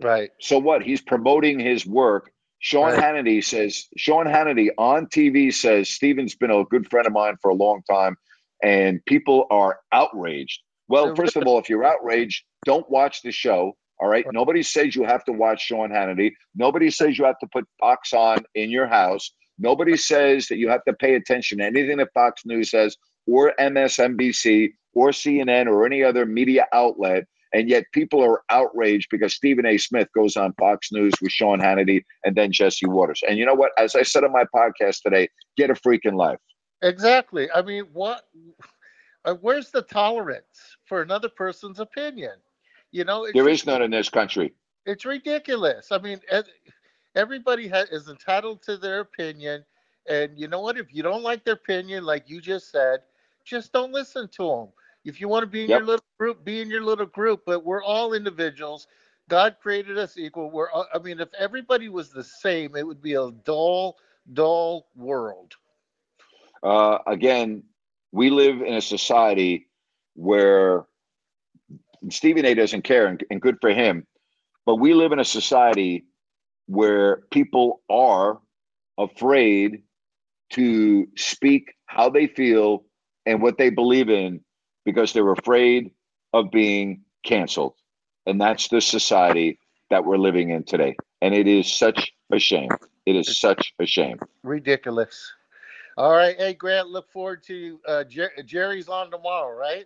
Right. 0.00 0.30
So 0.40 0.58
what? 0.58 0.82
He's 0.82 1.00
promoting 1.00 1.58
his 1.58 1.86
work. 1.86 2.30
Sean 2.58 2.92
right. 2.92 3.02
Hannity 3.02 3.42
says 3.42 3.86
Sean 3.96 4.26
Hannity 4.26 4.68
on 4.76 5.06
TV 5.06 5.52
says 5.52 5.88
Stephen's 5.88 6.34
been 6.34 6.50
a 6.50 6.64
good 6.64 6.88
friend 6.90 7.06
of 7.06 7.12
mine 7.12 7.36
for 7.40 7.50
a 7.50 7.54
long 7.54 7.82
time, 7.88 8.16
and 8.62 9.04
people 9.06 9.46
are 9.50 9.80
outraged. 9.92 10.60
Well, 10.88 11.14
first 11.14 11.36
of 11.36 11.44
all, 11.46 11.58
if 11.58 11.68
you're 11.68 11.84
outraged, 11.84 12.42
don't 12.64 12.88
watch 12.90 13.22
the 13.22 13.30
show. 13.30 13.76
All 14.00 14.08
right. 14.08 14.24
Nobody 14.32 14.62
says 14.62 14.96
you 14.96 15.04
have 15.04 15.24
to 15.24 15.32
watch 15.32 15.60
Sean 15.62 15.90
Hannity. 15.90 16.32
Nobody 16.54 16.90
says 16.90 17.18
you 17.18 17.24
have 17.26 17.38
to 17.40 17.46
put 17.52 17.64
Fox 17.78 18.12
on 18.12 18.38
in 18.54 18.70
your 18.70 18.86
house. 18.86 19.30
Nobody 19.58 19.96
says 19.96 20.48
that 20.48 20.56
you 20.56 20.70
have 20.70 20.82
to 20.84 20.94
pay 20.94 21.14
attention 21.14 21.58
to 21.58 21.64
anything 21.64 21.98
that 21.98 22.08
Fox 22.14 22.42
News 22.46 22.70
says 22.70 22.96
or 23.26 23.52
MSNBC 23.60 24.70
or 24.94 25.10
CNN 25.10 25.66
or 25.66 25.84
any 25.84 26.02
other 26.02 26.24
media 26.24 26.66
outlet. 26.72 27.24
And 27.52 27.68
yet 27.68 27.84
people 27.92 28.22
are 28.22 28.42
outraged 28.48 29.08
because 29.10 29.34
Stephen 29.34 29.66
A. 29.66 29.76
Smith 29.76 30.08
goes 30.14 30.36
on 30.36 30.54
Fox 30.54 30.90
News 30.92 31.12
with 31.20 31.32
Sean 31.32 31.60
Hannity 31.60 32.02
and 32.24 32.34
then 32.34 32.52
Jesse 32.52 32.86
Watters. 32.86 33.22
And 33.28 33.38
you 33.38 33.44
know 33.44 33.54
what? 33.54 33.72
As 33.76 33.94
I 33.94 34.02
said 34.02 34.24
on 34.24 34.32
my 34.32 34.44
podcast 34.54 35.02
today, 35.02 35.28
get 35.56 35.68
a 35.68 35.74
freaking 35.74 36.14
life. 36.14 36.38
Exactly. 36.82 37.50
I 37.54 37.62
mean, 37.62 37.84
what? 37.92 38.28
Uh, 39.24 39.34
where's 39.40 39.70
the 39.70 39.82
tolerance 39.82 40.76
for 40.84 41.02
another 41.02 41.28
person's 41.28 41.78
opinion? 41.78 42.32
You 42.90 43.04
know, 43.04 43.28
there 43.32 43.48
is 43.48 43.66
none 43.66 43.82
in 43.82 43.90
this 43.90 44.08
country. 44.08 44.54
It's 44.86 45.04
ridiculous. 45.04 45.92
I 45.92 45.98
mean, 45.98 46.20
everybody 47.14 47.68
has, 47.68 47.88
is 47.90 48.08
entitled 48.08 48.62
to 48.62 48.76
their 48.76 49.00
opinion. 49.00 49.64
And 50.08 50.38
you 50.38 50.48
know 50.48 50.60
what? 50.60 50.78
If 50.78 50.92
you 50.92 51.02
don't 51.02 51.22
like 51.22 51.44
their 51.44 51.54
opinion, 51.54 52.04
like 52.04 52.28
you 52.28 52.40
just 52.40 52.70
said, 52.72 53.00
just 53.44 53.72
don't 53.72 53.92
listen 53.92 54.28
to 54.28 54.48
them. 54.48 54.68
If 55.04 55.20
you 55.20 55.28
want 55.28 55.42
to 55.42 55.46
be 55.46 55.64
in 55.64 55.70
yep. 55.70 55.80
your 55.80 55.86
little 55.86 56.04
group, 56.18 56.44
be 56.44 56.60
in 56.60 56.70
your 56.70 56.82
little 56.82 57.06
group. 57.06 57.42
But 57.46 57.64
we're 57.64 57.82
all 57.82 58.14
individuals. 58.14 58.86
God 59.28 59.56
created 59.62 59.98
us 59.98 60.18
equal. 60.18 60.50
We're, 60.50 60.68
I 60.72 60.98
mean, 60.98 61.20
if 61.20 61.28
everybody 61.38 61.88
was 61.88 62.10
the 62.10 62.24
same, 62.24 62.74
it 62.74 62.86
would 62.86 63.00
be 63.00 63.14
a 63.14 63.30
dull, 63.44 63.96
dull 64.32 64.88
world. 64.96 65.54
Uh, 66.62 66.98
again, 67.06 67.62
we 68.12 68.30
live 68.30 68.60
in 68.60 68.74
a 68.74 68.80
society 68.80 69.66
where 70.14 70.84
Stephen 72.10 72.44
A. 72.44 72.54
doesn't 72.54 72.82
care, 72.82 73.06
and, 73.06 73.22
and 73.30 73.40
good 73.40 73.56
for 73.60 73.70
him. 73.70 74.06
But 74.66 74.76
we 74.76 74.94
live 74.94 75.12
in 75.12 75.18
a 75.18 75.24
society 75.24 76.04
where 76.66 77.22
people 77.30 77.82
are 77.90 78.40
afraid 78.98 79.82
to 80.50 81.06
speak 81.16 81.72
how 81.86 82.10
they 82.10 82.26
feel 82.26 82.84
and 83.26 83.42
what 83.42 83.58
they 83.58 83.70
believe 83.70 84.08
in 84.08 84.40
because 84.84 85.12
they're 85.12 85.32
afraid 85.32 85.90
of 86.32 86.50
being 86.50 87.02
canceled. 87.24 87.74
And 88.26 88.40
that's 88.40 88.68
the 88.68 88.80
society 88.80 89.58
that 89.90 90.04
we're 90.04 90.18
living 90.18 90.50
in 90.50 90.64
today. 90.64 90.96
And 91.20 91.34
it 91.34 91.46
is 91.46 91.72
such 91.72 92.12
a 92.32 92.38
shame. 92.38 92.70
It 93.06 93.16
is 93.16 93.40
such 93.40 93.72
a 93.80 93.86
shame. 93.86 94.18
Ridiculous. 94.42 95.32
All 96.00 96.12
right. 96.12 96.34
Hey, 96.34 96.54
Grant, 96.54 96.88
look 96.88 97.12
forward 97.12 97.42
to 97.42 97.78
uh, 97.86 98.04
Jer- 98.04 98.32
Jerry's 98.46 98.88
on 98.88 99.10
tomorrow, 99.10 99.54
right? 99.54 99.84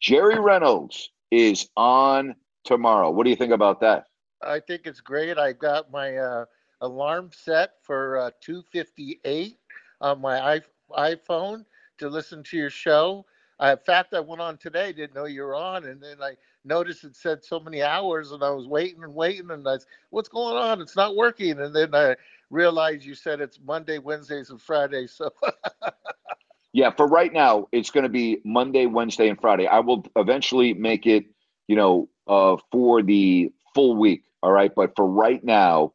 Jerry 0.00 0.38
Reynolds 0.40 1.10
is 1.30 1.68
on 1.76 2.34
tomorrow. 2.64 3.10
What 3.10 3.24
do 3.24 3.30
you 3.30 3.36
think 3.36 3.52
about 3.52 3.80
that? 3.80 4.06
I 4.42 4.60
think 4.60 4.86
it's 4.86 5.02
great. 5.02 5.36
I 5.36 5.52
got 5.52 5.90
my 5.90 6.16
uh, 6.16 6.46
alarm 6.80 7.32
set 7.34 7.72
for 7.82 8.16
uh, 8.16 8.30
258 8.40 9.58
on 10.00 10.22
my 10.22 10.62
iPhone 10.96 11.66
to 11.98 12.08
listen 12.08 12.42
to 12.44 12.56
your 12.56 12.70
show. 12.70 13.26
in 13.60 13.76
fact, 13.76 14.14
I 14.14 14.20
went 14.20 14.40
on 14.40 14.56
today, 14.56 14.90
didn't 14.90 15.14
know 15.14 15.26
you 15.26 15.42
were 15.42 15.54
on, 15.54 15.84
and 15.84 16.02
then 16.02 16.22
I 16.22 16.32
noticed 16.64 17.04
it 17.04 17.14
said 17.14 17.44
so 17.44 17.60
many 17.60 17.82
hours, 17.82 18.32
and 18.32 18.42
I 18.42 18.52
was 18.52 18.66
waiting 18.66 19.02
and 19.02 19.14
waiting, 19.14 19.50
and 19.50 19.68
I 19.68 19.76
said, 19.76 19.86
"What's 20.08 20.30
going 20.30 20.56
on? 20.56 20.80
It's 20.80 20.96
not 20.96 21.14
working." 21.14 21.60
And 21.60 21.76
then 21.76 21.94
I 21.94 22.16
realized 22.50 23.04
you 23.04 23.14
said 23.14 23.40
it's 23.40 23.58
Monday, 23.64 23.98
Wednesdays, 23.98 24.50
and 24.50 24.60
Fridays. 24.60 25.12
So. 25.12 25.30
yeah, 26.72 26.90
for 26.90 27.06
right 27.06 27.32
now, 27.32 27.68
it's 27.72 27.90
going 27.90 28.04
to 28.04 28.10
be 28.10 28.40
Monday, 28.44 28.86
Wednesday, 28.86 29.28
and 29.28 29.40
Friday. 29.40 29.66
I 29.66 29.80
will 29.80 30.04
eventually 30.16 30.74
make 30.74 31.06
it, 31.06 31.24
you 31.68 31.76
know, 31.76 32.08
uh, 32.26 32.56
for 32.70 33.02
the 33.02 33.52
full 33.74 33.96
week. 33.96 34.24
All 34.42 34.52
right. 34.52 34.72
But 34.74 34.92
for 34.96 35.06
right 35.06 35.42
now, 35.42 35.94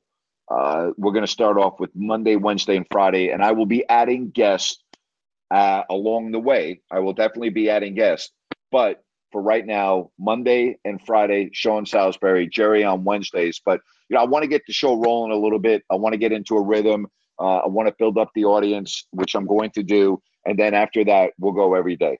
uh, 0.49 0.91
we're 0.97 1.11
going 1.11 1.25
to 1.25 1.31
start 1.31 1.57
off 1.57 1.79
with 1.79 1.89
Monday, 1.95 2.35
Wednesday, 2.35 2.77
and 2.77 2.85
Friday. 2.91 3.29
And 3.29 3.43
I 3.43 3.51
will 3.51 3.65
be 3.65 3.87
adding 3.89 4.29
guests 4.29 4.83
uh, 5.51 5.83
along 5.89 6.31
the 6.31 6.39
way. 6.39 6.81
I 6.91 6.99
will 6.99 7.13
definitely 7.13 7.49
be 7.49 7.69
adding 7.69 7.95
guests. 7.95 8.31
But 8.71 9.03
for 9.31 9.41
right 9.41 9.65
now, 9.65 10.11
Monday 10.19 10.77
and 10.85 11.01
Friday, 11.01 11.49
Sean 11.53 11.85
Salisbury, 11.85 12.47
Jerry 12.47 12.83
on 12.83 13.03
Wednesdays. 13.03 13.61
But, 13.63 13.81
you 14.09 14.15
know, 14.15 14.21
I 14.21 14.25
want 14.25 14.43
to 14.43 14.47
get 14.47 14.61
the 14.67 14.73
show 14.73 14.95
rolling 14.99 15.31
a 15.31 15.35
little 15.35 15.59
bit. 15.59 15.83
I 15.91 15.95
want 15.95 16.13
to 16.13 16.17
get 16.17 16.31
into 16.31 16.55
a 16.55 16.61
rhythm. 16.61 17.07
Uh, 17.39 17.57
I 17.57 17.67
want 17.67 17.87
to 17.87 17.95
build 17.97 18.17
up 18.17 18.29
the 18.35 18.45
audience, 18.45 19.07
which 19.11 19.35
I'm 19.35 19.45
going 19.45 19.71
to 19.71 19.83
do. 19.83 20.21
And 20.45 20.57
then 20.57 20.73
after 20.73 21.03
that, 21.05 21.33
we'll 21.39 21.53
go 21.53 21.73
every 21.73 21.95
day. 21.95 22.19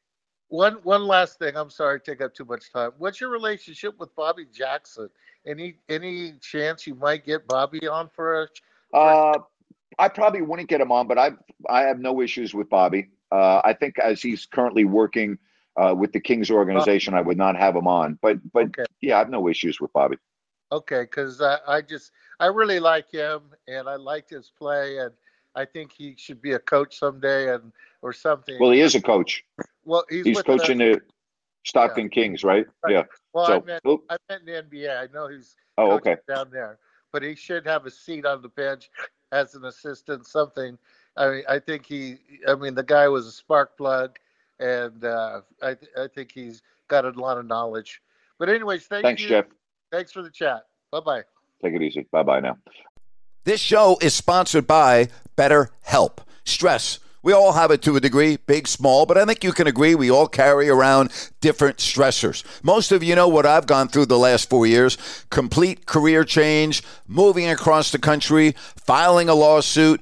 One 0.50 0.76
one 0.84 1.08
last 1.08 1.40
thing. 1.40 1.56
I'm 1.56 1.70
sorry 1.70 2.00
to 2.00 2.06
take 2.06 2.22
up 2.22 2.34
too 2.34 2.46
much 2.46 2.72
time. 2.72 2.92
What's 2.98 3.20
your 3.20 3.30
relationship 3.30 3.98
with 4.00 4.16
Bobby 4.16 4.46
Jackson? 4.52 5.10
Any 5.46 5.78
any 5.90 6.34
chance 6.42 6.86
you 6.86 6.96
might 6.96 7.26
get 7.26 7.48
Bobby 7.48 7.88
on 7.88 8.10
for 8.16 8.44
a? 8.44 8.48
For 8.92 9.00
uh, 9.00 9.40
I 9.98 10.08
probably 10.10 10.42
wouldn't 10.42 10.70
get 10.70 10.82
him 10.82 10.92
on, 10.92 11.08
but 11.08 11.18
I 11.18 11.32
I 11.68 11.82
have 11.82 12.00
no 12.00 12.22
issues 12.22 12.54
with 12.54 12.70
Bobby. 12.70 13.10
Uh, 13.32 13.62
I 13.64 13.74
think 13.74 13.98
as 13.98 14.22
he's 14.22 14.46
currently 14.46 14.86
working 14.86 15.40
uh, 15.78 15.96
with 15.98 16.12
the 16.12 16.20
Kings 16.20 16.52
organization, 16.52 17.16
I 17.16 17.22
would 17.22 17.38
not 17.38 17.56
have 17.56 17.76
him 17.76 17.88
on. 17.88 18.20
But 18.22 18.38
but 18.54 18.68
okay. 18.68 18.86
yeah, 19.02 19.16
I 19.16 19.20
have 19.20 19.30
no 19.30 19.48
issues 19.48 19.82
with 19.82 19.92
Bobby. 19.94 20.18
Okay, 20.72 21.02
because 21.02 21.42
I, 21.42 21.58
I 21.68 21.82
just 21.82 22.12
I 22.40 22.48
really 22.48 22.80
like 22.80 23.12
him 23.12 23.42
and 23.68 23.88
I 23.88 23.96
liked 23.96 24.30
his 24.30 24.52
play 24.58 24.98
and 24.98 25.12
I 25.56 25.66
think 25.66 25.92
he 25.92 26.16
should 26.18 26.42
be 26.42 26.54
a 26.54 26.60
coach 26.60 26.98
someday 26.98 27.54
and 27.54 27.72
or 28.02 28.14
something. 28.14 28.58
Well, 28.60 28.72
he 28.72 28.82
is 28.82 28.96
a 28.96 29.02
coach. 29.02 29.44
Well, 29.86 30.06
he's, 30.10 30.26
he's 30.26 30.42
coaching 30.42 30.80
the, 30.80 30.96
the 30.96 31.02
Stockton 31.64 32.06
yeah. 32.06 32.10
Kings, 32.10 32.44
right? 32.44 32.66
right? 32.84 32.94
Yeah. 32.94 33.04
Well, 33.34 33.48
so, 33.48 33.62
I, 33.62 33.66
meant, 33.66 33.84
I 34.10 34.18
meant 34.30 34.48
in 34.48 34.70
the 34.70 34.78
NBA. 34.78 34.98
I 34.98 35.14
know 35.14 35.28
he's 35.28 35.56
oh, 35.78 35.92
okay. 35.94 36.18
down 36.28 36.50
there, 36.52 36.80
but 37.12 37.24
he 37.24 37.36
should 37.36 37.66
have 37.66 37.86
a 37.86 37.92
seat 37.92 38.26
on 38.26 38.42
the 38.42 38.50
bench 38.50 38.90
as 39.32 39.56
an 39.56 39.66
assistant, 39.66 40.28
something. 40.28 40.78
I 41.18 41.30
mean, 41.30 41.44
I 41.48 41.60
think 41.60 41.86
he. 41.86 42.18
I 42.48 42.56
mean, 42.56 42.76
the 42.76 42.84
guy 42.84 43.08
was 43.08 43.26
a 43.26 43.32
spark 43.32 43.78
plug, 43.78 44.18
and 44.60 45.04
uh, 45.04 45.42
I, 45.62 45.76
th- 45.76 45.92
I 45.98 46.08
think 46.08 46.32
he's 46.32 46.62
got 46.88 47.06
a 47.06 47.10
lot 47.10 47.38
of 47.38 47.46
knowledge. 47.46 48.02
But 48.38 48.50
anyways, 48.50 48.86
thank 48.88 49.04
thanks, 49.04 49.22
you. 49.22 49.30
Jeff. 49.30 49.46
Thanks 49.92 50.12
for 50.12 50.22
the 50.22 50.30
chat. 50.32 50.64
Bye 50.92 51.00
bye. 51.00 51.22
Take 51.64 51.74
it 51.74 51.82
easy. 51.82 52.08
Bye 52.12 52.24
bye 52.24 52.40
now. 52.40 52.58
This 53.44 53.62
show 53.62 53.98
is 54.02 54.14
sponsored 54.14 54.68
by 54.68 55.10
BetterHelp. 55.38 56.20
stress. 56.44 57.00
We 57.26 57.34
all 57.34 57.54
have 57.54 57.72
it 57.72 57.82
to 57.82 57.96
a 57.96 58.00
degree, 58.00 58.38
big, 58.38 58.68
small, 58.68 59.08
but 59.08 59.18
I 59.18 59.26
think 59.26 59.44
you 59.44 59.52
can 59.52 59.66
agree 59.66 59.96
we 59.96 60.12
all 60.12 60.28
carry 60.28 60.70
around 60.70 61.10
different 61.42 61.78
stressors. 61.78 62.44
Most 62.64 62.92
of 62.92 63.02
you 63.02 63.16
know 63.16 63.28
what 63.28 63.48
I've 63.48 63.66
gone 63.66 63.88
through 63.88 64.06
the 64.06 64.20
last 64.20 64.48
four 64.48 64.68
years 64.68 64.96
complete 65.32 65.88
career 65.88 66.24
change, 66.24 66.84
moving 67.08 67.50
across 67.50 67.90
the 67.90 67.98
country, 67.98 68.54
filing 68.76 69.28
a 69.28 69.34
lawsuit, 69.34 70.02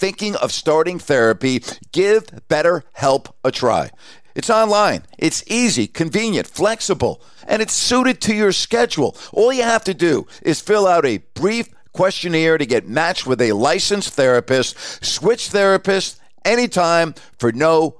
thinking 0.00 0.34
of 0.36 0.50
starting 0.50 0.98
therapy, 0.98 1.62
give 1.92 2.24
BetterHelp 2.48 3.32
a 3.44 3.52
try. 3.52 3.90
It's 4.34 4.48
online, 4.48 5.02
it's 5.18 5.44
easy, 5.46 5.86
convenient, 5.86 6.46
flexible, 6.46 7.20
and 7.46 7.60
it's 7.60 7.74
suited 7.74 8.20
to 8.22 8.34
your 8.34 8.52
schedule. 8.52 9.14
All 9.32 9.52
you 9.52 9.62
have 9.62 9.84
to 9.84 9.92
do 9.92 10.26
is 10.40 10.60
fill 10.60 10.86
out 10.86 11.04
a 11.04 11.18
brief 11.34 11.68
questionnaire 11.92 12.56
to 12.56 12.64
get 12.64 12.88
matched 12.88 13.26
with 13.26 13.42
a 13.42 13.52
licensed 13.52 14.14
therapist, 14.14 15.04
switch 15.04 15.50
therapists 15.50 16.18
anytime 16.46 17.14
for 17.38 17.52
no 17.52 17.99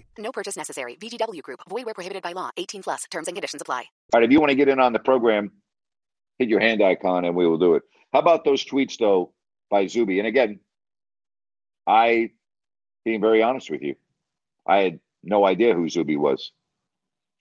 No 0.21 0.31
purchase 0.31 0.55
necessary. 0.55 0.95
VGW 0.95 1.41
Group. 1.41 1.61
Void 1.69 1.85
where 1.85 1.93
prohibited 1.93 2.23
by 2.23 2.33
law. 2.33 2.49
18 2.57 2.83
plus. 2.83 3.03
Terms 3.09 3.27
and 3.27 3.35
conditions 3.35 3.61
apply. 3.61 3.85
All 4.13 4.19
right, 4.19 4.23
if 4.23 4.31
you 4.31 4.39
want 4.39 4.51
to 4.51 4.55
get 4.55 4.69
in 4.69 4.79
on 4.79 4.93
the 4.93 4.99
program, 4.99 5.51
hit 6.39 6.49
your 6.49 6.59
hand 6.59 6.81
icon 6.81 7.25
and 7.25 7.35
we 7.35 7.47
will 7.47 7.57
do 7.57 7.75
it. 7.75 7.83
How 8.13 8.19
about 8.19 8.43
those 8.43 8.63
tweets 8.63 8.97
though 8.97 9.33
by 9.69 9.87
Zuby? 9.87 10.19
And 10.19 10.27
again, 10.27 10.59
I 11.87 12.31
being 13.03 13.21
very 13.21 13.41
honest 13.41 13.69
with 13.69 13.81
you, 13.81 13.95
I 14.67 14.77
had 14.77 14.99
no 15.23 15.45
idea 15.45 15.73
who 15.73 15.89
Zuby 15.89 16.17
was. 16.17 16.51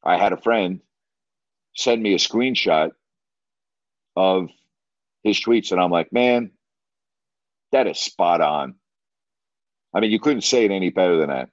I 0.03 0.17
had 0.17 0.33
a 0.33 0.37
friend 0.37 0.81
send 1.75 2.03
me 2.03 2.15
a 2.15 2.19
screenshot 2.19 2.91
of 4.17 4.49
his 5.23 5.41
tweets, 5.41 5.73
and 5.73 5.81
I'm 5.81 5.91
like, 5.91 6.13
man, 6.13 6.51
that 7.73 7.87
is 7.87 7.99
spot 7.99 8.41
on. 8.41 8.75
I 9.95 10.01
mean, 10.01 10.11
you 10.11 10.21
couldn't 10.21 10.43
say 10.43 10.65
it 10.65 10.71
any 10.71 10.91
better 10.91 11.19
than 11.19 11.29
that. 11.29 11.51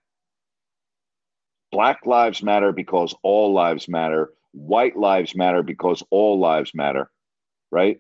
Black 1.72 2.06
lives 2.06 2.42
matter 2.42 2.72
because 2.72 3.16
all 3.24 3.54
lives 3.54 3.88
matter. 3.88 4.32
White 4.54 4.98
lives 4.98 5.36
matter 5.36 5.64
because 5.64 6.04
all 6.10 6.40
lives 6.40 6.74
matter, 6.74 7.12
right? 7.72 8.00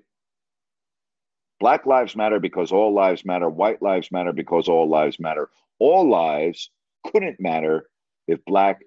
Black 1.60 1.86
lives 1.86 2.16
matter 2.16 2.40
because 2.40 2.72
all 2.72 2.94
lives 2.94 3.26
matter. 3.26 3.50
White 3.50 3.82
lives 3.82 4.12
matter 4.12 4.32
because 4.34 4.68
all 4.68 4.90
lives 4.90 5.20
matter. 5.20 5.50
All 5.80 6.10
lives 6.10 6.70
couldn't 7.06 7.40
matter 7.40 7.90
if 8.28 8.44
black 8.46 8.82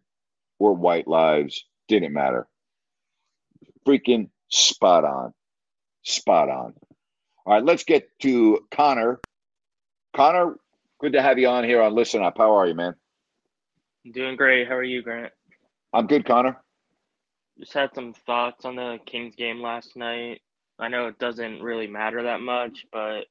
or 0.59 0.75
white 0.75 1.09
lives 1.09 1.65
didn't 1.89 2.13
matter. 2.13 2.47
Freaking 3.87 4.31
spot 4.49 5.05
on. 5.05 5.35
Spot 6.03 6.49
on. 6.49 6.75
All 7.47 7.55
right, 7.55 7.65
let's 7.65 7.85
get 7.85 8.09
to 8.21 8.61
Connor. 8.71 9.21
Connor, 10.15 10.57
good 11.01 11.15
to 11.15 11.23
have 11.23 11.39
you 11.39 11.49
on 11.49 11.65
here 11.65 11.83
on 11.83 11.95
Listen 11.95 12.23
Up. 12.23 12.39
How 12.39 12.57
are 12.57 12.67
you, 12.67 12.75
man? 12.75 12.95
Doing 14.09 14.37
great. 14.37 14.67
How 14.67 14.77
are 14.77 14.83
you, 14.83 15.03
Grant? 15.03 15.33
I'm 15.93 16.07
good, 16.07 16.25
Connor. 16.25 16.57
Just 17.59 17.75
had 17.75 17.95
some 17.95 18.15
thoughts 18.15 18.65
on 18.65 18.77
the 18.77 18.99
Kings 19.05 19.35
game 19.35 19.61
last 19.61 19.97
night. 19.97 20.41
I 20.79 20.89
know 20.89 21.09
it 21.09 21.19
doesn't 21.19 21.63
really 21.63 21.87
matter 21.87 22.23
that 22.23 22.41
much, 22.41 22.87
but 22.91 23.27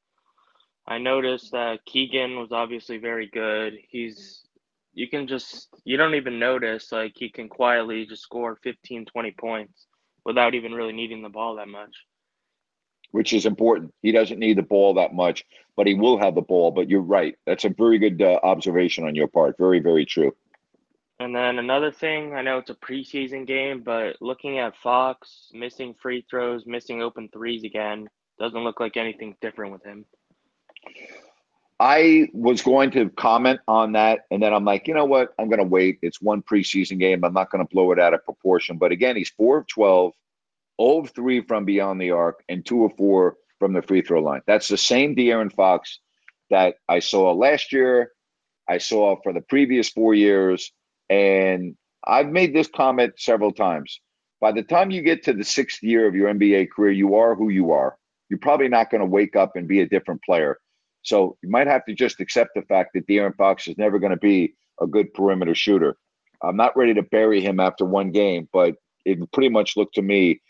I 0.88 1.00
noticed 1.00 1.52
that 1.52 1.84
Keegan 1.86 2.38
was 2.38 2.52
obviously 2.52 2.98
very 2.98 3.28
good. 3.28 3.74
He's 3.90 4.46
you 4.94 5.08
can 5.08 5.28
just 5.28 5.70
you 5.84 5.98
don't 5.98 6.16
even 6.16 6.38
notice 6.38 6.92
like 6.92 7.14
he 7.16 7.30
can 7.30 7.50
quietly 7.50 8.06
just 8.06 8.22
score 8.22 8.58
15 8.64 9.06
20 9.06 9.32
points 9.32 9.88
without 10.26 10.54
even 10.54 10.74
really 10.74 10.94
needing 10.94 11.24
the 11.24 11.30
ball 11.30 11.56
that 11.56 11.68
much. 11.68 11.96
Which 13.12 13.34
is 13.34 13.48
important. 13.48 13.92
He 14.04 14.12
doesn't 14.12 14.38
need 14.38 14.60
the 14.60 14.64
ball 14.64 14.94
that 14.96 15.16
much, 15.16 15.46
but 15.76 15.88
he 15.88 15.96
will 15.96 16.20
have 16.20 16.36
the 16.36 16.42
ball. 16.42 16.70
But 16.70 16.90
you're 16.90 17.02
right. 17.02 17.36
That's 17.48 17.66
a 17.66 17.70
very 17.70 17.98
good 17.98 18.22
uh, 18.22 18.40
observation 18.44 19.06
on 19.06 19.16
your 19.16 19.28
part. 19.28 19.58
Very, 19.58 19.80
very 19.80 20.06
true. 20.06 20.36
And 21.20 21.36
then 21.36 21.60
another 21.60 21.92
thing, 21.92 22.34
I 22.34 22.42
know 22.42 22.60
it's 22.60 22.70
a 22.70 22.76
preseason 22.76 23.46
game, 23.46 23.82
but 23.82 24.16
looking 24.22 24.60
at 24.60 24.78
Fox 24.78 25.50
missing 25.54 25.94
free 25.94 26.26
throws, 26.30 26.66
missing 26.66 27.02
open 27.02 27.28
threes 27.28 27.66
again, 27.66 28.08
doesn't 28.40 28.64
look 28.64 28.80
like 28.80 28.96
anything 28.96 29.36
different 29.42 29.74
with 29.74 29.84
him. 29.84 30.06
I 31.78 32.30
was 32.34 32.62
going 32.62 32.92
to 32.92 33.10
comment 33.10 33.60
on 33.68 33.94
that, 33.94 34.22
and 34.32 34.42
then 34.42 34.54
I'm 34.54 34.66
like, 34.66 34.88
you 34.88 34.94
know 34.94 35.06
what? 35.06 35.34
I'm 35.38 35.50
going 35.50 35.60
to 35.60 35.66
wait. 35.66 36.00
It's 36.02 36.22
one 36.22 36.42
preseason 36.42 37.00
game. 37.00 37.24
I'm 37.24 37.34
not 37.34 37.52
going 37.52 37.66
to 37.66 37.74
blow 37.74 37.92
it 37.92 38.00
out 38.00 38.14
of 38.14 38.24
proportion. 38.24 38.78
But 38.78 38.92
again, 38.92 39.16
he's 39.16 39.30
4 39.30 39.60
of 39.60 39.68
12, 39.68 40.14
0 40.82 41.00
of 41.00 41.10
3 41.12 41.42
from 41.42 41.66
beyond 41.66 42.02
the 42.02 42.12
arc, 42.12 42.44
and 42.50 42.66
2 42.66 42.86
of 42.86 42.98
4 42.98 43.36
from 43.60 43.74
the 43.74 43.82
free 43.82 44.02
throw 44.02 44.22
line. 44.22 44.42
That's 44.48 44.70
the 44.70 44.78
same 44.78 45.16
De'Aaron 45.16 45.54
Fox 45.54 46.00
that 46.50 46.76
I 46.88 47.00
saw 47.00 47.32
last 47.34 47.72
year, 47.74 48.12
I 48.68 48.78
saw 48.78 49.18
for 49.22 49.34
the 49.34 49.42
previous 49.42 49.90
four 49.90 50.14
years. 50.14 50.72
And 51.10 51.76
I've 52.06 52.28
made 52.28 52.54
this 52.54 52.68
comment 52.68 53.14
several 53.18 53.52
times. 53.52 54.00
By 54.42 54.52
the 54.52 54.64
time 54.64 54.92
you 54.92 55.02
get 55.02 55.24
to 55.24 55.34
the 55.34 55.44
sixth 55.44 55.84
year 55.84 56.08
of 56.08 56.16
your 56.16 56.34
NBA 56.34 56.70
career, 56.72 56.92
you 56.92 57.16
are 57.16 57.36
who 57.36 57.50
you 57.50 57.72
are. 57.72 57.98
You're 58.30 58.40
probably 58.40 58.70
not 58.70 58.90
going 58.90 59.02
to 59.02 59.08
wake 59.08 59.36
up 59.36 59.56
and 59.56 59.68
be 59.68 59.82
a 59.82 59.90
different 59.90 60.24
player. 60.24 60.60
So 61.02 61.38
you 61.42 61.50
might 61.50 61.68
have 61.68 61.86
to 61.86 61.96
just 61.96 62.20
accept 62.20 62.52
the 62.56 62.62
fact 62.64 62.92
that 62.94 63.08
De'Aaron 63.08 63.36
Fox 63.36 63.68
is 63.68 63.78
never 63.78 64.00
going 64.00 64.12
to 64.12 64.18
be 64.18 64.54
a 64.82 64.88
good 64.88 65.14
perimeter 65.14 65.56
shooter. 65.56 65.98
I'm 66.44 66.56
not 66.56 66.78
ready 66.78 66.94
to 66.94 67.04
bury 67.04 67.42
him 67.42 67.60
after 67.60 67.86
one 67.86 68.12
game, 68.12 68.48
but 68.54 68.76
it 69.06 69.20
pretty 69.34 69.50
much 69.50 69.76
looked 69.76 69.96
to 69.96 70.02
me 70.02 70.42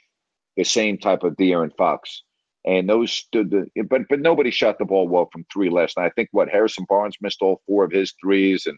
the 0.57 0.63
same 0.63 0.97
type 0.97 1.23
of 1.23 1.35
De'Aaron 1.35 1.75
Fox. 1.77 2.23
And 2.65 2.89
those 2.89 3.11
stood, 3.11 3.49
the, 3.51 3.67
but 3.83 4.01
but 4.09 4.19
nobody 4.19 4.51
shot 4.51 4.77
the 4.77 4.85
ball 4.85 5.07
well 5.07 5.29
from 5.31 5.45
three 5.51 5.69
last 5.69 5.97
night. 5.97 6.07
I 6.07 6.09
think 6.09 6.29
what 6.31 6.49
Harrison 6.49 6.85
Barnes 6.89 7.15
missed 7.21 7.41
all 7.41 7.61
four 7.65 7.85
of 7.85 7.91
his 7.91 8.13
threes, 8.21 8.65
and 8.65 8.77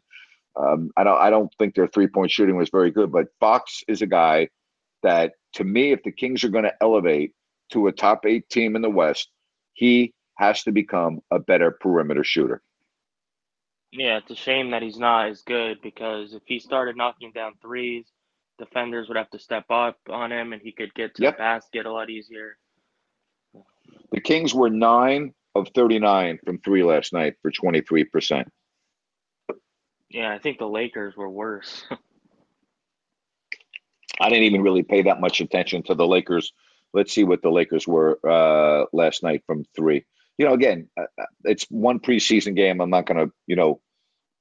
um, 0.55 0.91
I 0.97 1.03
don't 1.03 1.17
I 1.17 1.29
don't 1.29 1.51
think 1.57 1.75
their 1.75 1.87
three 1.87 2.07
point 2.07 2.31
shooting 2.31 2.57
was 2.57 2.69
very 2.69 2.91
good. 2.91 3.11
But 3.11 3.27
Fox 3.39 3.83
is 3.87 4.01
a 4.01 4.07
guy 4.07 4.49
that, 5.03 5.33
to 5.53 5.63
me, 5.63 5.91
if 5.91 6.03
the 6.03 6.11
Kings 6.11 6.43
are 6.43 6.49
going 6.49 6.65
to 6.65 6.73
elevate 6.81 7.33
to 7.71 7.87
a 7.87 7.91
top 7.91 8.25
eight 8.25 8.49
team 8.49 8.75
in 8.75 8.81
the 8.81 8.89
West, 8.89 9.29
he 9.73 10.13
has 10.37 10.63
to 10.63 10.71
become 10.71 11.21
a 11.31 11.39
better 11.39 11.71
perimeter 11.71 12.23
shooter. 12.23 12.61
Yeah, 13.91 14.17
it's 14.17 14.31
a 14.31 14.35
shame 14.35 14.71
that 14.71 14.81
he's 14.81 14.97
not 14.97 15.29
as 15.29 15.41
good 15.41 15.81
because 15.81 16.33
if 16.33 16.43
he 16.45 16.59
started 16.59 16.95
knocking 16.95 17.31
down 17.33 17.53
threes, 17.61 18.05
defenders 18.57 19.07
would 19.07 19.17
have 19.17 19.29
to 19.31 19.39
step 19.39 19.65
up 19.69 19.97
on 20.09 20.31
him 20.31 20.53
and 20.53 20.61
he 20.61 20.71
could 20.71 20.93
get 20.93 21.15
to 21.15 21.23
Yep. 21.23 21.35
the 21.35 21.37
basket 21.37 21.85
a 21.85 21.91
lot 21.91 22.09
easier. 22.09 22.57
The 24.11 24.21
Kings 24.21 24.53
were 24.53 24.69
nine 24.69 25.33
of 25.55 25.67
39 25.75 26.39
from 26.45 26.59
three 26.59 26.83
last 26.83 27.11
night 27.11 27.35
for 27.41 27.51
23%. 27.51 28.45
Yeah, 30.13 30.31
I 30.31 30.39
think 30.39 30.59
the 30.59 30.67
Lakers 30.67 31.15
were 31.15 31.29
worse. 31.29 31.83
I 34.19 34.29
didn't 34.29 34.43
even 34.43 34.61
really 34.61 34.83
pay 34.83 35.03
that 35.03 35.21
much 35.21 35.41
attention 35.41 35.83
to 35.83 35.95
the 35.95 36.07
Lakers. 36.07 36.53
Let's 36.93 37.13
see 37.13 37.23
what 37.23 37.41
the 37.41 37.51
Lakers 37.51 37.87
were 37.87 38.19
uh, 38.27 38.85
last 38.93 39.23
night 39.23 39.43
from 39.47 39.65
three. 39.75 40.05
You 40.37 40.45
know, 40.45 40.53
again, 40.53 40.89
uh, 40.97 41.05
uh, 41.19 41.25
it's 41.45 41.65
one 41.69 41.99
preseason 41.99 42.55
game. 42.55 42.81
I'm 42.81 42.89
not 42.89 43.05
going 43.05 43.25
to, 43.25 43.33
you 43.47 43.55
know, 43.55 43.81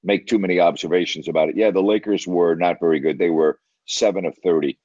make 0.03 0.27
too 0.27 0.39
many 0.39 0.61
observations 0.61 1.29
about 1.29 1.51
it. 1.51 1.57
Yeah, 1.57 1.71
the 1.71 1.83
Lakers 1.83 2.27
were 2.27 2.57
not 2.57 2.81
very 2.81 3.01
good. 3.01 3.19
They 3.19 3.31
were 3.31 3.61
seven 3.87 4.25
of 4.27 4.37
30 4.45 4.79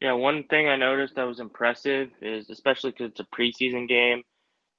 Yeah, 0.00 0.14
one 0.14 0.44
thing 0.44 0.68
I 0.68 0.76
noticed 0.76 1.14
that 1.16 1.24
was 1.24 1.40
impressive 1.40 2.10
is, 2.20 2.50
especially 2.50 2.90
because 2.90 3.10
it's 3.12 3.20
a 3.20 3.24
preseason 3.36 3.88
game 3.88 4.22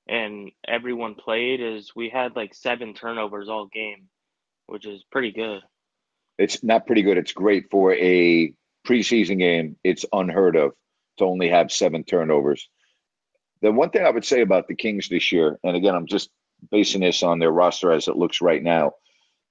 and 0.08 0.52
everyone 0.68 1.16
played, 1.16 1.62
is 1.62 1.96
we 1.96 2.10
had 2.10 2.36
like 2.36 2.54
seven 2.54 2.94
turnovers 2.94 3.50
all 3.50 3.68
game, 3.68 4.10
which 4.74 4.86
is 4.86 5.04
pretty 5.12 5.32
good. 5.32 5.62
It's 6.38 6.64
not 6.64 6.86
pretty 6.88 7.04
good. 7.04 7.18
It's 7.18 7.32
great 7.32 7.66
for 7.70 7.94
a 7.94 8.54
preseason 8.88 9.40
game. 9.40 9.78
It's 9.84 10.06
unheard 10.12 10.56
of 10.56 10.72
to 11.20 11.26
only 11.26 11.50
have 11.50 11.72
seven 11.72 12.04
turnovers. 12.04 12.68
The 13.62 13.72
one 13.72 13.92
thing 13.92 14.06
I 14.06 14.10
would 14.10 14.26
say 14.26 14.42
about 14.42 14.68
the 14.68 14.76
Kings 14.76 15.08
this 15.08 15.32
year, 15.32 15.60
and 15.64 15.78
again, 15.78 15.96
I'm 15.96 16.08
just 16.08 16.30
basing 16.72 17.02
this 17.02 17.24
on 17.24 17.40
their 17.40 17.52
roster 17.52 17.92
as 17.92 18.08
it 18.08 18.18
looks 18.18 18.42
right 18.42 18.62
now, 18.62 18.94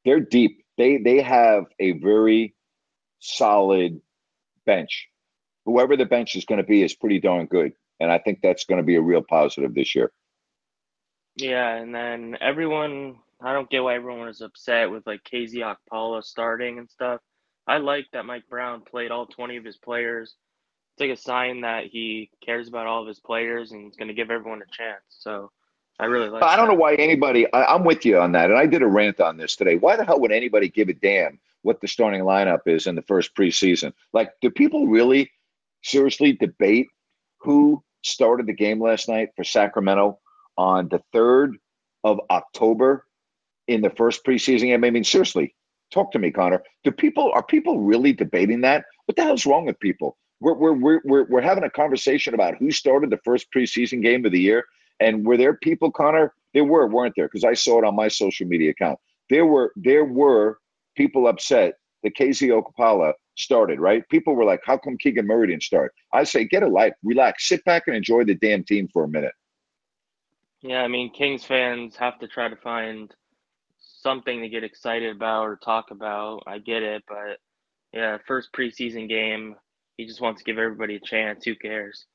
they're 0.05 0.21
deep. 0.21 0.65
They 0.77 0.99
they 0.99 1.23
have 1.23 1.65
a 1.79 1.93
very 1.93 2.55
solid 3.21 4.01
bench 4.67 5.09
whoever 5.65 5.97
the 5.97 6.07
bench 6.07 6.35
is 6.35 6.45
going 6.45 6.59
to 6.59 6.67
be 6.67 6.83
is 6.83 6.95
pretty 6.95 7.21
darn 7.21 7.47
good. 7.47 7.73
And 8.01 8.11
I 8.11 8.19
think 8.19 8.41
that's 8.43 8.65
going 8.65 8.79
to 8.79 8.87
be 8.87 8.97
a 8.97 9.03
real 9.03 9.23
positive 9.23 9.75
this 9.75 9.95
year. 9.95 10.11
Yeah, 11.37 11.77
and 11.77 11.95
then 11.95 12.37
everyone, 12.41 13.17
I 13.45 13.53
don't 13.53 13.71
get 13.71 13.83
why 13.83 13.95
everyone 13.95 14.27
was 14.27 14.41
upset 14.41 14.91
with 14.91 15.07
like 15.07 15.23
KZ 15.25 15.75
Okpala 15.93 16.23
starting 16.23 16.79
and 16.79 16.89
stuff. 16.89 17.21
I 17.67 17.79
like 17.79 18.07
that 18.13 18.25
Mike 18.25 18.45
Brown 18.49 18.83
played 18.83 19.11
all 19.11 19.27
20 19.27 19.57
of 19.57 19.65
his 19.65 19.77
players. 19.77 20.35
It's 20.95 21.01
like 21.01 21.19
a 21.19 21.21
sign 21.21 21.63
that 21.63 21.87
he 21.87 22.31
cares 22.45 22.69
about 22.69 22.87
all 22.87 23.03
of 23.03 23.09
his 23.09 23.21
players 23.21 23.73
and 23.73 23.91
is 23.91 23.97
going 23.97 24.09
to 24.09 24.15
give 24.15 24.31
everyone 24.31 24.63
a 24.63 24.77
chance. 24.77 25.03
So 25.09 25.51
I 25.99 26.07
really 26.07 26.29
like 26.29 26.43
it. 26.43 26.47
I 26.47 26.57
don't 26.57 26.67
that. 26.67 26.73
know 26.73 26.79
why 26.79 26.95
anybody, 26.95 27.53
I, 27.53 27.65
I'm 27.75 27.85
with 27.85 28.05
you 28.05 28.19
on 28.19 28.33
that. 28.33 28.51
And 28.51 28.59
I 28.59 28.67
did 28.67 28.83
a 28.83 28.87
rant 28.87 29.21
on 29.21 29.37
this 29.37 29.57
today. 29.57 29.77
Why 29.77 29.97
the 29.97 30.05
hell 30.05 30.21
would 30.21 30.33
anybody 30.33 30.69
give 30.69 30.89
a 30.89 30.95
damn 30.95 31.39
what 31.63 31.81
the 31.81 31.89
starting 31.89 32.23
lineup 32.23 32.67
is 32.67 32.87
in 32.87 32.95
the 32.95 33.03
first 33.03 33.35
preseason? 33.35 33.93
Like, 34.13 34.33
do 34.41 34.51
people 34.51 34.87
really 34.87 35.31
seriously 35.83 36.33
debate 36.33 36.89
who 37.39 37.83
started 38.03 38.47
the 38.47 38.53
game 38.53 38.81
last 38.81 39.09
night 39.09 39.31
for 39.37 39.45
Sacramento 39.45 40.19
on 40.57 40.89
the 40.89 41.01
3rd 41.15 41.55
of 42.05 42.21
October 42.31 43.07
in 43.69 43.81
the 43.81 43.91
first 43.91 44.25
preseason 44.25 44.63
game? 44.63 44.85
I 44.85 44.91
mean, 44.91 45.05
seriously, 45.05 45.55
talk 45.93 46.13
to 46.13 46.19
me, 46.19 46.31
Connor. 46.31 46.63
Do 46.85 46.91
people 46.91 47.31
are 47.33 47.43
people 47.43 47.81
really 47.81 48.13
debating 48.13 48.61
that? 48.63 48.85
What 49.07 49.17
the 49.17 49.23
hell's 49.23 49.47
wrong 49.47 49.67
with 49.67 49.79
people? 49.81 50.17
We're 50.41 50.55
we're 50.55 50.73
we're 50.73 51.01
we're, 51.05 51.25
we're 51.25 51.41
having 51.41 51.65
a 51.65 51.71
conversation 51.71 52.35
about 52.35 52.57
who 52.57 52.71
started 52.71 53.11
the 53.11 53.21
first 53.25 53.47
preseason 53.55 54.03
game 54.03 54.25
of 54.25 54.33
the 54.33 54.41
year. 54.41 54.65
And 55.01 55.25
were 55.25 55.37
there 55.37 55.55
people, 55.55 55.91
Connor? 55.91 56.33
There 56.55 56.65
were, 56.65 56.87
weren't 56.87 57.15
there? 57.17 57.27
Because 57.27 57.45
I 57.45 57.55
saw 57.55 57.79
it 57.79 57.85
on 57.85 57.97
my 57.97 58.09
social 58.09 58.47
media 58.47 58.71
account. 58.71 58.99
There 59.31 59.47
were 59.47 59.73
there 59.77 60.05
were 60.05 60.59
people 60.97 61.27
upset 61.27 61.75
that 62.03 62.17
KZ 62.17 62.63
Okpala 62.63 63.13
started, 63.37 63.81
right? 63.81 64.07
People 64.09 64.35
were 64.35 64.45
like, 64.45 64.61
how 64.65 64.77
come 64.77 64.97
Keegan 64.99 65.27
Murray 65.27 65.49
didn't 65.49 65.63
start? 65.63 65.95
I 66.13 66.25
say, 66.25 66.45
get 66.45 66.63
a 66.63 66.69
life, 66.69 66.93
relax, 67.03 67.49
sit 67.49 67.65
back 67.65 67.85
and 67.87 67.97
enjoy 67.97 68.25
the 68.25 68.35
damn 68.35 68.65
team 68.65 68.89
for 68.93 69.05
a 69.05 69.09
minute. 69.09 69.33
Yeah, 70.61 70.83
I 70.83 70.89
mean, 70.89 71.11
Kings 71.11 71.45
fans 71.45 71.97
have 71.97 72.19
to 72.21 72.29
try 72.29 72.49
to 72.49 72.57
find 72.57 73.13
something 74.03 74.43
to 74.43 74.49
get 74.49 74.65
excited 74.65 75.15
about 75.15 75.45
or 75.45 75.57
talk 75.57 75.91
about. 75.91 76.43
I 76.47 76.59
get 76.59 76.83
it, 76.83 77.03
but 77.09 77.39
yeah, 77.93 78.19
first 78.27 78.49
preseason 78.53 79.09
game, 79.09 79.57
he 79.97 80.07
just 80.07 80.21
wants 80.21 80.41
to 80.41 80.45
give 80.45 80.59
everybody 80.59 80.97
a 80.97 81.01
chance. 81.01 81.45
Who 81.45 81.55
cares? 81.55 82.07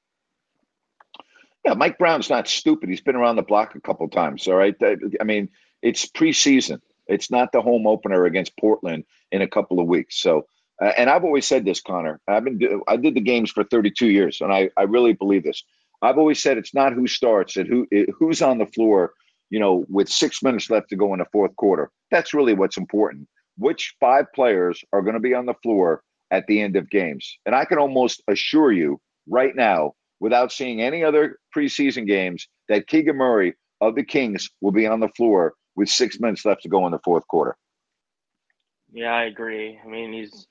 Yeah, 1.65 1.73
Mike 1.73 1.97
Brown's 1.97 2.29
not 2.29 2.47
stupid. 2.47 2.89
He's 2.89 3.01
been 3.01 3.15
around 3.15 3.35
the 3.35 3.41
block 3.41 3.75
a 3.75 3.81
couple 3.81 4.07
times. 4.09 4.47
All 4.47 4.55
right. 4.55 4.75
I 5.19 5.23
mean, 5.23 5.49
it's 5.81 6.05
preseason. 6.07 6.79
It's 7.07 7.31
not 7.31 7.51
the 7.51 7.61
home 7.61 7.88
opener 7.88 8.25
against 8.25 8.57
Portland 8.57 9.05
in 9.31 9.41
a 9.41 9.47
couple 9.47 9.79
of 9.79 9.88
weeks. 9.88 10.19
So, 10.19 10.47
uh, 10.81 10.91
and 10.97 11.09
I've 11.09 11.23
always 11.23 11.45
said 11.45 11.65
this, 11.65 11.81
Connor. 11.81 12.19
I've 12.27 12.43
been 12.43 12.81
I 12.88 12.97
did 12.97 13.15
the 13.15 13.21
games 13.21 13.51
for 13.51 13.63
32 13.63 14.07
years, 14.07 14.41
and 14.41 14.53
I 14.53 14.69
I 14.77 14.83
really 14.83 15.13
believe 15.13 15.43
this. 15.43 15.63
I've 16.01 16.17
always 16.17 16.41
said 16.41 16.57
it's 16.57 16.73
not 16.73 16.93
who 16.93 17.07
starts 17.07 17.57
and 17.57 17.67
who 17.67 17.88
it, 17.89 18.09
who's 18.17 18.41
on 18.41 18.59
the 18.59 18.65
floor. 18.65 19.13
You 19.49 19.59
know, 19.59 19.85
with 19.87 20.09
six 20.09 20.43
minutes 20.43 20.69
left 20.69 20.89
to 20.89 20.95
go 20.95 21.13
in 21.13 21.19
the 21.19 21.25
fourth 21.31 21.55
quarter. 21.55 21.89
That's 22.11 22.33
really 22.33 22.53
what's 22.53 22.77
important. 22.77 23.27
Which 23.57 23.95
five 23.99 24.25
players 24.35 24.83
are 24.93 25.01
going 25.01 25.15
to 25.15 25.19
be 25.19 25.33
on 25.33 25.45
the 25.45 25.55
floor 25.63 26.01
at 26.31 26.45
the 26.47 26.61
end 26.61 26.75
of 26.75 26.89
games? 26.89 27.37
And 27.45 27.55
I 27.55 27.65
can 27.65 27.77
almost 27.77 28.21
assure 28.27 28.71
you 28.71 28.99
right 29.27 29.55
now, 29.55 29.93
without 30.19 30.51
seeing 30.51 30.81
any 30.81 31.03
other 31.03 31.37
preseason 31.55 32.05
games, 32.07 32.47
that 32.69 32.87
Keegan 32.87 33.15
Murray 33.15 33.55
of 33.81 33.95
the 33.95 34.03
Kings 34.03 34.49
will 34.61 34.71
be 34.71 34.87
on 34.87 34.99
the 34.99 35.09
floor 35.09 35.53
with 35.75 35.89
six 35.89 36.19
minutes 36.19 36.43
left 36.45 36.63
to 36.63 36.69
go 36.69 36.85
in 36.85 36.91
the 36.91 36.99
fourth 37.03 37.27
quarter. 37.27 37.55
Yeah, 38.91 39.13
I 39.13 39.25
agree. 39.25 39.79
I 39.83 39.87
mean, 39.87 40.13
he's 40.13 40.47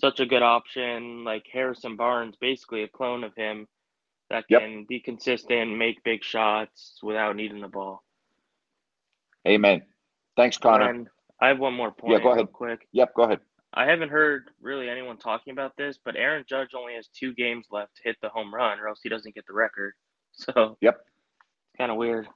such 0.00 0.20
a 0.20 0.26
good 0.26 0.42
option. 0.42 1.24
Like 1.24 1.44
Harrison 1.52 1.96
Barnes, 1.96 2.36
basically 2.40 2.82
a 2.82 2.88
clone 2.88 3.24
of 3.24 3.34
him 3.34 3.66
that 4.30 4.44
Yep. 4.48 4.60
can 4.60 4.84
be 4.84 5.00
consistent, 5.00 5.76
make 5.76 6.02
big 6.04 6.22
shots 6.22 6.98
without 7.02 7.34
needing 7.36 7.60
the 7.60 7.68
ball. 7.68 8.02
Amen. 9.46 9.82
Thanks, 10.36 10.58
Connor. 10.58 10.88
And 10.88 11.08
I 11.40 11.48
have 11.48 11.58
one 11.58 11.74
more 11.74 11.90
point. 11.90 12.12
Yeah, 12.12 12.18
go 12.18 12.24
real 12.30 12.34
ahead. 12.34 12.52
quick. 12.52 12.88
Yep, 12.92 13.14
go 13.14 13.22
ahead. 13.24 13.40
I 13.74 13.86
haven't 13.86 14.08
heard 14.08 14.50
really 14.60 14.88
anyone 14.88 15.18
talking 15.18 15.52
about 15.52 15.76
this, 15.76 15.98
but 16.04 16.16
Aaron 16.16 16.44
Judge 16.48 16.70
only 16.76 16.94
has 16.94 17.08
two 17.08 17.34
games 17.34 17.66
left 17.70 17.96
to 17.96 18.02
hit 18.04 18.16
the 18.22 18.28
home 18.30 18.52
run, 18.54 18.80
or 18.80 18.88
else 18.88 19.00
he 19.02 19.08
doesn't 19.08 19.34
get 19.34 19.46
the 19.46 19.54
record. 19.54 19.92
So 20.32 20.76
Yep. 20.80 20.94
it's 21.00 21.78
kind 21.78 21.90
of 21.90 21.96
weird. 21.96 22.28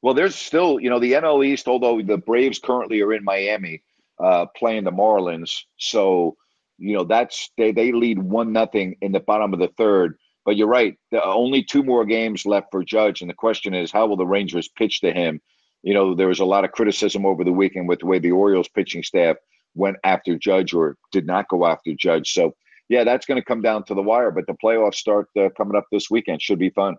Well, 0.00 0.14
there's 0.14 0.36
still, 0.36 0.78
you 0.78 0.90
know, 0.90 1.00
the 1.00 1.14
NL 1.14 1.44
East, 1.44 1.66
although 1.66 2.00
the 2.00 2.18
Braves 2.18 2.60
currently 2.60 3.00
are 3.00 3.12
in 3.12 3.24
Miami 3.24 3.82
uh, 4.22 4.46
playing 4.56 4.84
the 4.84 4.92
Marlins. 4.92 5.62
So, 5.76 6.36
you 6.78 6.94
know, 6.96 7.02
that's 7.02 7.50
they, 7.58 7.72
they 7.72 7.90
lead 7.90 8.18
one 8.20 8.52
nothing 8.52 8.94
in 9.00 9.10
the 9.10 9.18
bottom 9.18 9.52
of 9.52 9.58
the 9.58 9.72
third. 9.76 10.16
But 10.44 10.56
you're 10.56 10.68
right. 10.68 10.96
There 11.10 11.20
are 11.20 11.34
only 11.34 11.64
two 11.64 11.82
more 11.82 12.04
games 12.04 12.46
left 12.46 12.68
for 12.70 12.84
Judge. 12.84 13.20
And 13.22 13.28
the 13.28 13.34
question 13.34 13.74
is, 13.74 13.90
how 13.90 14.06
will 14.06 14.16
the 14.16 14.24
Rangers 14.26 14.68
pitch 14.68 15.00
to 15.00 15.12
him? 15.12 15.40
You 15.82 15.94
know, 15.94 16.14
there 16.14 16.28
was 16.28 16.40
a 16.40 16.44
lot 16.44 16.64
of 16.64 16.72
criticism 16.72 17.24
over 17.24 17.44
the 17.44 17.52
weekend 17.52 17.88
with 17.88 18.00
the 18.00 18.06
way 18.06 18.18
the 18.18 18.32
Orioles 18.32 18.68
pitching 18.68 19.02
staff 19.02 19.36
went 19.74 19.96
after 20.04 20.36
Judge 20.36 20.74
or 20.74 20.96
did 21.12 21.26
not 21.26 21.48
go 21.48 21.66
after 21.66 21.94
Judge. 21.94 22.32
So, 22.32 22.54
yeah, 22.88 23.04
that's 23.04 23.26
going 23.26 23.40
to 23.40 23.44
come 23.44 23.62
down 23.62 23.84
to 23.84 23.94
the 23.94 24.02
wire. 24.02 24.30
But 24.30 24.46
the 24.46 24.56
playoffs 24.62 24.96
start 24.96 25.28
uh, 25.38 25.48
coming 25.56 25.76
up 25.76 25.86
this 25.90 26.10
weekend. 26.10 26.42
Should 26.42 26.58
be 26.58 26.70
fun. 26.70 26.96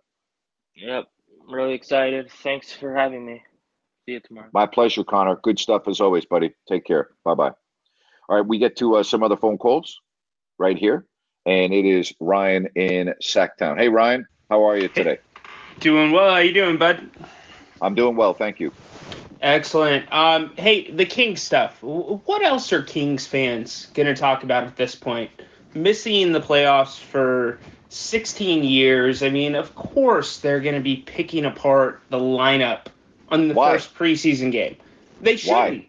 Yep. 0.76 1.06
I'm 1.48 1.54
really 1.54 1.74
excited. 1.74 2.32
Thanks 2.32 2.72
for 2.72 2.96
having 2.96 3.26
me. 3.26 3.44
See 4.06 4.14
you 4.14 4.20
tomorrow. 4.22 4.50
My 4.54 4.66
pleasure, 4.66 5.04
Connor. 5.04 5.36
Good 5.44 5.60
stuff 5.60 5.88
as 5.88 6.02
always, 6.02 6.26
buddy. 6.26 6.54
Take 6.68 6.86
care. 6.86 7.10
Bye 7.24 7.36
bye. 7.36 7.52
All 8.30 8.38
right, 8.38 8.46
we 8.46 8.58
get 8.58 8.78
to 8.78 8.96
uh, 8.96 9.04
some 9.04 9.24
other 9.24 9.36
phone 9.36 9.58
calls 9.58 10.00
right 10.58 10.78
here, 10.78 11.06
and 11.46 11.74
it 11.74 11.86
is 11.86 12.14
Ryan 12.20 12.68
in 12.76 13.14
Sacktown. 13.22 13.78
Hey, 13.78 13.90
Ryan, 13.90 14.26
how 14.50 14.64
are 14.64 14.78
you 14.78 14.88
today? 14.88 15.18
Doing 15.80 16.12
well. 16.12 16.32
How 16.32 16.38
you 16.38 16.54
doing, 16.54 16.78
bud? 16.78 17.10
I'm 17.82 17.96
doing 17.96 18.16
well, 18.16 18.34
thank 18.34 18.60
you. 18.60 18.72
Excellent. 19.42 20.12
Um, 20.14 20.54
hey, 20.56 20.92
the 20.92 21.06
Kings 21.06 21.42
stuff. 21.42 21.82
What 21.82 22.44
else 22.44 22.72
are 22.72 22.84
Kings 22.84 23.26
fans 23.26 23.88
gonna 23.96 24.16
talk 24.16 24.44
about 24.44 24.66
at 24.66 24.76
this 24.76 24.94
point? 24.96 25.32
Missing 25.74 26.32
the 26.32 26.42
playoffs 26.42 27.00
for 27.00 27.60
16 27.90 28.64
years. 28.64 29.24
I 29.24 29.30
mean, 29.30 29.56
of 29.56 29.74
course 29.74 30.38
they're 30.40 30.60
gonna 30.60 30.80
be 30.80 30.98
picking 30.98 31.46
apart 31.46 32.02
the 32.10 32.20
lineup 32.20 32.88
on 33.30 33.48
the 33.48 33.56
Why? 33.56 33.74
first 33.74 33.96
preseason 33.96 34.52
game. 34.52 34.76
They 35.22 35.38
shouldn't. 35.38 35.86
Why? 35.86 35.88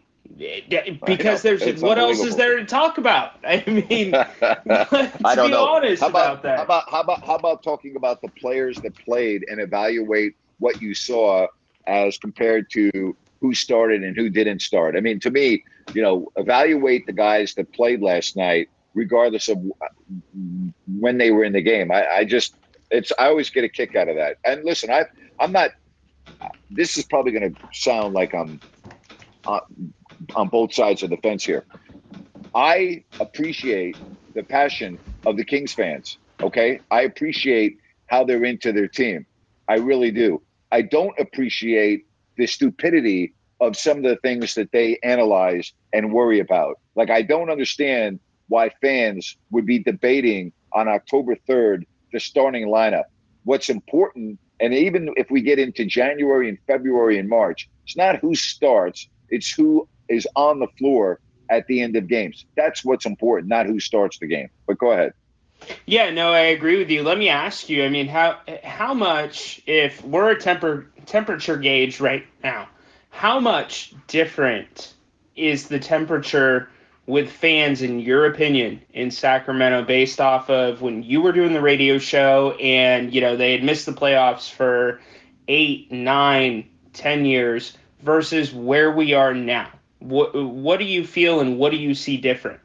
Because 1.05 1.43
there's 1.43 1.61
It's 1.62 1.82
what 1.82 1.99
else 1.99 2.20
is 2.20 2.36
there 2.36 2.57
to 2.57 2.64
talk 2.64 2.97
about? 2.97 3.32
I 3.45 3.62
mean, 3.66 4.12
let's 4.40 5.24
I 5.24 5.34
don't 5.34 5.49
be 5.49 5.53
know. 5.53 5.66
honest 5.66 6.01
how 6.01 6.09
about, 6.09 6.40
about 6.40 6.43
that. 6.45 6.57
How 6.57 6.64
about 6.64 6.90
how 6.90 7.01
about 7.01 7.26
how 7.26 7.34
about 7.34 7.62
talking 7.62 7.97
about 7.97 8.22
the 8.22 8.28
players 8.28 8.78
that 8.78 8.95
played 8.97 9.45
and 9.51 9.61
evaluate 9.61 10.34
what 10.59 10.80
you 10.80 10.95
saw 10.95 11.47
as 11.86 12.18
compared 12.18 12.70
to 12.70 13.16
who 13.40 13.54
started 13.54 14.02
and 14.02 14.16
who 14.16 14.30
didn't 14.30 14.60
start? 14.60 14.96
I 14.96 15.00
mean, 15.00 15.20
to 15.20 15.30
me, 15.30 15.64
you 15.94 16.02
know, 16.02 16.30
evaluate 16.36 17.06
the 17.06 17.12
guys 17.12 17.54
that 17.54 17.72
played 17.72 18.00
last 18.02 18.36
night, 18.36 18.68
regardless 18.94 19.48
of 19.48 19.58
when 20.86 21.18
they 21.18 21.30
were 21.30 21.44
in 21.44 21.52
the 21.52 21.62
game. 21.62 21.90
I, 21.90 22.06
I 22.06 22.24
just 22.24 22.54
it's 22.90 23.12
I 23.18 23.26
always 23.26 23.50
get 23.50 23.64
a 23.64 23.68
kick 23.68 23.96
out 23.96 24.08
of 24.08 24.16
that. 24.16 24.36
And 24.44 24.64
listen, 24.64 24.90
I 24.90 25.06
I'm 25.40 25.52
not. 25.52 25.70
This 26.70 26.96
is 26.96 27.04
probably 27.04 27.32
going 27.32 27.54
to 27.54 27.60
sound 27.72 28.14
like 28.14 28.34
I'm 28.34 28.60
uh, 29.46 29.60
on 30.34 30.48
both 30.48 30.72
sides 30.72 31.02
of 31.02 31.10
the 31.10 31.16
fence 31.16 31.44
here. 31.44 31.64
I 32.54 33.04
appreciate 33.18 33.96
the 34.34 34.42
passion 34.42 34.98
of 35.26 35.36
the 35.36 35.44
Kings 35.44 35.72
fans. 35.72 36.18
Okay. 36.40 36.80
I 36.90 37.02
appreciate 37.02 37.78
how 38.06 38.24
they're 38.24 38.44
into 38.44 38.72
their 38.72 38.88
team. 38.88 39.26
I 39.68 39.76
really 39.76 40.10
do. 40.10 40.42
I 40.72 40.82
don't 40.82 41.16
appreciate 41.20 42.06
the 42.38 42.46
stupidity 42.46 43.34
of 43.60 43.76
some 43.76 43.98
of 43.98 44.04
the 44.04 44.16
things 44.16 44.54
that 44.54 44.72
they 44.72 44.98
analyze 45.04 45.72
and 45.92 46.12
worry 46.12 46.40
about. 46.40 46.80
Like, 46.96 47.10
I 47.10 47.22
don't 47.22 47.50
understand 47.50 48.18
why 48.48 48.70
fans 48.80 49.36
would 49.50 49.66
be 49.66 49.78
debating 49.78 50.52
on 50.72 50.88
October 50.88 51.36
3rd 51.48 51.84
the 52.12 52.18
starting 52.18 52.68
lineup. 52.68 53.04
What's 53.44 53.68
important, 53.68 54.38
and 54.60 54.74
even 54.74 55.10
if 55.16 55.30
we 55.30 55.42
get 55.42 55.58
into 55.58 55.84
January 55.84 56.48
and 56.48 56.58
February 56.66 57.18
and 57.18 57.28
March, 57.28 57.68
it's 57.84 57.96
not 57.96 58.16
who 58.16 58.34
starts, 58.34 59.08
it's 59.28 59.50
who 59.52 59.86
is 60.08 60.26
on 60.36 60.58
the 60.58 60.68
floor 60.78 61.20
at 61.50 61.66
the 61.66 61.82
end 61.82 61.96
of 61.96 62.08
games. 62.08 62.46
That's 62.56 62.84
what's 62.84 63.04
important, 63.04 63.48
not 63.48 63.66
who 63.66 63.78
starts 63.78 64.18
the 64.18 64.26
game. 64.26 64.48
But 64.66 64.78
go 64.78 64.92
ahead. 64.92 65.12
Yeah, 65.86 66.10
no, 66.10 66.32
I 66.32 66.40
agree 66.40 66.78
with 66.78 66.90
you. 66.90 67.02
Let 67.02 67.18
me 67.18 67.28
ask 67.28 67.68
you. 67.68 67.84
I 67.84 67.88
mean, 67.88 68.08
how 68.08 68.38
how 68.64 68.94
much 68.94 69.62
if 69.66 70.02
we're 70.04 70.30
a 70.30 70.40
temper 70.40 70.86
temperature 71.06 71.56
gauge 71.56 72.00
right 72.00 72.26
now, 72.42 72.68
how 73.10 73.40
much 73.40 73.94
different 74.06 74.94
is 75.36 75.68
the 75.68 75.78
temperature 75.78 76.68
with 77.06 77.30
fans 77.30 77.82
in 77.82 77.98
your 77.98 78.26
opinion 78.26 78.80
in 78.92 79.10
Sacramento 79.10 79.82
based 79.82 80.20
off 80.20 80.48
of 80.50 80.82
when 80.82 81.02
you 81.02 81.20
were 81.20 81.32
doing 81.32 81.52
the 81.52 81.60
radio 81.60 81.98
show 81.98 82.52
and 82.60 83.12
you 83.12 83.20
know 83.20 83.36
they 83.36 83.52
had 83.52 83.64
missed 83.64 83.86
the 83.86 83.92
playoffs 83.92 84.50
for 84.50 85.00
eight, 85.48 85.90
nine, 85.90 86.68
ten 86.92 87.24
years 87.24 87.76
versus 88.02 88.52
where 88.52 88.90
we 88.92 89.14
are 89.14 89.34
now? 89.34 89.68
What 89.98 90.34
what 90.34 90.78
do 90.78 90.84
you 90.84 91.06
feel 91.06 91.40
and 91.40 91.58
what 91.58 91.70
do 91.70 91.76
you 91.76 91.94
see 91.94 92.16
different? 92.16 92.60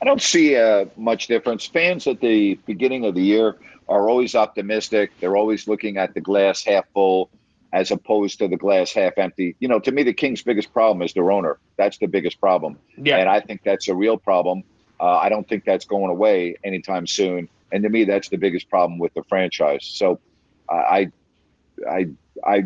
I 0.00 0.04
don't 0.06 0.22
see 0.22 0.56
uh, 0.56 0.86
much 0.96 1.26
difference. 1.26 1.66
Fans 1.66 2.06
at 2.06 2.20
the 2.20 2.54
beginning 2.66 3.04
of 3.04 3.14
the 3.14 3.22
year 3.22 3.56
are 3.88 4.08
always 4.08 4.34
optimistic. 4.34 5.12
They're 5.20 5.36
always 5.36 5.68
looking 5.68 5.98
at 5.98 6.14
the 6.14 6.20
glass 6.20 6.64
half 6.64 6.86
full 6.94 7.30
as 7.72 7.90
opposed 7.90 8.38
to 8.38 8.48
the 8.48 8.56
glass 8.56 8.92
half 8.92 9.18
empty. 9.18 9.56
You 9.60 9.68
know, 9.68 9.78
to 9.80 9.92
me, 9.92 10.02
the 10.02 10.12
Kings' 10.12 10.42
biggest 10.42 10.72
problem 10.72 11.02
is 11.02 11.12
their 11.12 11.30
owner. 11.30 11.58
That's 11.76 11.98
the 11.98 12.06
biggest 12.06 12.40
problem. 12.40 12.78
Yeah. 12.96 13.18
And 13.18 13.28
I 13.28 13.40
think 13.40 13.62
that's 13.62 13.88
a 13.88 13.94
real 13.94 14.16
problem. 14.16 14.64
Uh, 14.98 15.16
I 15.16 15.28
don't 15.28 15.48
think 15.48 15.64
that's 15.64 15.84
going 15.84 16.10
away 16.10 16.56
anytime 16.64 17.06
soon. 17.06 17.48
And 17.72 17.82
to 17.84 17.88
me, 17.88 18.04
that's 18.04 18.28
the 18.28 18.36
biggest 18.36 18.68
problem 18.68 18.98
with 18.98 19.14
the 19.14 19.22
franchise. 19.24 19.84
So 19.84 20.18
I, 20.68 21.10
I, 21.88 22.08
I, 22.44 22.64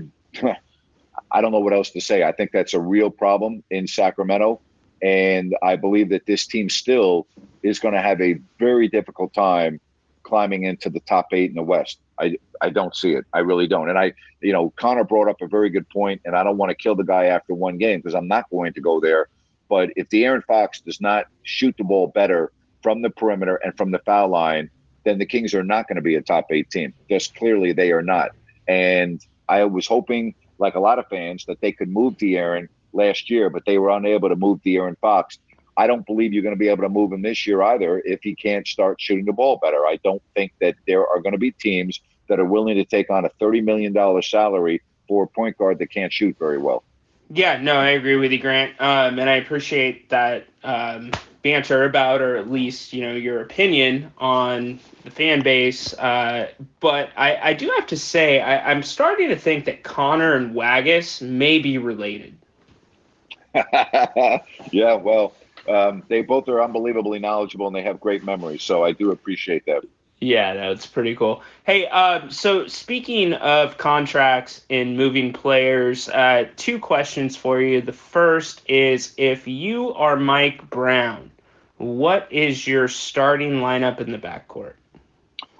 I 1.32 1.40
don't 1.40 1.52
know 1.52 1.60
what 1.60 1.74
else 1.74 1.90
to 1.90 2.00
say. 2.00 2.22
I 2.22 2.32
think 2.32 2.50
that's 2.52 2.74
a 2.74 2.80
real 2.80 3.10
problem 3.10 3.62
in 3.70 3.86
Sacramento. 3.86 4.60
And 5.04 5.54
I 5.62 5.76
believe 5.76 6.08
that 6.08 6.24
this 6.24 6.46
team 6.46 6.70
still 6.70 7.26
is 7.62 7.78
going 7.78 7.92
to 7.92 8.00
have 8.00 8.22
a 8.22 8.40
very 8.58 8.88
difficult 8.88 9.34
time 9.34 9.78
climbing 10.22 10.64
into 10.64 10.88
the 10.88 11.00
top 11.00 11.26
eight 11.32 11.50
in 11.50 11.56
the 11.56 11.62
West. 11.62 11.98
I, 12.18 12.38
I 12.62 12.70
don't 12.70 12.96
see 12.96 13.12
it. 13.12 13.26
I 13.34 13.40
really 13.40 13.66
don't. 13.66 13.90
And 13.90 13.98
I, 13.98 14.14
you 14.40 14.54
know, 14.54 14.72
Connor 14.76 15.04
brought 15.04 15.28
up 15.28 15.42
a 15.42 15.46
very 15.46 15.68
good 15.68 15.86
point, 15.90 16.22
and 16.24 16.34
I 16.34 16.42
don't 16.42 16.56
want 16.56 16.70
to 16.70 16.74
kill 16.74 16.94
the 16.94 17.04
guy 17.04 17.26
after 17.26 17.54
one 17.54 17.76
game 17.76 17.98
because 17.98 18.14
I'm 18.14 18.28
not 18.28 18.48
going 18.48 18.72
to 18.72 18.80
go 18.80 18.98
there. 18.98 19.28
But 19.68 19.90
if 19.96 20.08
De'Aaron 20.08 20.42
Fox 20.42 20.80
does 20.80 21.02
not 21.02 21.26
shoot 21.42 21.74
the 21.76 21.84
ball 21.84 22.06
better 22.06 22.50
from 22.82 23.02
the 23.02 23.10
perimeter 23.10 23.56
and 23.56 23.76
from 23.76 23.90
the 23.90 23.98
foul 23.98 24.28
line, 24.28 24.70
then 25.04 25.18
the 25.18 25.26
Kings 25.26 25.52
are 25.52 25.62
not 25.62 25.86
going 25.86 25.96
to 25.96 26.02
be 26.02 26.14
a 26.14 26.22
top 26.22 26.46
eight 26.50 26.70
team. 26.70 26.94
Just 27.10 27.34
clearly, 27.34 27.72
they 27.72 27.92
are 27.92 28.02
not. 28.02 28.30
And 28.66 29.20
I 29.50 29.64
was 29.64 29.86
hoping, 29.86 30.34
like 30.58 30.76
a 30.76 30.80
lot 30.80 30.98
of 30.98 31.06
fans, 31.08 31.44
that 31.44 31.60
they 31.60 31.72
could 31.72 31.90
move 31.90 32.16
De'Aaron 32.16 32.68
last 32.94 33.30
year, 33.30 33.50
but 33.50 33.64
they 33.66 33.78
were 33.78 33.90
unable 33.90 34.28
to 34.28 34.36
move 34.36 34.60
De'Aaron 34.62 34.98
Fox. 34.98 35.38
I 35.76 35.86
don't 35.86 36.06
believe 36.06 36.32
you're 36.32 36.42
going 36.42 36.54
to 36.54 36.58
be 36.58 36.68
able 36.68 36.84
to 36.84 36.88
move 36.88 37.12
him 37.12 37.22
this 37.22 37.46
year 37.46 37.62
either 37.62 38.00
if 38.04 38.20
he 38.22 38.34
can't 38.34 38.66
start 38.66 39.00
shooting 39.00 39.24
the 39.24 39.32
ball 39.32 39.58
better. 39.60 39.84
I 39.86 39.98
don't 40.04 40.22
think 40.34 40.52
that 40.60 40.76
there 40.86 41.06
are 41.06 41.20
going 41.20 41.32
to 41.32 41.38
be 41.38 41.50
teams 41.50 42.00
that 42.28 42.38
are 42.38 42.44
willing 42.44 42.76
to 42.76 42.84
take 42.84 43.10
on 43.10 43.24
a 43.24 43.30
$30 43.40 43.64
million 43.64 44.22
salary 44.22 44.82
for 45.08 45.24
a 45.24 45.26
point 45.26 45.58
guard 45.58 45.78
that 45.78 45.90
can't 45.90 46.12
shoot 46.12 46.36
very 46.38 46.58
well. 46.58 46.84
Yeah, 47.30 47.60
no, 47.60 47.74
I 47.76 47.90
agree 47.90 48.16
with 48.16 48.32
you, 48.32 48.38
Grant. 48.38 48.80
Um, 48.80 49.18
and 49.18 49.28
I 49.28 49.36
appreciate 49.36 50.10
that 50.10 50.46
um, 50.62 51.10
banter 51.42 51.84
about, 51.84 52.20
or 52.20 52.36
at 52.36 52.50
least, 52.50 52.92
you 52.92 53.02
know, 53.02 53.14
your 53.14 53.40
opinion 53.40 54.12
on 54.18 54.78
the 55.04 55.10
fan 55.10 55.42
base. 55.42 55.94
Uh, 55.94 56.50
but 56.80 57.10
I, 57.16 57.50
I 57.50 57.52
do 57.54 57.70
have 57.76 57.86
to 57.88 57.96
say, 57.96 58.40
I, 58.40 58.70
I'm 58.70 58.82
starting 58.82 59.30
to 59.30 59.36
think 59.36 59.64
that 59.64 59.82
Connor 59.82 60.34
and 60.34 60.54
Waggis 60.54 61.22
may 61.22 61.58
be 61.58 61.78
related. 61.78 62.36
yeah, 64.72 64.94
well, 64.94 65.34
um, 65.68 66.02
they 66.08 66.22
both 66.22 66.48
are 66.48 66.62
unbelievably 66.62 67.18
knowledgeable 67.20 67.66
and 67.66 67.76
they 67.76 67.82
have 67.82 68.00
great 68.00 68.24
memories. 68.24 68.62
So 68.62 68.84
I 68.84 68.92
do 68.92 69.10
appreciate 69.10 69.66
that. 69.66 69.84
Yeah, 70.20 70.54
that's 70.54 70.86
pretty 70.86 71.14
cool. 71.16 71.42
Hey, 71.64 71.86
um, 71.88 72.30
so 72.30 72.66
speaking 72.66 73.34
of 73.34 73.76
contracts 73.76 74.64
and 74.70 74.96
moving 74.96 75.32
players, 75.32 76.08
uh, 76.08 76.48
two 76.56 76.78
questions 76.78 77.36
for 77.36 77.60
you. 77.60 77.80
The 77.80 77.92
first 77.92 78.62
is 78.66 79.12
if 79.18 79.46
you 79.46 79.92
are 79.94 80.16
Mike 80.16 80.68
Brown, 80.70 81.30
what 81.76 82.28
is 82.30 82.66
your 82.66 82.88
starting 82.88 83.54
lineup 83.54 84.00
in 84.00 84.12
the 84.12 84.18
backcourt? 84.18 84.74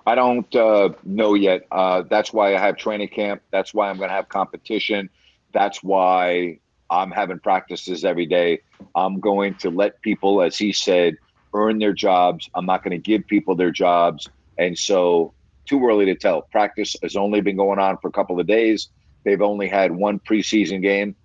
I 0.06 0.14
don't 0.14 0.54
uh, 0.54 0.90
know 1.02 1.34
yet. 1.34 1.66
Uh, 1.70 2.02
that's 2.02 2.32
why 2.32 2.54
I 2.54 2.58
have 2.58 2.76
training 2.76 3.08
camp. 3.08 3.42
That's 3.50 3.74
why 3.74 3.90
I'm 3.90 3.96
going 3.96 4.10
to 4.10 4.14
have 4.14 4.28
competition. 4.28 5.10
That's 5.52 5.82
why 5.82 6.60
I'm 6.90 7.10
having 7.10 7.38
practices 7.38 8.04
every 8.04 8.26
day. 8.26 8.60
I'm 8.94 9.20
going 9.20 9.54
to 9.56 9.70
let 9.70 10.00
people, 10.02 10.42
as 10.42 10.56
he 10.56 10.72
said, 10.72 11.16
earn 11.54 11.78
their 11.78 11.92
jobs. 11.92 12.48
I'm 12.54 12.66
not 12.66 12.82
going 12.82 12.92
to 12.92 12.98
give 12.98 13.26
people 13.26 13.54
their 13.54 13.70
jobs. 13.70 14.28
And 14.58 14.78
so, 14.78 15.32
too 15.66 15.84
early 15.86 16.04
to 16.06 16.14
tell. 16.14 16.42
Practice 16.42 16.96
has 17.02 17.16
only 17.16 17.40
been 17.40 17.56
going 17.56 17.78
on 17.78 17.96
for 17.98 18.08
a 18.08 18.12
couple 18.12 18.38
of 18.38 18.46
days. 18.46 18.88
They've 19.24 19.40
only 19.40 19.68
had 19.68 19.90
one 19.90 20.20
preseason 20.20 20.82
game. 20.82 21.16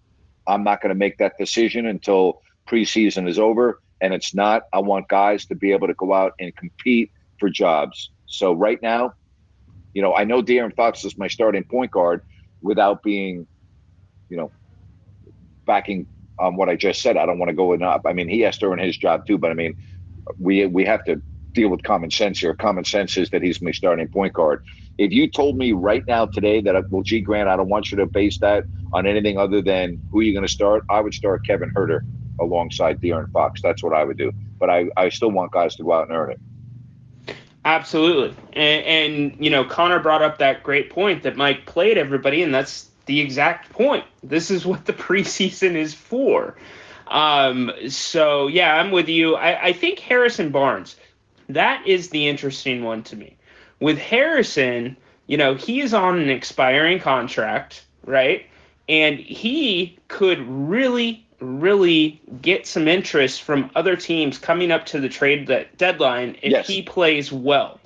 I'm 0.48 0.64
not 0.64 0.82
going 0.82 0.90
to 0.90 0.96
make 0.96 1.18
that 1.18 1.38
decision 1.38 1.86
until 1.86 2.42
preseason 2.68 3.28
is 3.28 3.38
over. 3.38 3.82
And 4.02 4.14
it's 4.14 4.34
not. 4.34 4.64
I 4.72 4.80
want 4.80 5.10
guys 5.10 5.46
to 5.48 5.56
be 5.56 5.74
able 5.74 5.88
to 5.88 5.94
go 5.94 6.14
out 6.14 6.34
and 6.40 6.56
compete 6.56 7.12
for 7.40 7.50
jobs. 7.50 8.12
So, 8.28 8.54
right 8.54 8.82
now, 8.82 9.14
you 9.94 10.02
know, 10.02 10.16
I 10.16 10.24
know 10.24 10.42
De'Aaron 10.42 10.76
Fox 10.76 11.04
is 11.04 11.18
my 11.18 11.28
starting 11.28 11.64
point 11.64 11.92
guard 11.92 12.22
without 12.62 13.04
being, 13.04 13.48
you 14.30 14.38
know, 14.38 14.52
backing 15.70 16.08
on 16.40 16.56
what 16.56 16.68
I 16.68 16.76
just 16.76 17.02
said. 17.02 17.16
I 17.16 17.26
don't 17.28 17.38
want 17.38 17.50
to 17.50 17.56
go 17.56 17.74
up. 17.74 18.02
I 18.06 18.14
mean, 18.14 18.28
he 18.28 18.40
has 18.42 18.58
to 18.58 18.66
earn 18.72 18.80
his 18.80 18.98
job 18.98 19.28
too, 19.28 19.38
but 19.38 19.52
I 19.52 19.54
mean, 19.54 19.78
we 20.40 20.66
we 20.66 20.84
have 20.86 21.04
to 21.06 21.22
deal 21.52 21.70
with 21.70 21.84
common 21.84 22.10
sense 22.10 22.40
here. 22.40 22.56
Common 22.56 22.86
sense 22.86 23.18
is 23.18 23.30
that 23.30 23.42
he's 23.44 23.62
my 23.62 23.72
starting 23.72 24.08
point 24.08 24.34
guard. 24.34 24.64
If 24.98 25.12
you 25.12 25.30
told 25.30 25.58
me 25.58 25.72
right 25.72 26.06
now 26.08 26.26
today 26.26 26.60
that 26.62 26.76
uh, 26.76 26.82
well, 26.90 27.04
gee, 27.04 27.22
Grant, 27.22 27.48
I 27.50 27.56
don't 27.56 27.70
want 27.70 27.92
you 27.92 27.98
to 27.98 28.06
base 28.06 28.40
that 28.40 28.64
on 28.94 29.06
anything 29.06 29.38
other 29.38 29.62
than 29.62 30.02
who 30.12 30.22
you're 30.22 30.34
going 30.34 30.48
to 30.48 30.52
start, 30.52 30.84
I 30.90 31.02
would 31.02 31.14
start 31.14 31.46
Kevin 31.46 31.72
Huerter 31.76 32.02
alongside 32.40 33.00
De'Aaron 33.02 33.32
Fox. 33.32 33.62
That's 33.62 33.84
what 33.84 33.94
I 33.94 34.04
would 34.04 34.18
do. 34.18 34.32
But 34.58 34.70
I, 34.70 34.88
I 34.98 35.10
still 35.10 35.32
want 35.32 35.52
guys 35.52 35.76
to 35.76 35.84
go 35.84 35.94
out 35.94 36.08
and 36.10 36.18
earn 36.18 36.32
it. 36.32 36.40
Absolutely. 37.66 38.36
And, 38.54 38.86
and, 38.86 39.46
you 39.46 39.50
know, 39.50 39.64
Connor 39.64 40.00
brought 40.00 40.22
up 40.22 40.38
that 40.40 40.64
great 40.64 40.90
point 40.90 41.24
that 41.24 41.36
Mike 41.36 41.66
played 41.66 41.98
everybody, 41.98 42.42
and 42.42 42.54
that's 42.54 42.90
the 43.06 43.20
exact 43.20 43.72
point. 43.72 44.06
This 44.24 44.52
is 44.52 44.66
what 44.66 44.86
the 44.86 44.94
preseason 45.08 45.76
is 45.76 45.94
for. 45.94 46.56
Um, 47.08 47.72
so, 47.90 48.48
yeah, 48.48 48.76
I'm 48.76 48.92
with 48.92 49.10
you. 49.10 49.36
I, 49.36 49.68
I 49.68 49.74
think 49.74 50.00
Harrison 50.00 50.52
Barnes, 50.52 50.96
that 51.50 51.88
is 51.88 52.10
the 52.10 52.28
interesting 52.28 52.84
one 52.84 53.04
to 53.04 53.16
me. 53.16 53.36
With 53.80 53.98
Harrison, 53.98 54.96
you 55.26 55.38
know, 55.38 55.56
he 55.56 55.82
is 55.82 55.94
on 55.94 56.20
an 56.20 56.30
expiring 56.30 57.00
contract, 57.00 57.84
right? 58.06 58.46
And 58.88 59.18
he 59.20 59.98
could 60.08 60.40
really, 60.48 61.26
really 61.40 62.22
get 62.42 62.68
some 62.68 62.88
interest 62.88 63.42
from 63.42 63.72
other 63.76 63.96
teams 63.96 64.38
coming 64.38 64.72
up 64.72 64.86
to 64.88 65.00
the 65.00 65.10
trade 65.10 65.48
deadline 65.78 66.38
if 66.42 66.52
Yes. 66.52 66.68
he 66.68 66.82
plays 66.82 67.32
well. 67.32 67.80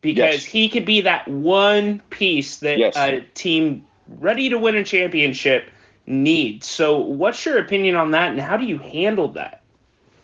Because 0.00 0.34
Yes. 0.34 0.44
he 0.44 0.68
could 0.68 0.84
be 0.84 1.02
that 1.02 1.26
one 1.28 2.00
piece 2.10 2.58
that 2.58 2.78
Yes. 2.78 2.96
a 2.96 3.20
team 3.34 3.84
ready 4.08 4.48
to 4.48 4.58
win 4.58 4.76
a 4.76 4.84
championship 4.84 5.70
needs. 6.06 6.66
So, 6.66 6.98
what's 6.98 7.44
your 7.44 7.58
opinion 7.58 7.96
on 7.96 8.12
that, 8.12 8.30
and 8.30 8.40
how 8.40 8.56
do 8.56 8.66
you 8.66 8.78
handle 8.78 9.28
that? 9.32 9.62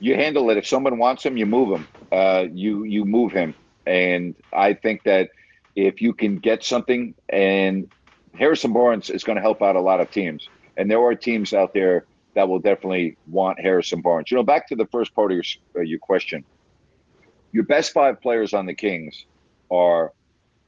you 0.02 0.16
handle 0.16 0.50
it. 0.50 0.56
If 0.56 0.66
someone 0.66 0.98
wants 0.98 1.24
him, 1.24 1.36
you 1.36 1.46
move 1.46 1.78
him. 1.78 1.88
Uh, 2.10 2.46
you 2.52 2.82
you 2.82 3.04
move 3.04 3.30
him, 3.30 3.54
and 3.86 4.34
I 4.52 4.74
think 4.74 5.04
that 5.04 5.30
if 5.76 6.02
you 6.02 6.12
can 6.12 6.38
get 6.38 6.64
something, 6.64 7.14
and 7.28 7.88
Harrison 8.34 8.72
Barnes 8.72 9.10
is 9.10 9.22
going 9.22 9.36
to 9.36 9.42
help 9.42 9.62
out 9.62 9.76
a 9.76 9.80
lot 9.80 10.00
of 10.00 10.10
teams, 10.10 10.48
and 10.76 10.90
there 10.90 11.00
are 11.00 11.14
teams 11.14 11.54
out 11.54 11.72
there 11.72 12.04
that 12.34 12.48
will 12.48 12.58
definitely 12.58 13.16
want 13.28 13.60
Harrison 13.60 14.00
Barnes. 14.00 14.28
You 14.28 14.38
know, 14.38 14.42
back 14.42 14.66
to 14.68 14.76
the 14.76 14.86
first 14.86 15.14
part 15.14 15.30
of 15.30 15.36
your 15.36 15.44
uh, 15.76 15.82
your 15.82 16.00
question, 16.00 16.44
your 17.52 17.64
best 17.64 17.92
five 17.92 18.20
players 18.20 18.52
on 18.52 18.66
the 18.66 18.74
Kings 18.74 19.24
are 19.70 20.12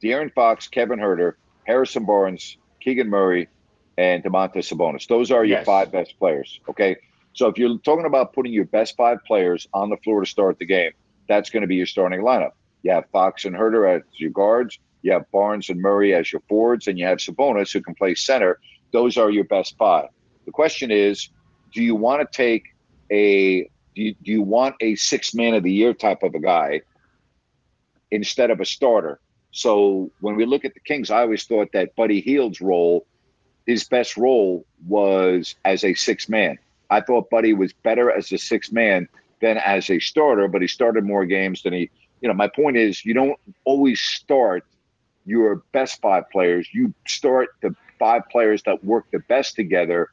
De'Aaron 0.00 0.32
Fox, 0.32 0.68
Kevin 0.68 1.00
Huerter, 1.00 1.32
Harrison 1.64 2.04
Barnes, 2.04 2.56
Keegan 2.84 3.08
Murray, 3.08 3.48
and 3.96 4.22
Domantas 4.22 4.72
Sabonis. 4.72 5.06
Those 5.06 5.30
are 5.30 5.44
your 5.44 5.58
Yes. 5.58 5.66
five 5.66 5.90
best 5.90 6.18
players. 6.18 6.60
Okay. 6.68 6.96
So 7.32 7.48
if 7.48 7.58
you're 7.58 7.78
talking 7.78 8.04
about 8.04 8.32
putting 8.32 8.52
your 8.52 8.66
best 8.66 8.96
five 8.96 9.18
players 9.26 9.66
on 9.72 9.88
the 9.90 9.96
floor 9.98 10.20
to 10.20 10.26
start 10.26 10.58
the 10.58 10.66
game, 10.66 10.92
that's 11.28 11.50
going 11.50 11.62
to 11.62 11.66
be 11.66 11.76
your 11.76 11.86
starting 11.86 12.20
lineup. 12.20 12.52
You 12.82 12.92
have 12.92 13.08
Fox 13.10 13.44
and 13.44 13.56
Huerter 13.56 13.96
as 13.96 14.02
your 14.18 14.30
guards. 14.30 14.78
You 15.02 15.12
have 15.12 15.30
Barnes 15.32 15.68
and 15.68 15.80
Murray 15.80 16.14
as 16.14 16.32
your 16.32 16.42
forwards, 16.48 16.86
and 16.86 16.98
you 16.98 17.06
have 17.06 17.18
Sabonis 17.18 17.72
who 17.72 17.80
can 17.80 17.94
play 17.94 18.14
center. 18.14 18.58
Those 18.92 19.16
are 19.16 19.30
your 19.30 19.44
best 19.44 19.76
five. 19.76 20.08
The 20.44 20.52
question 20.52 20.90
is, 20.90 21.28
do 21.72 21.82
you 21.82 21.94
want 21.94 22.20
to 22.20 22.36
take 22.36 22.64
a 23.10 23.62
do 23.94 24.02
you, 24.02 24.14
do 24.22 24.32
you 24.32 24.42
want 24.42 24.74
a 24.80 24.96
six 24.96 25.34
man 25.34 25.54
of 25.54 25.62
the 25.62 25.72
year 25.72 25.94
type 25.94 26.22
of 26.22 26.34
a 26.34 26.40
guy 26.40 26.80
instead 28.10 28.50
of 28.50 28.60
a 28.60 28.64
starter? 28.64 29.20
So 29.54 30.10
when 30.20 30.34
we 30.34 30.44
look 30.44 30.64
at 30.64 30.74
the 30.74 30.80
Kings, 30.80 31.10
I 31.10 31.20
always 31.20 31.44
thought 31.44 31.70
that 31.72 31.94
Buddy 31.94 32.20
Hield's 32.20 32.60
role, 32.60 33.06
his 33.66 33.84
best 33.84 34.16
role 34.16 34.66
was 34.86 35.54
as 35.64 35.84
a 35.84 35.94
six 35.94 36.28
man. 36.28 36.58
I 36.90 37.00
thought 37.00 37.30
Buddy 37.30 37.52
was 37.52 37.72
better 37.72 38.10
as 38.10 38.30
a 38.32 38.38
six 38.38 38.72
man 38.72 39.08
than 39.40 39.56
as 39.56 39.88
a 39.90 40.00
starter, 40.00 40.48
but 40.48 40.60
he 40.60 40.68
started 40.68 41.04
more 41.04 41.24
games 41.24 41.62
than 41.62 41.72
he 41.72 41.90
you 42.20 42.28
know, 42.28 42.34
my 42.34 42.48
point 42.48 42.78
is 42.78 43.04
you 43.04 43.12
don't 43.12 43.38
always 43.66 44.00
start 44.00 44.64
your 45.26 45.56
best 45.72 46.00
five 46.00 46.24
players. 46.30 46.66
You 46.72 46.94
start 47.06 47.50
the 47.60 47.76
five 47.98 48.22
players 48.30 48.62
that 48.62 48.82
work 48.82 49.04
the 49.12 49.18
best 49.18 49.56
together 49.56 50.08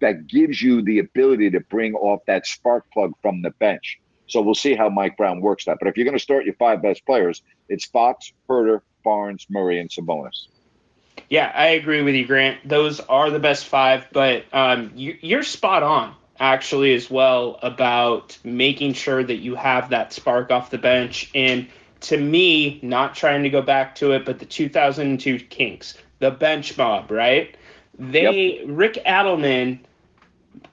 that 0.00 0.26
gives 0.26 0.60
you 0.60 0.82
the 0.82 0.98
ability 0.98 1.50
to 1.52 1.60
bring 1.60 1.94
off 1.94 2.20
that 2.26 2.46
spark 2.46 2.84
plug 2.92 3.14
from 3.22 3.40
the 3.40 3.50
bench. 3.50 3.98
So 4.26 4.40
we'll 4.40 4.54
see 4.54 4.74
how 4.74 4.88
Mike 4.88 5.16
Brown 5.16 5.40
works 5.40 5.66
that. 5.66 5.78
But 5.78 5.88
if 5.88 5.96
you're 5.96 6.04
going 6.04 6.16
to 6.16 6.22
start 6.22 6.44
your 6.44 6.54
five 6.54 6.82
best 6.82 7.04
players, 7.04 7.42
it's 7.68 7.84
Fox, 7.84 8.32
Huerter, 8.48 8.80
Barnes, 9.04 9.46
Murray, 9.50 9.78
and 9.78 9.90
Sabonis. 9.90 10.46
Yeah, 11.28 11.52
I 11.54 11.68
agree 11.68 12.02
with 12.02 12.14
you, 12.14 12.26
Grant. 12.26 12.66
Those 12.68 13.00
are 13.00 13.30
the 13.30 13.38
best 13.38 13.66
five, 13.66 14.06
but 14.12 14.44
um, 14.52 14.92
you, 14.94 15.16
you're 15.20 15.42
spot 15.42 15.82
on 15.82 16.14
actually 16.40 16.94
as 16.94 17.10
well 17.10 17.58
about 17.62 18.36
making 18.44 18.92
sure 18.92 19.22
that 19.22 19.36
you 19.36 19.54
have 19.54 19.90
that 19.90 20.12
spark 20.12 20.50
off 20.50 20.70
the 20.70 20.78
bench. 20.78 21.30
And 21.34 21.68
to 22.00 22.18
me, 22.18 22.80
not 22.82 23.14
trying 23.14 23.42
to 23.44 23.50
go 23.50 23.62
back 23.62 23.94
to 23.96 24.12
it, 24.12 24.24
but 24.24 24.38
the 24.38 24.46
2002 24.46 25.38
Kings, 25.38 25.94
the 26.18 26.30
bench 26.30 26.76
mob, 26.76 27.10
right? 27.10 27.56
They 27.98 28.58
yep. 28.58 28.66
Rick 28.68 29.02
Adelman 29.06 29.80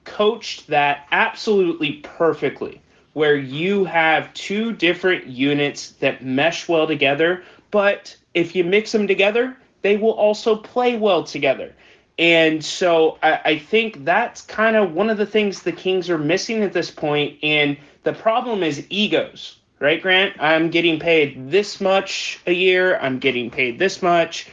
coached 0.04 0.66
that 0.66 1.06
absolutely 1.12 1.94
perfectly, 2.02 2.80
where 3.12 3.36
you 3.36 3.84
have 3.84 4.32
two 4.34 4.72
different 4.72 5.26
units 5.26 5.90
that 6.00 6.24
mesh 6.24 6.68
well 6.68 6.86
together, 6.86 7.42
but 7.70 8.16
if 8.34 8.54
you 8.54 8.64
mix 8.64 8.92
them 8.92 9.06
together, 9.06 9.56
they 9.82 9.96
will 9.96 10.12
also 10.12 10.56
play 10.56 10.96
well 10.96 11.24
together. 11.24 11.74
And 12.18 12.64
so 12.64 13.18
I, 13.22 13.40
I 13.44 13.58
think 13.58 14.04
that's 14.04 14.42
kind 14.42 14.76
of 14.76 14.92
one 14.92 15.10
of 15.10 15.18
the 15.18 15.26
things 15.26 15.62
the 15.62 15.72
Kings 15.72 16.08
are 16.10 16.18
missing 16.18 16.62
at 16.62 16.72
this 16.72 16.90
point. 16.90 17.38
And 17.42 17.76
the 18.04 18.12
problem 18.12 18.62
is 18.62 18.86
egos, 18.90 19.58
right, 19.78 20.00
Grant? 20.00 20.36
I'm 20.40 20.70
getting 20.70 21.00
paid 21.00 21.50
this 21.50 21.80
much 21.80 22.40
a 22.46 22.52
year. 22.52 22.98
I'm 22.98 23.18
getting 23.18 23.50
paid 23.50 23.78
this 23.78 24.02
much. 24.02 24.48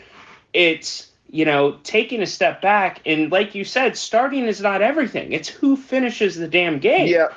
It's, 0.54 1.12
you 1.30 1.46
know, 1.46 1.78
taking 1.84 2.22
a 2.22 2.26
step 2.26 2.62
back. 2.62 3.02
And 3.06 3.32
like 3.32 3.56
you 3.56 3.64
said, 3.64 3.98
starting 3.98 4.46
is 4.46 4.62
not 4.62 4.82
everything, 4.82 5.32
it's 5.34 5.50
who 5.50 5.78
finishes 5.78 6.36
the 6.36 6.48
damn 6.48 6.80
game. 6.80 7.08
Yeah. 7.08 7.28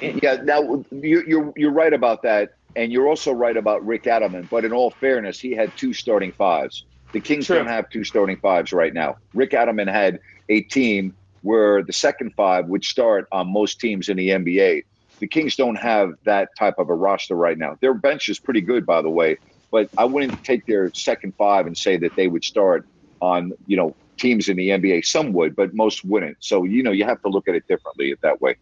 Yeah. 0.00 0.36
Now, 0.42 0.84
you're, 0.90 1.28
you're, 1.28 1.52
you're 1.56 1.72
right 1.72 1.92
about 1.92 2.22
that. 2.22 2.54
And 2.74 2.90
you're 2.90 3.06
also 3.06 3.32
right 3.32 3.56
about 3.56 3.84
Rick 3.84 4.04
Adelman. 4.04 4.48
But 4.48 4.64
in 4.64 4.72
all 4.72 4.90
fairness, 4.92 5.38
he 5.38 5.52
had 5.52 5.76
two 5.76 5.92
starting 5.92 6.32
fives. 6.32 6.84
The 7.12 7.20
Kings 7.20 7.46
True. 7.46 7.56
don't 7.56 7.66
have 7.66 7.90
two 7.90 8.04
starting 8.04 8.38
fives 8.38 8.72
right 8.72 8.94
now. 8.94 9.16
Rick 9.34 9.50
Adelman 9.50 9.90
had 9.90 10.20
a 10.48 10.62
team 10.62 11.14
where 11.42 11.82
the 11.82 11.92
second 11.92 12.32
five 12.34 12.66
would 12.68 12.84
start 12.84 13.26
on 13.30 13.52
most 13.52 13.78
teams 13.80 14.08
in 14.08 14.16
the 14.16 14.28
NBA. 14.30 14.84
The 15.18 15.26
Kings 15.28 15.54
don't 15.54 15.76
have 15.76 16.12
that 16.24 16.48
type 16.58 16.78
of 16.78 16.88
a 16.88 16.94
roster 16.94 17.34
right 17.34 17.58
now. 17.58 17.76
Their 17.80 17.94
bench 17.94 18.28
is 18.28 18.38
pretty 18.38 18.60
good, 18.60 18.86
by 18.86 19.02
the 19.02 19.10
way, 19.10 19.38
but 19.70 19.88
I 19.98 20.04
wouldn't 20.04 20.42
take 20.44 20.66
their 20.66 20.92
second 20.94 21.34
five 21.36 21.66
and 21.66 21.76
say 21.76 21.96
that 21.98 22.12
they 22.16 22.28
would 22.28 22.44
start 22.44 22.86
on, 23.20 23.52
you 23.66 23.76
know, 23.76 23.94
teams 24.16 24.48
in 24.48 24.56
the 24.56 24.70
NBA. 24.70 25.04
Some 25.04 25.32
would, 25.32 25.54
but 25.54 25.74
most 25.74 26.04
wouldn't. 26.04 26.38
So, 26.40 26.64
you 26.64 26.82
know, 26.82 26.92
you 26.92 27.04
have 27.04 27.20
to 27.22 27.28
look 27.28 27.48
at 27.48 27.54
it 27.54 27.66
differently 27.68 28.14
that 28.22 28.40
way. 28.40 28.56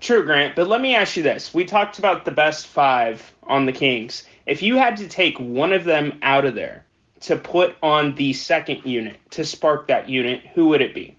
True, 0.00 0.24
Grant. 0.24 0.56
But 0.56 0.68
let 0.68 0.80
me 0.80 0.94
ask 0.94 1.16
you 1.16 1.22
this. 1.22 1.54
We 1.54 1.64
talked 1.64 1.98
about 1.98 2.24
the 2.24 2.30
best 2.30 2.66
five 2.66 3.32
on 3.44 3.66
the 3.66 3.72
Kings. 3.72 4.24
If 4.46 4.62
you 4.62 4.76
had 4.76 4.96
to 4.98 5.08
take 5.08 5.38
one 5.38 5.72
of 5.72 5.84
them 5.84 6.18
out 6.22 6.44
of 6.44 6.54
there, 6.54 6.84
to 7.22 7.36
put 7.36 7.76
on 7.82 8.14
the 8.16 8.32
second 8.32 8.84
unit 8.84 9.16
to 9.30 9.44
spark 9.44 9.86
that 9.88 10.08
unit, 10.08 10.40
who 10.54 10.68
would 10.68 10.80
it 10.80 10.94
be? 10.94 11.16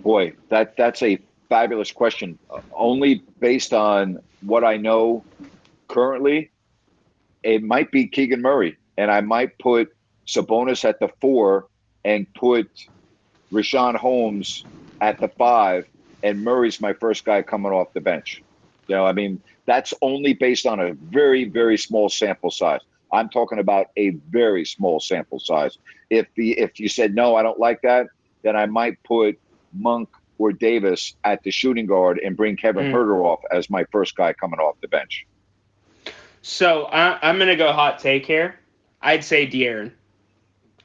Boy, 0.00 0.34
that 0.50 0.76
that's 0.76 1.02
a 1.02 1.18
fabulous 1.48 1.90
question. 1.90 2.38
Only 2.72 3.22
based 3.40 3.72
on 3.72 4.20
what 4.42 4.64
I 4.64 4.76
know 4.76 5.24
currently, 5.88 6.50
it 7.42 7.62
might 7.62 7.90
be 7.90 8.06
Keegan 8.06 8.42
Murray, 8.42 8.76
and 8.98 9.10
I 9.10 9.20
might 9.20 9.58
put 9.58 9.94
Sabonis 10.26 10.84
at 10.84 11.00
the 11.00 11.08
four 11.20 11.66
and 12.04 12.26
put 12.34 12.68
Richaun 13.52 13.96
Holmes 13.96 14.64
at 15.00 15.18
the 15.18 15.28
five, 15.28 15.86
and 16.22 16.42
Murray's 16.44 16.80
my 16.80 16.92
first 16.92 17.24
guy 17.24 17.42
coming 17.42 17.72
off 17.72 17.92
the 17.92 18.00
bench. 18.00 18.42
You 18.88 18.96
know, 18.96 19.06
I 19.06 19.12
mean, 19.12 19.40
that's 19.66 19.94
only 20.02 20.34
based 20.34 20.66
on 20.66 20.80
a 20.80 20.92
very, 20.92 21.44
very 21.44 21.78
small 21.78 22.08
sample 22.08 22.50
size. 22.50 22.80
I'm 23.12 23.28
talking 23.28 23.58
about 23.58 23.88
a 23.96 24.10
very 24.30 24.64
small 24.64 24.98
sample 25.00 25.38
size. 25.38 25.78
If 26.10 26.26
the 26.34 26.58
if 26.58 26.80
you 26.80 26.88
said 26.88 27.14
no, 27.14 27.36
I 27.36 27.42
don't 27.42 27.60
like 27.60 27.82
that, 27.82 28.08
then 28.42 28.56
I 28.56 28.66
might 28.66 29.02
put 29.02 29.38
Monk 29.72 30.08
or 30.38 30.52
Davis 30.52 31.14
at 31.24 31.42
the 31.42 31.50
shooting 31.50 31.86
guard 31.86 32.18
and 32.18 32.36
bring 32.36 32.56
Kevin 32.56 32.86
mm. 32.86 32.92
Huerter 32.92 33.24
off 33.24 33.40
as 33.50 33.70
my 33.70 33.84
first 33.92 34.16
guy 34.16 34.32
coming 34.32 34.58
off 34.58 34.76
the 34.80 34.88
bench. 34.88 35.26
So 36.42 36.84
I, 36.86 37.30
am 37.30 37.36
going 37.36 37.48
to 37.48 37.56
go 37.56 37.72
hot 37.72 38.00
take 38.00 38.26
here. 38.26 38.58
I'd 39.00 39.22
say 39.22 39.46
De'Aaron. 39.46 39.92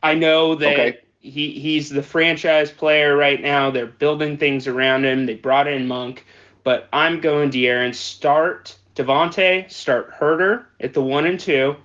I 0.03 0.13
know 0.13 0.53
that 0.55 0.73
okay. 0.73 0.99
He 1.29 1.59
he's 1.59 1.89
the 1.89 2.03
franchise 2.03 2.71
player 2.71 3.15
right 3.15 3.41
now. 3.41 3.71
They're 3.71 3.85
building 3.85 4.37
things 4.37 4.67
around 4.67 5.05
him. 5.05 5.25
They 5.25 5.35
brought 5.35 5.67
in 5.67 5.87
Monk, 5.87 6.25
but 6.63 6.87
I'm 6.93 7.19
going 7.21 7.51
De'Aaron. 7.51 7.93
Start 7.93 8.75
Devonte, 8.95 9.71
start 9.71 10.13
Huerter 10.19 10.65
at 10.79 10.93
the 10.93 11.01
one 11.01 11.25
and 11.25 11.39
two 11.39 11.75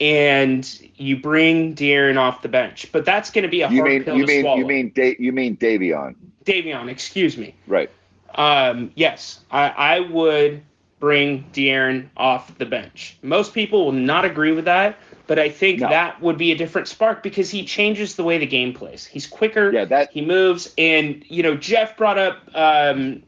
and 0.00 0.80
you 0.96 1.16
bring 1.16 1.74
De'Aaron 1.74 2.18
off 2.18 2.42
the 2.42 2.48
bench. 2.48 2.90
But 2.92 3.04
that's 3.04 3.30
going 3.30 3.42
to 3.42 3.48
be 3.48 3.62
a 3.62 3.70
you 3.70 3.80
hard 3.80 3.90
mean, 3.90 4.04
pill 4.04 4.16
you 4.16 4.26
to 4.26 4.32
mean, 4.32 4.42
swallow. 4.42 4.58
You 4.58 4.66
mean 4.66 4.92
da- 4.94 5.16
you 5.18 5.32
mean 5.32 5.56
Davion? 5.56 6.14
Davion, 6.44 6.88
excuse 6.88 7.36
me. 7.36 7.54
Right. 7.66 7.90
Um, 8.34 8.92
yes, 8.94 9.40
I, 9.50 9.68
I 9.70 10.00
would 10.00 10.62
bring 11.00 11.44
De'Aaron 11.52 12.08
off 12.16 12.56
the 12.58 12.66
bench. 12.66 13.16
Most 13.22 13.54
people 13.54 13.84
will 13.84 13.92
not 13.92 14.24
agree 14.24 14.52
with 14.52 14.64
that, 14.66 14.98
but 15.28 15.38
I 15.38 15.48
think 15.48 15.78
no. 15.78 15.88
that 15.88 16.20
would 16.20 16.36
be 16.36 16.50
a 16.50 16.56
different 16.56 16.88
spark 16.88 17.22
because 17.22 17.48
he 17.48 17.64
changes 17.64 18.16
the 18.16 18.24
way 18.24 18.38
the 18.38 18.46
game 18.46 18.74
plays. 18.74 19.06
He's 19.06 19.28
quicker. 19.28 19.72
Yeah, 19.72 19.84
that 19.84 20.10
he 20.10 20.22
moves, 20.22 20.74
and 20.76 21.24
you 21.28 21.44
know 21.44 21.56
Jeff 21.56 21.96
brought 21.96 22.18
up 22.18 22.38
um, 22.54 23.22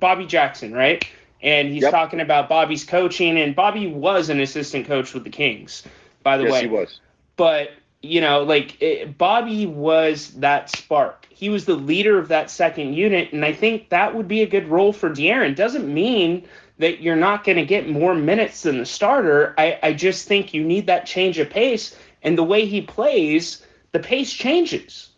Bobby 0.00 0.26
Jackson, 0.26 0.72
right? 0.72 1.06
and 1.44 1.68
he's 1.68 1.82
yep. 1.82 1.92
talking 1.92 2.20
about 2.20 2.48
Bobby's 2.48 2.84
coaching, 2.84 3.38
and 3.38 3.54
Bobby 3.54 3.86
was 3.86 4.30
an 4.30 4.40
assistant 4.40 4.86
coach 4.86 5.12
with 5.12 5.24
the 5.24 5.30
Kings, 5.30 5.84
by 6.22 6.38
the 6.38 6.44
yes, 6.44 6.52
way. 6.52 6.60
he 6.62 6.66
was. 6.66 7.00
But 7.36 7.70
you 8.00 8.20
know, 8.20 8.42
like 8.42 8.80
it, 8.82 9.16
Bobby 9.16 9.66
was 9.66 10.30
that 10.34 10.70
spark. 10.70 11.26
He 11.28 11.50
was 11.50 11.66
the 11.66 11.74
leader 11.74 12.18
of 12.18 12.28
that 12.28 12.50
second 12.50 12.94
unit, 12.94 13.32
and 13.32 13.44
I 13.44 13.52
think 13.52 13.90
that 13.90 14.14
would 14.14 14.26
be 14.26 14.40
a 14.40 14.46
good 14.46 14.68
role 14.68 14.92
for 14.92 15.10
De'Aaron. 15.10 15.54
Doesn't 15.54 15.92
mean 15.92 16.48
that 16.78 17.00
you're 17.00 17.16
not 17.16 17.44
going 17.44 17.56
to 17.56 17.64
get 17.64 17.88
more 17.88 18.14
minutes 18.14 18.62
than 18.62 18.78
the 18.78 18.86
starter. 18.86 19.54
I, 19.56 19.78
I 19.82 19.92
just 19.92 20.26
think 20.26 20.54
you 20.54 20.64
need 20.64 20.86
that 20.86 21.06
change 21.06 21.38
of 21.38 21.50
pace, 21.50 21.96
and 22.22 22.36
the 22.36 22.44
way 22.44 22.66
he 22.66 22.80
plays, 22.80 23.64
the 23.92 24.00
pace 24.00 24.32
changes. 24.32 25.10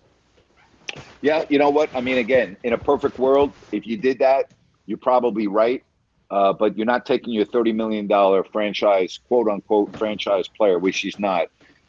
Yeah, 1.23 1.45
you 1.49 1.59
know 1.59 1.71
what? 1.71 1.91
I 1.95 2.01
mean, 2.01 2.19
again, 2.19 2.57
in 2.63 2.73
a 2.73 2.79
perfect 2.79 3.19
world, 3.19 3.53
if 3.73 3.87
you 3.87 3.97
did 3.97 4.19
that, 4.19 4.53
you're 4.87 4.99
probably 4.99 5.47
right. 5.47 5.83
Uh, 6.29 6.53
but 6.53 6.77
you're 6.77 6.87
not 6.87 7.07
taking 7.07 7.33
your 7.33 7.45
$30 7.45 7.73
million 7.75 8.09
franchise, 8.53 9.21
quote 9.29 9.49
unquote, 9.49 9.97
franchise 9.97 10.49
player, 10.49 10.77
which 10.77 10.99
he's 10.99 11.21
not, 11.21 11.47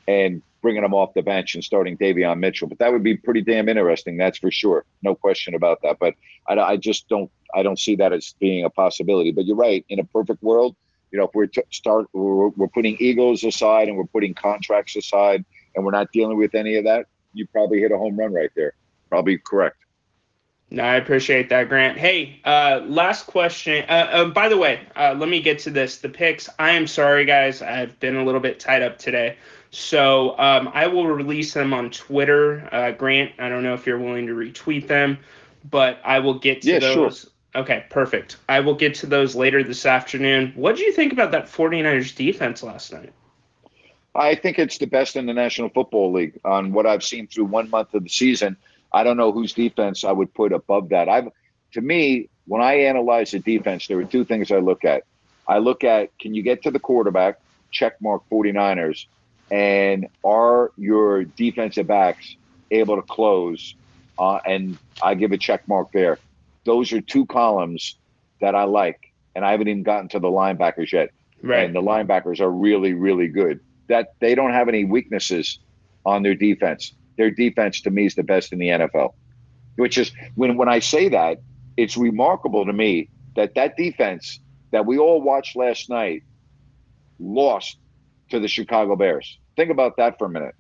and 0.07 0.43
bringing 0.67 0.83
him 0.83 0.93
off 0.93 1.13
the 1.13 1.21
bench 1.21 1.55
and 1.55 1.63
starting 1.63 1.97
Davion 1.97 2.39
Mitchell. 2.39 2.67
But 2.67 2.79
that 2.79 2.91
would 2.91 3.01
be 3.01 3.15
pretty 3.15 3.41
damn 3.41 3.69
interesting, 3.69 4.17
that's 4.17 4.37
for 4.37 4.51
sure. 4.51 4.83
No 5.01 5.15
question 5.15 5.55
about 5.55 5.81
that. 5.83 5.95
But 5.97 6.15
I, 6.45 6.59
I 6.59 6.75
just 6.75 7.07
don't, 7.07 7.31
I 7.55 7.63
don't 7.63 7.79
see 7.79 7.95
that 7.95 8.11
as 8.11 8.35
being 8.37 8.65
a 8.65 8.69
possibility. 8.69 9.31
But 9.31 9.45
you're 9.45 9.55
right. 9.55 9.85
In 9.87 9.99
a 9.99 10.03
perfect 10.03 10.43
world, 10.43 10.75
you 11.09 11.17
know, 11.17 11.23
if 11.23 11.31
we're 11.33 11.45
t- 11.45 11.61
start, 11.71 12.07
we're, 12.11 12.49
we're 12.49 12.67
putting 12.67 12.97
egos 12.99 13.45
aside 13.45 13.87
and 13.87 13.95
we're 13.95 14.03
putting 14.07 14.33
contracts 14.33 14.97
aside, 14.97 15.45
and 15.73 15.85
we're 15.85 15.91
not 15.91 16.11
dealing 16.11 16.37
with 16.37 16.53
any 16.53 16.75
of 16.75 16.83
that, 16.83 17.05
you 17.31 17.47
probably 17.47 17.79
hit 17.79 17.93
a 17.93 17.97
home 17.97 18.19
run 18.19 18.33
right 18.33 18.51
there. 18.53 18.73
Probably 19.07 19.37
correct. 19.37 19.77
No, 20.69 20.83
I 20.83 20.97
appreciate 20.97 21.47
that, 21.47 21.69
Grant. 21.69 21.97
Hey, 21.97 22.41
uh, 22.43 22.81
last 22.83 23.25
question. 23.25 23.85
Uh, 23.87 24.09
uh, 24.11 24.25
by 24.25 24.49
the 24.49 24.57
way, 24.57 24.81
uh, 24.97 25.15
let 25.17 25.29
me 25.29 25.41
get 25.41 25.59
to 25.59 25.69
this. 25.69 25.99
The 25.99 26.09
picks. 26.09 26.49
I 26.59 26.71
am 26.71 26.87
sorry, 26.87 27.23
guys. 27.23 27.61
I've 27.61 27.97
been 28.01 28.17
a 28.17 28.25
little 28.25 28.41
bit 28.41 28.59
tied 28.59 28.81
up 28.81 28.99
today. 28.99 29.37
So 29.71 30.37
um, 30.39 30.69
I 30.73 30.87
will 30.87 31.07
release 31.07 31.53
them 31.53 31.73
on 31.73 31.89
Twitter. 31.89 32.67
Uh, 32.71 32.91
Grant, 32.91 33.33
I 33.39 33.49
don't 33.49 33.63
know 33.63 33.73
if 33.73 33.85
you're 33.85 33.99
willing 33.99 34.27
to 34.27 34.33
retweet 34.33 34.87
them, 34.87 35.19
but 35.69 35.99
I 36.03 36.19
will 36.19 36.39
get 36.39 36.61
to 36.63 36.71
yeah, 36.71 36.79
those. 36.79 37.21
Sure. 37.21 37.31
Okay, 37.61 37.85
perfect. 37.89 38.37
I 38.47 38.59
will 38.59 38.75
get 38.75 38.93
to 38.95 39.07
those 39.07 39.35
later 39.35 39.63
this 39.63 39.85
afternoon. 39.85 40.53
What 40.55 40.75
do 40.75 40.83
you 40.83 40.91
think 40.93 41.11
about 41.11 41.31
that 41.31 41.45
49ers 41.45 42.15
defense 42.15 42.61
last 42.61 42.93
night? 42.93 43.11
I 44.13 44.35
think 44.35 44.57
it's 44.57 44.77
the 44.77 44.87
best 44.87 45.15
in 45.15 45.25
the 45.25 45.33
National 45.33 45.69
Football 45.69 46.11
League 46.11 46.39
on 46.43 46.71
what 46.71 46.85
I've 46.85 47.03
seen 47.03 47.27
through 47.27 47.45
one 47.45 47.69
month 47.69 47.93
of 47.93 48.03
the 48.03 48.09
season. 48.09 48.57
I 48.91 49.03
don't 49.03 49.17
know 49.17 49.31
whose 49.31 49.53
defense 49.53 50.03
I 50.03 50.11
would 50.11 50.33
put 50.33 50.53
above 50.53 50.89
that. 50.89 51.09
I've 51.09 51.29
to 51.73 51.81
me, 51.81 52.29
when 52.45 52.61
I 52.61 52.75
analyze 52.81 53.31
the 53.31 53.39
defense, 53.39 53.87
there 53.87 53.99
are 53.99 54.05
two 54.05 54.23
things 54.23 54.51
I 54.51 54.57
look 54.57 54.85
at. 54.85 55.03
I 55.47 55.59
look 55.59 55.83
at 55.83 56.17
can 56.17 56.33
you 56.33 56.41
get 56.41 56.63
to 56.63 56.71
the 56.71 56.79
quarterback, 56.79 57.39
check 57.71 58.01
mark 58.01 58.23
49ers, 58.31 59.05
and 59.51 60.07
are 60.23 60.71
your 60.77 61.23
defensive 61.23 61.87
backs 61.87 62.35
able 62.71 62.95
to 62.95 63.01
close? 63.01 63.75
Uh, 64.19 64.39
and 64.45 64.77
I 65.01 65.15
give 65.15 65.31
a 65.31 65.37
check 65.37 65.67
mark 65.67 65.91
there. 65.91 66.19
Those 66.65 66.91
are 66.91 67.01
two 67.01 67.25
columns 67.25 67.97
that 68.41 68.55
I 68.55 68.63
like. 68.63 69.13
and 69.35 69.45
I 69.45 69.51
haven't 69.51 69.67
even 69.67 69.83
gotten 69.83 70.09
to 70.09 70.19
the 70.19 70.27
linebackers 70.27 70.91
yet. 70.91 71.11
Right. 71.43 71.63
And 71.63 71.75
the 71.75 71.81
linebackers 71.81 72.39
are 72.39 72.49
really, 72.49 72.93
really 72.93 73.27
good. 73.27 73.59
That 73.87 74.13
they 74.19 74.33
don't 74.35 74.51
have 74.51 74.67
any 74.67 74.83
weaknesses 74.83 75.59
on 76.05 76.23
their 76.23 76.33
defense. 76.35 76.93
Their 77.17 77.29
defense 77.31 77.81
to 77.81 77.91
me 77.91 78.07
is 78.07 78.15
the 78.15 78.23
best 78.23 78.51
in 78.51 78.59
the 78.59 78.67
NFL. 78.67 79.13
Which 79.75 79.97
is 79.97 80.11
when 80.35 80.57
when 80.57 80.67
I 80.67 80.79
say 80.79 81.09
that, 81.09 81.39
it's 81.77 81.95
remarkable 81.95 82.65
to 82.65 82.73
me 82.73 83.09
that 83.35 83.53
that 83.53 83.77
defense 83.77 84.39
that 84.71 84.85
we 84.85 84.97
all 84.97 85.21
watched 85.21 85.55
last 85.55 85.89
night 85.89 86.23
lost 87.19 87.77
to 88.29 88.39
the 88.39 88.47
Chicago 88.47 88.95
Bears. 88.95 89.37
Think 89.55 89.69
about 89.71 89.97
that 89.97 90.17
for 90.17 90.25
a 90.25 90.29
minute. 90.29 90.55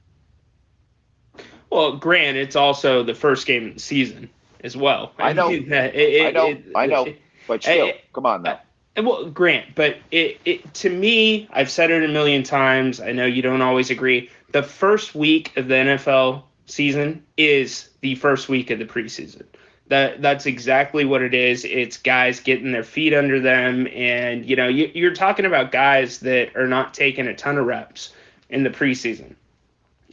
Well, 1.69 1.97
Grant, 1.97 2.37
it's 2.37 2.55
also 2.55 3.03
the 3.03 3.13
first 3.13 3.45
game 3.45 3.67
of 3.67 3.73
the 3.75 3.79
season 3.79 4.29
as 4.63 4.77
well. 4.77 5.11
I 5.19 5.33
know. 5.33 5.49
mean, 5.49 5.71
it- 5.71 5.95
it- 5.95 6.25
I 6.27 6.31
know. 6.31 6.47
it- 6.47 6.63
I 6.75 6.85
know. 6.85 7.13
But 7.47 7.63
still, 7.63 7.91
come 8.13 8.25
on 8.25 8.43
now. 8.43 8.59
Uh, 8.97 9.03
Well, 9.03 9.25
Grant, 9.25 9.75
but 9.75 9.97
it, 10.11 10.39
it 10.45 10.73
to 10.75 10.89
me, 10.89 11.47
I've 11.51 11.69
said 11.69 11.91
it 11.91 12.03
a 12.03 12.07
million 12.07 12.41
times. 12.43 12.99
I 12.99 13.11
know 13.11 13.25
you 13.25 13.41
don't 13.41 13.61
always 13.61 13.89
agree. 13.91 14.29
The 14.53 14.63
first 14.63 15.13
week 15.13 15.55
of 15.55 15.67
the 15.67 15.75
NFL 15.75 16.43
season 16.65 17.23
is 17.37 17.89
the 18.01 18.15
first 18.15 18.49
week 18.49 18.71
of 18.71 18.79
the 18.79 18.85
preseason. 18.85 19.43
That 19.89 20.21
that's 20.21 20.45
exactly 20.45 21.05
what 21.05 21.21
it 21.21 21.33
is. 21.33 21.63
It's 21.63 21.97
guys 21.97 22.41
getting 22.41 22.71
their 22.71 22.83
feet 22.83 23.13
under 23.13 23.39
them, 23.39 23.87
and 23.87 24.45
you 24.45 24.55
know 24.55 24.67
you, 24.67 24.91
you're 24.93 25.13
talking 25.13 25.45
about 25.45 25.71
guys 25.71 26.19
that 26.19 26.55
are 26.57 26.67
not 26.67 26.93
taking 26.93 27.27
a 27.27 27.33
ton 27.33 27.57
of 27.57 27.65
reps 27.65 28.13
in 28.49 28.63
the 28.63 28.69
preseason, 28.69 29.35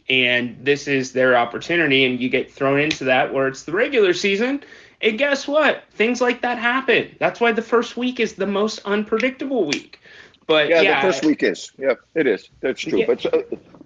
and 0.07 0.57
this 0.63 0.87
is 0.87 1.11
their 1.11 1.35
opportunity, 1.35 2.05
and 2.05 2.21
you 2.21 2.29
get 2.29 2.51
thrown 2.51 2.79
into 2.79 3.03
that 3.05 3.33
where 3.33 3.47
it's 3.47 3.63
the 3.63 3.73
regular 3.73 4.13
season. 4.13 4.63
And 5.01 5.17
guess 5.17 5.45
what? 5.47 5.83
Things 5.91 6.21
like 6.21 6.41
that 6.41 6.57
happen. 6.57 7.15
That's 7.19 7.41
why 7.41 7.51
the 7.51 7.61
first 7.61 7.97
week 7.97 8.19
is 8.19 8.33
the 8.33 8.47
most 8.47 8.79
unpredictable 8.85 9.65
week. 9.65 9.99
But 10.47 10.69
Yeah, 10.69 10.81
yeah, 10.81 11.01
the 11.01 11.11
first 11.11 11.25
week 11.25 11.43
is. 11.43 11.71
Yeah, 11.77 11.95
it 12.13 12.27
is. 12.27 12.49
That's 12.61 12.79
true. 12.79 12.99
Yeah. 12.99 13.05
But 13.07 13.25
uh, 13.25 13.41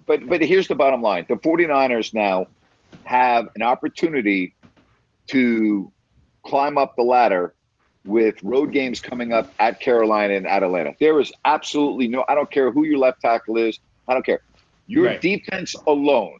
but 0.06 0.28
but 0.28 0.40
here's 0.42 0.68
the 0.68 0.74
bottom 0.74 1.02
line. 1.02 1.26
The 1.28 1.36
49ers 1.36 2.14
now 2.14 2.46
have 3.04 3.48
an 3.54 3.62
opportunity 3.62 4.54
to 5.30 5.92
climb 6.44 6.78
up 6.78 6.94
the 6.96 7.02
ladder 7.02 7.54
with 8.04 8.36
road 8.42 8.72
games 8.72 9.00
coming 9.00 9.32
up 9.32 9.52
at 9.58 9.80
Carolina 9.80 10.34
and 10.34 10.46
at 10.46 10.62
Atlanta. 10.62 10.92
There 11.00 11.20
is 11.20 11.32
absolutely 11.44 12.08
no 12.08 12.24
I 12.28 12.34
don't 12.34 12.50
care 12.50 12.70
who 12.72 12.84
your 12.84 12.98
left 12.98 13.20
tackle 13.22 13.56
is. 13.58 13.78
I 14.08 14.14
don't 14.14 14.24
care. 14.24 14.40
Your 14.86 15.08
Right. 15.08 15.20
defense 15.20 15.74
alone, 15.86 16.38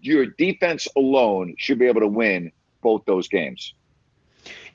your 0.00 0.26
defense 0.38 0.86
alone 0.96 1.54
should 1.58 1.78
be 1.78 1.86
able 1.86 2.00
to 2.00 2.08
win 2.08 2.52
both 2.82 3.02
those 3.06 3.28
games. 3.28 3.74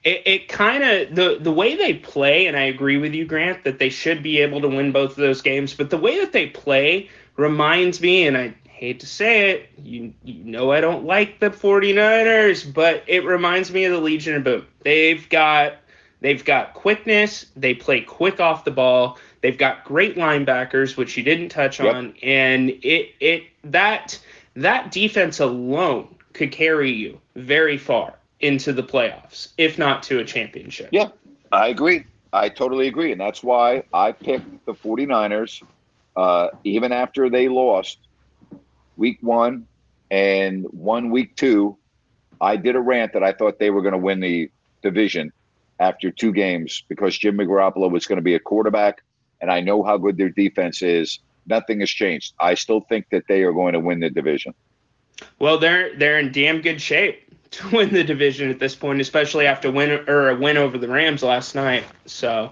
it, 0.03 0.21
it 0.25 0.47
kind 0.47 0.83
of 0.83 1.15
the 1.15 1.37
the 1.39 1.51
way 1.51 1.75
they 1.75 1.93
play, 1.93 2.47
and 2.47 2.57
I 2.57 2.63
agree 2.63 2.97
with 2.97 3.13
you, 3.13 3.25
Grant, 3.25 3.63
that 3.63 3.79
they 3.79 3.89
should 3.89 4.23
be 4.23 4.39
able 4.39 4.61
to 4.61 4.67
win 4.67 4.91
both 4.91 5.11
of 5.11 5.17
those 5.17 5.41
games. 5.41 5.73
But 5.73 5.89
the 5.89 5.97
way 5.97 6.19
that 6.19 6.33
they 6.33 6.47
play 6.47 7.09
reminds 7.35 8.01
me, 8.01 8.27
and 8.27 8.37
I 8.37 8.53
hate 8.77 8.99
to 9.01 9.07
say 9.07 9.51
it, 9.51 9.69
you 9.83 10.13
you 10.23 10.43
know 10.43 10.71
I 10.71 10.81
don't 10.81 11.05
like 11.05 11.39
the 11.39 11.49
49ers, 11.49 12.71
but 12.73 13.03
it 13.07 13.25
reminds 13.25 13.71
me 13.71 13.85
of 13.85 13.93
the 13.93 13.99
Legion 13.99 14.35
of 14.35 14.43
Boom. 14.43 14.67
They've 14.83 15.27
got 15.29 15.73
they've 16.21 16.43
got 16.43 16.73
quickness, 16.73 17.47
they 17.55 17.73
play 17.73 18.01
quick 18.01 18.39
off 18.39 18.65
the 18.65 18.71
ball, 18.71 19.17
they've 19.41 19.57
got 19.57 19.83
great 19.83 20.15
linebackers, 20.15 20.95
which 20.97 21.17
you 21.17 21.23
didn't 21.23 21.49
touch 21.49 21.79
Yep. 21.79 21.95
on, 21.95 22.13
and 22.21 22.69
it 22.69 23.13
it 23.19 23.43
that 23.63 24.19
that 24.55 24.91
defense 24.91 25.39
alone 25.39 26.15
could 26.33 26.51
carry 26.51 26.91
you 26.91 27.19
very 27.35 27.77
far 27.77 28.13
into 28.39 28.71
the 28.73 28.83
playoffs, 28.83 29.49
if 29.57 29.77
not 29.79 30.03
to 30.03 30.19
a 30.19 30.23
championship. 30.23 30.89
Yeah, 30.91 31.09
I 31.51 31.69
agree. 31.69 32.05
I 32.33 32.49
totally 32.49 32.87
agree. 32.87 33.11
And 33.11 33.19
that's 33.19 33.41
why 33.43 33.83
I 33.93 34.11
picked 34.11 34.65
the 34.65 34.73
49ers, 34.73 35.63
uh, 36.15 36.49
even 36.63 36.91
after 36.91 37.29
they 37.29 37.47
lost 37.47 37.97
week 38.97 39.19
one 39.21 39.67
and 40.11 40.65
one 40.71 41.09
week 41.09 41.35
two. 41.35 41.77
I 42.39 42.55
did 42.55 42.75
a 42.75 42.79
rant 42.79 43.13
that 43.13 43.23
I 43.23 43.31
thought 43.31 43.59
they 43.59 43.69
were 43.69 43.81
going 43.81 43.93
to 43.93 43.97
win 43.97 44.19
the 44.19 44.51
division 44.81 45.31
after 45.79 46.11
two 46.11 46.31
games 46.33 46.83
because 46.87 47.17
Jim 47.17 47.37
Garoppolo 47.37 47.89
was 47.89 48.05
going 48.05 48.17
to 48.17 48.23
be 48.23 48.35
a 48.35 48.39
quarterback. 48.39 49.03
And 49.41 49.51
I 49.51 49.61
know 49.61 49.83
how 49.83 49.97
good 49.97 50.17
their 50.17 50.29
defense 50.29 50.81
is. 50.81 51.19
Nothing 51.45 51.79
has 51.79 51.89
changed. 51.89 52.33
I 52.39 52.55
still 52.55 52.81
think 52.81 53.09
that 53.11 53.23
they 53.27 53.43
are 53.43 53.53
going 53.53 53.73
to 53.73 53.79
win 53.79 53.99
the 53.99 54.09
division. 54.09 54.53
Well, 55.39 55.57
they're 55.57 55.95
they're 55.97 56.19
in 56.19 56.31
damn 56.31 56.61
good 56.61 56.81
shape 56.81 57.23
to 57.51 57.69
win 57.69 57.93
the 57.93 58.03
division 58.03 58.49
at 58.49 58.59
this 58.59 58.75
point, 58.75 59.01
especially 59.01 59.47
after 59.47 59.71
win 59.71 59.91
or 60.07 60.29
a 60.29 60.35
win 60.35 60.57
over 60.57 60.77
the 60.77 60.87
Rams 60.87 61.23
last 61.23 61.55
night. 61.55 61.85
So, 62.05 62.51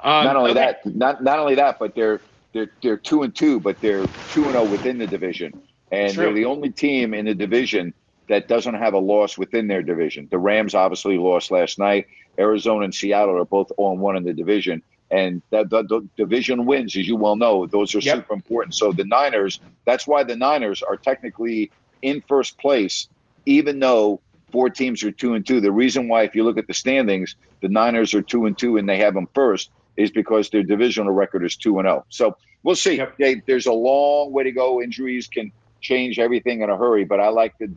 um, 0.00 0.24
not 0.24 0.36
only 0.36 0.52
okay. 0.52 0.60
that, 0.60 0.86
not 0.86 1.22
not 1.22 1.38
only 1.38 1.54
that, 1.56 1.78
but 1.78 1.94
they're 1.94 2.20
they're 2.52 2.70
they're 2.82 2.96
two 2.96 3.22
and 3.22 3.34
two, 3.34 3.58
but 3.60 3.80
they're 3.80 4.06
two 4.32 4.44
and 4.44 4.52
zero 4.52 4.64
within 4.64 4.98
the 4.98 5.06
division, 5.06 5.60
and 5.90 6.12
True. 6.12 6.24
they're 6.24 6.34
the 6.34 6.44
only 6.46 6.70
team 6.70 7.14
in 7.14 7.26
the 7.26 7.34
division 7.34 7.94
that 8.28 8.48
doesn't 8.48 8.74
have 8.74 8.94
a 8.94 8.98
loss 8.98 9.38
within 9.38 9.68
their 9.68 9.82
division. 9.82 10.28
The 10.30 10.38
Rams 10.38 10.74
obviously 10.74 11.16
lost 11.16 11.50
last 11.50 11.78
night. 11.78 12.06
Arizona 12.38 12.84
and 12.84 12.94
Seattle 12.94 13.38
are 13.38 13.44
both 13.44 13.68
on 13.78 13.98
one 14.00 14.16
in 14.16 14.24
the 14.24 14.32
division, 14.32 14.82
and 15.10 15.42
that 15.52 15.70
the, 15.70 15.84
the 15.84 16.08
division 16.16 16.66
wins, 16.66 16.96
as 16.96 17.06
you 17.06 17.16
well 17.16 17.36
know, 17.36 17.66
those 17.66 17.94
are 17.94 18.00
Yep. 18.00 18.16
super 18.16 18.34
important. 18.34 18.74
So 18.74 18.92
the 18.92 19.04
Niners, 19.04 19.60
that's 19.86 20.06
why 20.06 20.24
the 20.24 20.36
Niners 20.36 20.82
are 20.82 20.96
technically 20.96 21.72
in 22.02 22.22
first 22.28 22.58
place, 22.58 23.08
even 23.46 23.78
though 23.78 24.20
four 24.52 24.70
teams 24.70 25.02
are 25.04 25.12
two 25.12 25.34
and 25.34 25.46
two. 25.46 25.60
The 25.60 25.72
reason 25.72 26.08
why, 26.08 26.22
if 26.24 26.34
you 26.34 26.42
look 26.44 26.58
at 26.58 26.66
the 26.66 26.74
standings, 26.74 27.36
the 27.62 27.68
Niners 27.68 28.12
are 28.14 28.22
two 28.22 28.46
and 28.46 28.58
two 28.58 28.76
and 28.76 28.88
they 28.88 28.98
have 28.98 29.14
them 29.14 29.28
first 29.34 29.70
is 29.96 30.10
because 30.10 30.50
their 30.50 30.62
divisional 30.62 31.12
record 31.12 31.44
is 31.44 31.56
two 31.56 31.78
and 31.78 31.86
zero. 31.86 32.04
So 32.10 32.36
we'll 32.62 32.74
see. 32.76 32.96
Yep. 32.96 33.14
Yeah, 33.18 33.34
there's 33.46 33.66
a 33.66 33.72
long 33.72 34.32
way 34.32 34.44
to 34.44 34.52
go. 34.52 34.82
Injuries 34.82 35.28
can 35.28 35.52
change 35.86 36.18
everything 36.18 36.62
in 36.62 36.70
a 36.70 36.76
hurry, 36.76 37.04
but 37.04 37.20
I 37.20 37.28
like 37.28 37.54
the 37.60 37.68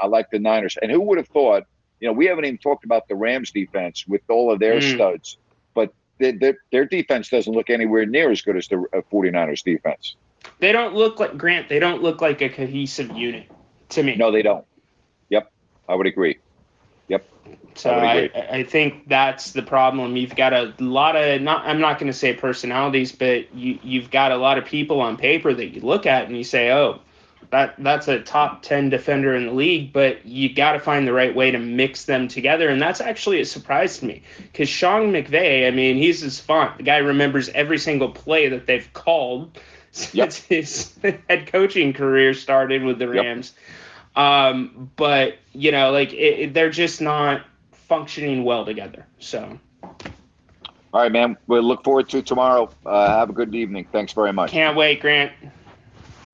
I 0.00 0.06
like 0.06 0.28
the 0.30 0.38
Niners. 0.38 0.76
And 0.80 0.90
who 0.90 1.00
would 1.02 1.18
have 1.18 1.28
thought? 1.28 1.64
You 2.00 2.08
know, 2.08 2.12
we 2.12 2.26
haven't 2.26 2.44
even 2.44 2.58
talked 2.58 2.84
about 2.84 3.08
the 3.08 3.14
Rams 3.14 3.50
defense 3.50 4.04
with 4.06 4.22
all 4.28 4.52
of 4.52 4.58
their 4.58 4.78
Mm. 4.78 4.94
studs, 4.94 5.38
but 5.74 5.88
their, 6.18 6.32
their, 6.32 6.54
their 6.72 6.84
defense 6.84 7.28
doesn't 7.28 7.52
look 7.52 7.70
anywhere 7.70 8.04
near 8.06 8.30
as 8.30 8.42
good 8.42 8.56
as 8.56 8.68
the 8.68 8.78
uh, 8.96 9.00
49ers 9.12 9.62
defense. 9.62 10.16
they 10.60 10.72
don't 10.72 10.94
look 10.94 11.18
like 11.20 11.36
Grant. 11.36 11.68
They 11.68 11.78
don't 11.78 12.02
look 12.02 12.20
like 12.20 12.40
a 12.42 12.48
cohesive 12.48 13.10
unit 13.12 13.46
to 13.90 14.02
me. 14.02 14.16
No, 14.16 14.30
they 14.30 14.42
don't. 14.42 14.64
Yep, 15.30 15.50
I 15.88 15.94
would 15.94 16.06
agree. 16.06 16.38
Yep. 17.08 17.24
So 17.74 17.90
I 17.90 18.30
I. 18.34 18.58
I 18.58 18.62
think 18.64 19.08
that's 19.08 19.52
the 19.52 19.62
problem. 19.62 20.16
You've 20.16 20.36
got 20.36 20.52
a 20.52 20.72
lot 20.78 21.16
of 21.16 21.40
not 21.42 21.66
I'm 21.66 21.80
not 21.80 21.98
going 21.98 22.12
to 22.12 22.18
say 22.18 22.32
personalities, 22.34 23.12
but 23.12 23.54
you 23.54 23.78
you've 23.82 24.10
got 24.10 24.32
a 24.32 24.36
lot 24.36 24.58
of 24.58 24.64
people 24.64 25.00
on 25.00 25.16
paper 25.16 25.52
that 25.54 25.68
you 25.74 25.80
look 25.82 26.06
at 26.06 26.26
and 26.28 26.36
you 26.36 26.44
say, 26.44 26.70
"Oh, 26.72 27.00
that 27.50 27.74
that's 27.78 28.08
a 28.08 28.20
top 28.20 28.62
10 28.62 28.88
defender 28.90 29.34
in 29.34 29.46
the 29.46 29.52
league," 29.52 29.92
but 29.92 30.24
you 30.26 30.52
got 30.52 30.72
to 30.72 30.80
find 30.80 31.06
the 31.06 31.12
right 31.12 31.34
way 31.34 31.50
to 31.50 31.58
mix 31.58 32.04
them 32.06 32.26
together, 32.28 32.68
and 32.68 32.80
that's 32.82 33.00
actually 33.00 33.40
a 33.40 33.44
surprise 33.44 33.98
to 33.98 34.06
me 34.06 34.22
cuz 34.54 34.68
Sean 34.68 35.12
McVay, 35.12 35.66
I 35.66 35.70
mean, 35.70 35.96
he's 35.96 36.20
his 36.20 36.40
font. 36.40 36.76
The 36.78 36.82
guy 36.82 36.98
remembers 36.98 37.48
every 37.50 37.78
single 37.78 38.08
play 38.10 38.48
that 38.48 38.66
they've 38.66 38.92
called 38.92 39.58
since 39.92 40.36
his 40.44 40.94
head 41.02 41.46
coaching 41.52 41.92
career 41.92 42.34
started 42.34 42.82
with 42.82 42.98
the 42.98 43.06
Yep. 43.06 43.24
Rams. 43.24 43.52
Um, 44.16 44.90
but 44.96 45.36
you 45.52 45.70
know, 45.72 45.92
like 45.92 46.12
it, 46.12 46.16
it- 46.40 46.54
they're 46.54 46.70
just 46.70 47.00
not 47.00 47.42
functioning 47.72 48.42
well 48.44 48.64
together. 48.64 49.06
So 49.20 49.58
All 50.92 51.02
right, 51.02 51.12
man. 51.12 51.36
We'll 51.46 51.62
look 51.62 51.84
forward 51.84 52.08
to 52.08 52.22
tomorrow. 52.22 52.70
Uh, 52.84 53.18
have 53.18 53.30
a 53.30 53.32
good 53.32 53.54
evening. 53.54 53.86
Thanks 53.92 54.12
very 54.12 54.32
much. 54.32 54.50
can't 54.50 54.76
wait, 54.76 55.00
Grant. 55.00 55.32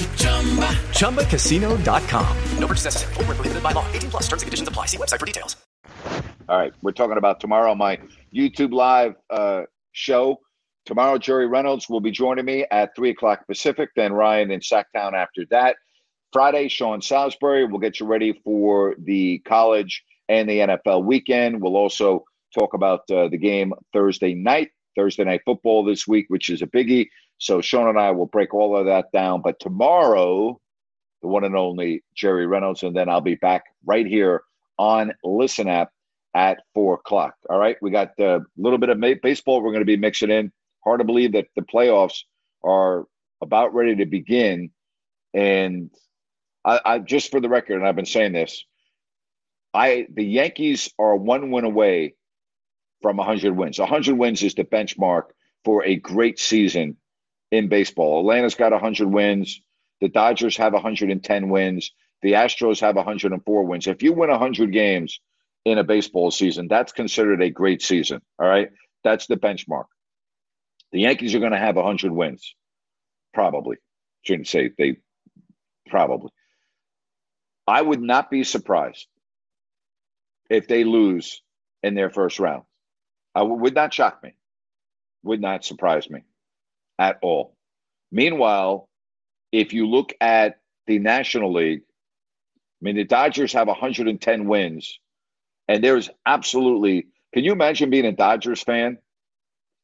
ChumbaCasino.com. 0.00 2.36
No 2.58 2.66
purchase 2.66 2.84
necessary. 2.84 3.14
Void 3.14 3.26
where 3.26 3.36
prohibited 3.36 3.62
by 3.62 3.72
law. 3.72 3.84
18 3.92 4.10
plus 4.10 4.28
terms 4.28 4.42
and 4.42 4.46
conditions 4.46 4.68
apply. 4.68 4.86
See 4.86 4.96
website 4.96 5.18
for 5.18 5.26
details. 5.26 5.56
All 6.48 6.58
right, 6.58 6.72
we're 6.82 6.92
talking 6.92 7.16
about 7.16 7.38
tomorrow, 7.38 7.76
my 7.76 7.98
YouTube 8.34 8.72
live 8.72 9.14
uh, 9.30 9.62
show. 9.92 10.40
Tomorrow, 10.84 11.18
Jerry 11.18 11.46
Reynolds 11.46 11.88
will 11.88 12.00
be 12.00 12.10
joining 12.10 12.44
me 12.44 12.66
at 12.72 12.96
3 12.96 13.10
o'clock 13.10 13.46
Pacific, 13.46 13.90
then 13.94 14.12
Ryan 14.12 14.50
in 14.50 14.58
Sacktown 14.58 15.12
after 15.12 15.46
that. 15.50 15.76
Friday, 16.32 16.68
Sean 16.68 17.02
Salisbury 17.02 17.66
will 17.66 17.78
get 17.78 18.00
you 18.00 18.06
ready 18.06 18.40
for 18.44 18.96
the 18.98 19.38
college 19.40 20.02
and 20.28 20.48
the 20.48 20.58
NFL 20.58 21.04
weekend. 21.04 21.60
We'll 21.60 21.76
also 21.76 22.24
talk 22.52 22.74
about 22.74 23.08
uh, 23.10 23.28
the 23.28 23.38
game 23.38 23.72
Thursday 23.92 24.34
night, 24.34 24.70
Thursday 24.96 25.24
night 25.24 25.42
football 25.44 25.84
this 25.84 26.08
week, 26.08 26.26
which 26.28 26.50
is 26.50 26.62
a 26.62 26.66
biggie. 26.66 27.08
So 27.40 27.62
Sean 27.62 27.88
and 27.88 27.98
I 27.98 28.10
will 28.10 28.26
break 28.26 28.52
all 28.54 28.76
of 28.76 28.86
that 28.86 29.10
down. 29.12 29.40
But 29.40 29.58
tomorrow, 29.58 30.60
the 31.22 31.28
one 31.28 31.42
and 31.44 31.56
only 31.56 32.04
Jerry 32.14 32.46
Reynolds, 32.46 32.82
and 32.82 32.94
then 32.94 33.08
I'll 33.08 33.22
be 33.22 33.34
back 33.34 33.64
right 33.84 34.06
here 34.06 34.42
on 34.78 35.12
Listen 35.24 35.66
App 35.66 35.90
at 36.34 36.58
four 36.74 36.94
o'clock. 36.94 37.34
All 37.48 37.58
right, 37.58 37.76
we 37.80 37.90
got 37.90 38.10
a 38.20 38.40
little 38.58 38.78
bit 38.78 38.90
of 38.90 39.00
baseball 39.22 39.62
we're 39.62 39.72
going 39.72 39.80
to 39.80 39.86
be 39.86 39.96
mixing 39.96 40.30
in. 40.30 40.52
Hard 40.84 41.00
to 41.00 41.04
believe 41.04 41.32
that 41.32 41.46
the 41.56 41.62
playoffs 41.62 42.24
are 42.62 43.06
about 43.40 43.74
ready 43.74 43.96
to 43.96 44.06
begin, 44.06 44.70
and 45.32 45.90
I, 46.62 46.80
I 46.84 46.98
just 46.98 47.30
for 47.30 47.40
the 47.40 47.48
record, 47.48 47.76
and 47.76 47.88
I've 47.88 47.96
been 47.96 48.04
saying 48.04 48.32
this, 48.32 48.66
I 49.72 50.06
the 50.12 50.24
Yankees 50.24 50.92
are 50.98 51.16
one 51.16 51.50
win 51.50 51.64
away 51.64 52.16
from 53.00 53.16
100 53.16 53.56
wins. 53.56 53.78
100 53.78 54.14
wins 54.14 54.42
is 54.42 54.54
the 54.54 54.64
benchmark 54.64 55.24
for 55.64 55.84
a 55.84 55.96
great 55.96 56.38
season 56.38 56.98
in 57.50 57.68
baseball. 57.68 58.20
Atlanta's 58.20 58.54
got 58.54 58.72
100 58.72 59.08
wins. 59.08 59.60
The 60.00 60.08
Dodgers 60.08 60.56
have 60.56 60.72
110 60.72 61.48
wins. 61.48 61.92
The 62.22 62.32
Astros 62.32 62.80
have 62.80 62.96
104 62.96 63.64
wins. 63.64 63.86
If 63.86 64.02
you 64.02 64.12
win 64.12 64.30
100 64.30 64.72
games 64.72 65.20
in 65.64 65.78
a 65.78 65.84
baseball 65.84 66.30
season, 66.30 66.68
that's 66.68 66.92
considered 66.92 67.42
a 67.42 67.50
great 67.50 67.82
season. 67.82 68.20
All 68.38 68.48
right. 68.48 68.70
That's 69.04 69.26
the 69.26 69.36
benchmark. 69.36 69.86
The 70.92 71.00
Yankees 71.00 71.34
are 71.34 71.40
going 71.40 71.52
to 71.52 71.58
have 71.58 71.76
100 71.76 72.12
wins. 72.12 72.54
Probably. 73.32 73.76
Shouldn't 74.22 74.48
say 74.48 74.70
they 74.76 74.96
probably. 75.88 76.30
I 77.66 77.80
would 77.80 78.02
not 78.02 78.30
be 78.30 78.44
surprised 78.44 79.06
if 80.50 80.66
they 80.66 80.84
lose 80.84 81.42
in 81.82 81.94
their 81.94 82.10
first 82.10 82.38
round. 82.38 82.64
I 83.34 83.42
would 83.42 83.74
not 83.74 83.94
shock 83.94 84.22
me. 84.22 84.34
Would 85.22 85.40
not 85.40 85.64
surprise 85.64 86.10
me 86.10 86.22
at 87.00 87.18
all. 87.22 87.56
Meanwhile, 88.12 88.88
if 89.50 89.72
you 89.72 89.88
look 89.88 90.12
at 90.20 90.60
the 90.86 91.00
National 91.00 91.52
League, 91.52 91.80
I 91.80 92.82
mean, 92.82 92.96
the 92.96 93.04
Dodgers 93.04 93.52
have 93.54 93.66
110 93.66 94.46
wins, 94.46 95.00
and 95.66 95.82
there's 95.82 96.10
absolutely. 96.24 97.08
Can 97.34 97.44
you 97.44 97.52
imagine 97.52 97.90
being 97.90 98.06
a 98.06 98.12
Dodgers 98.12 98.62
fan 98.62 98.98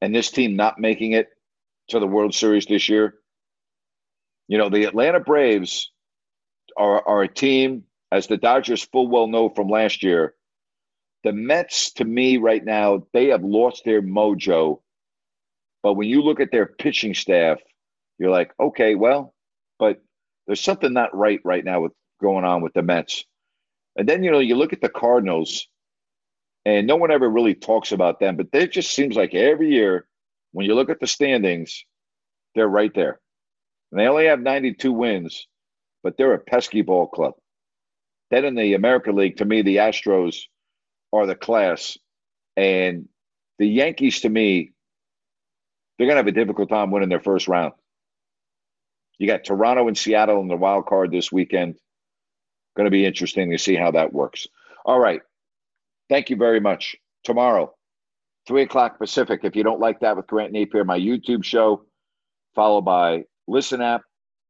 and 0.00 0.14
this 0.14 0.30
team 0.30 0.56
not 0.56 0.78
making 0.78 1.12
it 1.12 1.28
to 1.88 2.00
the 2.00 2.06
World 2.06 2.34
Series 2.34 2.66
this 2.66 2.88
year? 2.88 3.14
You 4.48 4.58
know, 4.58 4.68
the 4.68 4.84
Atlanta 4.84 5.20
Braves 5.20 5.90
are, 6.76 7.06
are 7.06 7.22
a 7.22 7.28
team, 7.28 7.84
as 8.12 8.26
the 8.26 8.36
Dodgers 8.36 8.82
full 8.82 9.08
well 9.08 9.26
know 9.26 9.48
from 9.48 9.68
last 9.68 10.02
year. 10.02 10.34
The 11.24 11.32
Mets, 11.32 11.92
to 11.94 12.04
me, 12.04 12.36
right 12.36 12.64
now, 12.64 13.06
they 13.12 13.26
have 13.26 13.42
lost 13.42 13.84
their 13.84 14.02
mojo. 14.02 14.80
But 15.86 15.94
when 15.94 16.08
you 16.08 16.20
look 16.20 16.40
at 16.40 16.50
their 16.50 16.66
pitching 16.66 17.14
staff, 17.14 17.60
you're 18.18 18.32
like, 18.32 18.50
okay, 18.58 18.96
well, 18.96 19.32
but 19.78 20.02
there's 20.44 20.60
something 20.60 20.92
not 20.92 21.16
right 21.16 21.38
right 21.44 21.64
now 21.64 21.82
with 21.82 21.92
going 22.20 22.44
on 22.44 22.60
with 22.60 22.72
the 22.72 22.82
Mets. 22.82 23.24
And 23.94 24.08
then, 24.08 24.24
you 24.24 24.32
know, 24.32 24.40
you 24.40 24.56
look 24.56 24.72
at 24.72 24.80
the 24.80 24.88
Cardinals, 24.88 25.68
and 26.64 26.88
no 26.88 26.96
one 26.96 27.12
ever 27.12 27.30
really 27.30 27.54
talks 27.54 27.92
about 27.92 28.18
them, 28.18 28.36
but 28.36 28.48
it 28.52 28.72
just 28.72 28.96
seems 28.96 29.14
like 29.14 29.32
every 29.32 29.70
year 29.70 30.08
when 30.50 30.66
you 30.66 30.74
look 30.74 30.90
at 30.90 30.98
the 30.98 31.06
standings, 31.06 31.84
they're 32.56 32.66
right 32.66 32.92
there. 32.92 33.20
And 33.92 34.00
they 34.00 34.08
only 34.08 34.26
have 34.26 34.40
92 34.40 34.92
wins, 34.92 35.46
but 36.02 36.16
they're 36.16 36.34
a 36.34 36.40
pesky 36.40 36.82
ball 36.82 37.06
club. 37.06 37.34
Then 38.32 38.44
in 38.44 38.56
the 38.56 38.74
American 38.74 39.14
League, 39.14 39.36
to 39.36 39.44
me, 39.44 39.62
the 39.62 39.76
Astros 39.76 40.36
are 41.12 41.26
the 41.26 41.36
class. 41.36 41.96
And 42.56 43.08
the 43.60 43.68
Yankees, 43.68 44.22
to 44.22 44.28
me, 44.28 44.72
they're 45.98 46.06
going 46.06 46.16
to 46.16 46.20
have 46.20 46.26
a 46.26 46.32
difficult 46.32 46.68
time 46.68 46.90
winning 46.90 47.08
their 47.08 47.20
first 47.20 47.48
round. 47.48 47.72
You 49.18 49.26
got 49.26 49.44
Toronto 49.44 49.88
and 49.88 49.96
Seattle 49.96 50.40
in 50.40 50.48
the 50.48 50.56
wild 50.56 50.86
card 50.86 51.10
this 51.10 51.32
weekend. 51.32 51.76
Going 52.76 52.84
to 52.84 52.90
be 52.90 53.06
interesting 53.06 53.50
to 53.50 53.58
see 53.58 53.74
how 53.74 53.90
that 53.92 54.12
works. 54.12 54.46
All 54.84 54.98
right. 54.98 55.22
Thank 56.08 56.30
you 56.30 56.36
very 56.36 56.60
much. 56.60 56.96
Tomorrow, 57.24 57.74
3 58.46 58.62
o'clock 58.62 58.98
Pacific. 58.98 59.40
If 59.42 59.56
you 59.56 59.64
don't 59.64 59.80
like 59.80 60.00
that 60.00 60.16
with 60.16 60.26
Grant 60.26 60.52
Napear, 60.52 60.84
my 60.84 60.98
YouTube 60.98 61.42
show, 61.42 61.82
followed 62.54 62.82
by 62.82 63.24
Listen 63.48 63.80
App 63.80 64.02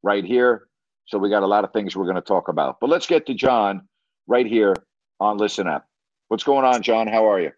right 0.03 0.25
here. 0.25 0.67
So 1.07 1.19
we 1.19 1.31
got 1.31 1.45
a 1.45 1.47
lot 1.47 1.65
of 1.65 1.73
things 1.73 1.95
we're 1.95 2.05
going 2.05 2.17
to 2.17 2.21
talk 2.21 2.49
about. 2.49 2.81
But 2.81 2.91
let's 2.91 3.07
get 3.07 3.27
to 3.27 3.35
John 3.35 3.89
right 4.27 4.47
here 4.47 4.75
on 5.21 5.39
Listen 5.39 5.69
App. 5.69 5.87
What's 6.29 6.45
going 6.45 6.65
on, 6.65 6.83
John? 6.83 7.07
How 7.07 7.31
are 7.31 7.41
you? 7.41 7.53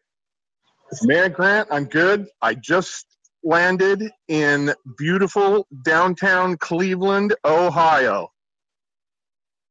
Man, 1.03 1.33
Grant, 1.33 1.69
I'm 1.71 1.87
good. 1.87 2.29
I 2.43 2.55
just 2.55 3.07
landed 3.43 4.11
in 4.29 4.75
beautiful 4.97 5.67
downtown 5.83 6.57
Cleveland, 6.57 7.35
Ohio. 7.45 8.31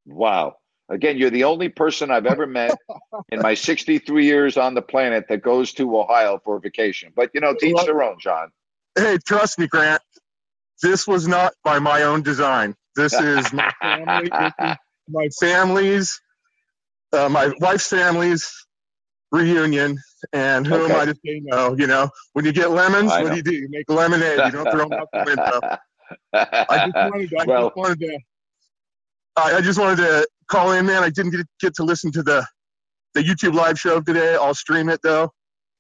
Wow. 0.06 0.56
Again, 0.90 1.18
you're 1.18 1.30
the 1.30 1.44
only 1.44 1.68
person 1.68 2.12
I've 2.12 2.26
ever 2.26 2.48
met 2.48 2.78
in 3.30 3.42
my 3.42 3.56
63 3.56 4.26
years 4.26 4.58
on 4.58 4.74
the 4.74 4.82
planet 4.82 5.26
that 5.30 5.42
goes 5.42 5.74
to 5.74 5.98
Ohio 5.98 6.40
for 6.44 6.60
vacation. 6.60 7.12
But, 7.16 7.32
you 7.34 7.42
know, 7.42 7.54
teach 7.60 7.78
their 7.86 8.02
own, 8.02 8.18
John. 8.20 8.52
Hey, 8.96 9.18
trust 9.26 9.60
me, 9.60 9.68
Grant. 9.68 10.02
This 10.82 11.08
was 11.08 11.28
not 11.28 11.54
by 11.64 11.80
my 11.80 12.04
own 12.04 12.22
design. 12.22 12.76
This 12.96 13.14
is 13.14 13.52
my 13.52 13.72
family, 13.82 14.30
my 15.10 15.28
family's, 15.40 16.22
uh, 17.12 17.30
my 17.30 17.52
wife's 17.60 17.88
family's 17.88 18.50
reunion. 19.32 19.98
And 20.34 20.66
who 20.66 20.86
am 20.86 20.92
I 20.92 21.06
to 21.06 21.16
say 21.26 21.42
no? 21.44 21.76
You 21.78 21.88
know, 21.88 22.10
when 22.34 22.46
you 22.46 22.52
get 22.52 22.72
lemons, 22.72 23.12
I 23.12 23.22
what 23.22 23.30
know. 23.30 23.30
do 23.32 23.38
you 23.38 23.44
do? 23.44 23.54
You 23.54 23.68
make 23.70 23.90
lemonade. 23.90 24.40
You 24.46 24.52
don't 24.52 24.72
throw 24.72 24.90
them 24.90 24.94
out 24.94 25.08
the 25.14 25.24
window. 25.26 25.60
I 26.34 26.86
just 26.86 26.96
wanted, 26.96 27.34
I 27.34 27.46
well, 27.46 27.68
just 27.68 27.78
wanted 27.78 28.00
to. 28.00 28.20
I, 29.36 29.58
I 29.58 29.62
just 29.62 29.80
wanted 29.80 29.98
to 29.98 30.28
call 30.48 30.72
in, 30.72 30.86
man. 30.86 31.04
I 31.04 31.10
didn't 31.10 31.32
get, 31.32 31.46
get 31.60 31.76
to 31.76 31.84
listen 31.84 32.12
to 32.14 32.24
the 32.24 32.46
the 33.14 33.22
YouTube 33.22 33.54
live 33.54 33.80
show 33.80 34.02
today. 34.02 34.36
I'll 34.36 34.54
stream 34.54 34.90
it 34.90 35.02
though, 35.04 35.32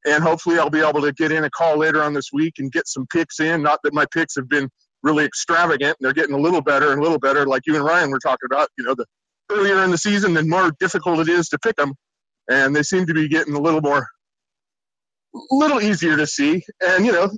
and 0.05 0.23
hopefully 0.23 0.59
I'll 0.59 0.69
be 0.69 0.81
able 0.81 1.01
to 1.01 1.13
get 1.13 1.31
in 1.31 1.43
a 1.43 1.49
call 1.49 1.77
later 1.77 2.03
on 2.03 2.13
this 2.13 2.29
week 2.33 2.55
and 2.59 2.71
get 2.71 2.87
some 2.87 3.05
picks 3.11 3.39
in. 3.39 3.63
Not 3.63 3.79
that 3.83 3.93
my 3.93 4.05
picks 4.11 4.35
have 4.35 4.49
been 4.49 4.69
really 5.03 5.25
extravagant; 5.25 5.97
they're 5.99 6.13
getting 6.13 6.35
a 6.35 6.39
little 6.39 6.61
better 6.61 6.91
and 6.91 6.99
a 6.99 7.03
little 7.03 7.19
better. 7.19 7.45
Like 7.45 7.63
you 7.65 7.75
and 7.75 7.83
Ryan 7.83 8.11
were 8.11 8.19
talking 8.19 8.47
about, 8.51 8.69
you 8.77 8.85
know, 8.85 8.95
the 8.95 9.05
earlier 9.51 9.83
in 9.83 9.91
the 9.91 9.97
season, 9.97 10.33
the 10.33 10.43
more 10.43 10.71
difficult 10.79 11.19
it 11.19 11.29
is 11.29 11.49
to 11.49 11.59
pick 11.59 11.75
them, 11.75 11.93
and 12.49 12.75
they 12.75 12.83
seem 12.83 13.05
to 13.05 13.13
be 13.13 13.27
getting 13.27 13.53
a 13.53 13.59
little 13.59 13.81
more, 13.81 14.07
little 15.51 15.81
easier 15.81 16.17
to 16.17 16.27
see. 16.27 16.63
And 16.85 17.05
you 17.05 17.11
know, 17.11 17.29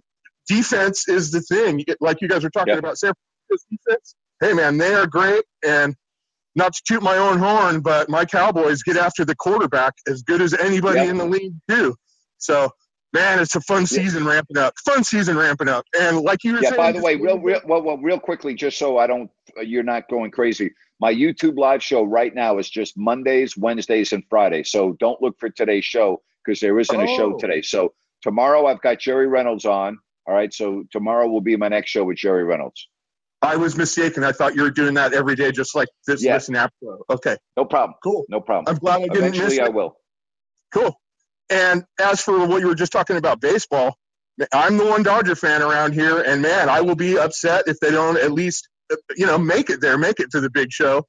defense 0.47 1.07
is 1.07 1.31
the 1.31 1.41
thing. 1.41 1.79
You 1.79 1.85
get- 1.85 1.97
Like 2.01 2.21
you 2.21 2.27
guys 2.27 2.43
were 2.43 2.49
talking 2.49 2.73
Yeah. 2.73 2.79
about 2.79 2.97
San 2.97 3.13
Francisco's 3.47 3.65
defense. 3.69 4.15
Hey 4.41 4.53
man, 4.53 4.77
they 4.77 4.93
are 4.93 5.07
great. 5.07 5.43
And 5.65 5.95
not 6.55 6.73
to 6.73 6.81
toot 6.85 7.03
my 7.03 7.17
own 7.17 7.37
horn, 7.37 7.81
but 7.81 8.09
my 8.09 8.25
Cowboys 8.25 8.83
get 8.83 8.97
after 8.97 9.23
the 9.23 9.35
quarterback 9.35 9.93
as 10.07 10.23
good 10.23 10.41
as 10.41 10.53
anybody 10.53 11.01
Yeah. 11.01 11.11
in 11.11 11.17
the 11.17 11.25
league 11.25 11.53
do. 11.67 11.95
So 12.37 12.71
man, 13.11 13.39
it's 13.39 13.55
a 13.55 13.61
fun 13.61 13.85
season 13.87 14.23
ramping 14.25 14.57
up. 14.57 14.73
Fun 14.85 15.03
season 15.03 15.35
ramping 15.37 15.67
up. 15.67 15.83
And 15.99 16.19
like 16.21 16.43
you 16.43 16.53
were 16.53 16.59
yeah. 16.61 16.69
saying, 16.69 16.77
By 16.81 16.91
the 16.91 17.01
way, 17.01 17.15
real, 17.15 17.39
real, 17.39 17.59
well, 17.65 17.81
well, 17.81 17.97
real 17.97 18.19
quickly, 18.19 18.53
just 18.53 18.77
so 18.77 18.97
I 18.99 19.07
don't, 19.07 19.31
uh, 19.57 19.61
you're 19.61 19.83
not 19.83 20.07
going 20.09 20.29
crazy. 20.31 20.71
My 20.99 21.11
YouTube 21.13 21.57
live 21.57 21.81
show 21.81 22.03
right 22.03 22.33
now 22.35 22.59
is 22.59 22.69
just 22.69 22.97
Mondays, 22.97 23.57
Wednesdays, 23.57 24.13
and 24.13 24.23
Fridays. 24.29 24.69
So 24.69 24.95
don't 24.99 25.19
look 25.21 25.39
for 25.39 25.49
today's 25.49 25.85
show 25.85 26.21
because 26.49 26.59
there 26.61 26.79
isn't 26.79 26.99
a 26.99 27.07
show 27.07 27.33
Oh. 27.35 27.37
today. 27.37 27.61
So 27.61 27.93
tomorrow 28.23 28.65
I've 28.65 28.81
got 28.81 28.99
Jerry 28.99 29.27
Reynolds 29.27 29.65
on. 29.65 29.99
All 30.27 30.33
right. 30.33 30.51
So 30.53 30.83
tomorrow 30.91 31.27
will 31.27 31.41
be 31.41 31.55
my 31.55 31.67
next 31.67 31.91
show 31.91 32.03
with 32.03 32.17
Jerry 32.17 32.43
Reynolds. 32.43 32.87
I 33.41 33.55
was 33.55 33.77
mistaken. 33.77 34.23
I 34.23 34.31
thought 34.33 34.55
you 34.55 34.63
were 34.63 34.71
doing 34.71 34.95
that 34.95 35.13
every 35.13 35.35
day, 35.35 35.51
just 35.51 35.75
like 35.75 35.87
this 36.07 36.23
Yeah. 36.23 36.33
listen 36.33 36.55
app 36.55 36.73
show. 36.83 37.05
Okay, 37.09 37.37
No 37.55 37.65
problem. 37.65 37.95
cool. 38.03 38.25
No 38.29 38.41
problem. 38.41 38.65
I'm 38.73 38.79
glad 38.79 38.95
I 39.01 39.07
didn't 39.07 39.31
miss 39.31 39.37
Eventually, 39.39 39.61
I 39.61 39.69
will. 39.69 39.95
Cool. 40.73 40.99
And 41.49 41.85
as 41.99 42.21
for 42.21 42.45
what 42.47 42.59
you 42.61 42.67
were 42.67 42.75
just 42.75 42.91
talking 42.91 43.15
about 43.15 43.39
baseball, 43.39 43.95
I'm 44.53 44.77
the 44.77 44.85
one 44.85 45.03
Dodger 45.03 45.35
fan 45.35 45.61
around 45.61 45.93
here, 45.93 46.19
and 46.21 46.41
man, 46.41 46.67
I 46.69 46.81
will 46.81 46.95
be 46.95 47.17
upset 47.17 47.63
if 47.67 47.79
they 47.79 47.91
don't 47.91 48.17
at 48.17 48.31
least, 48.31 48.67
uh, 48.91 48.95
you 49.15 49.25
know, 49.25 49.37
make 49.37 49.69
it 49.69 49.81
there, 49.81 49.97
make 49.97 50.19
it 50.19 50.31
to 50.31 50.41
the 50.41 50.49
big 50.49 50.71
show. 50.71 51.05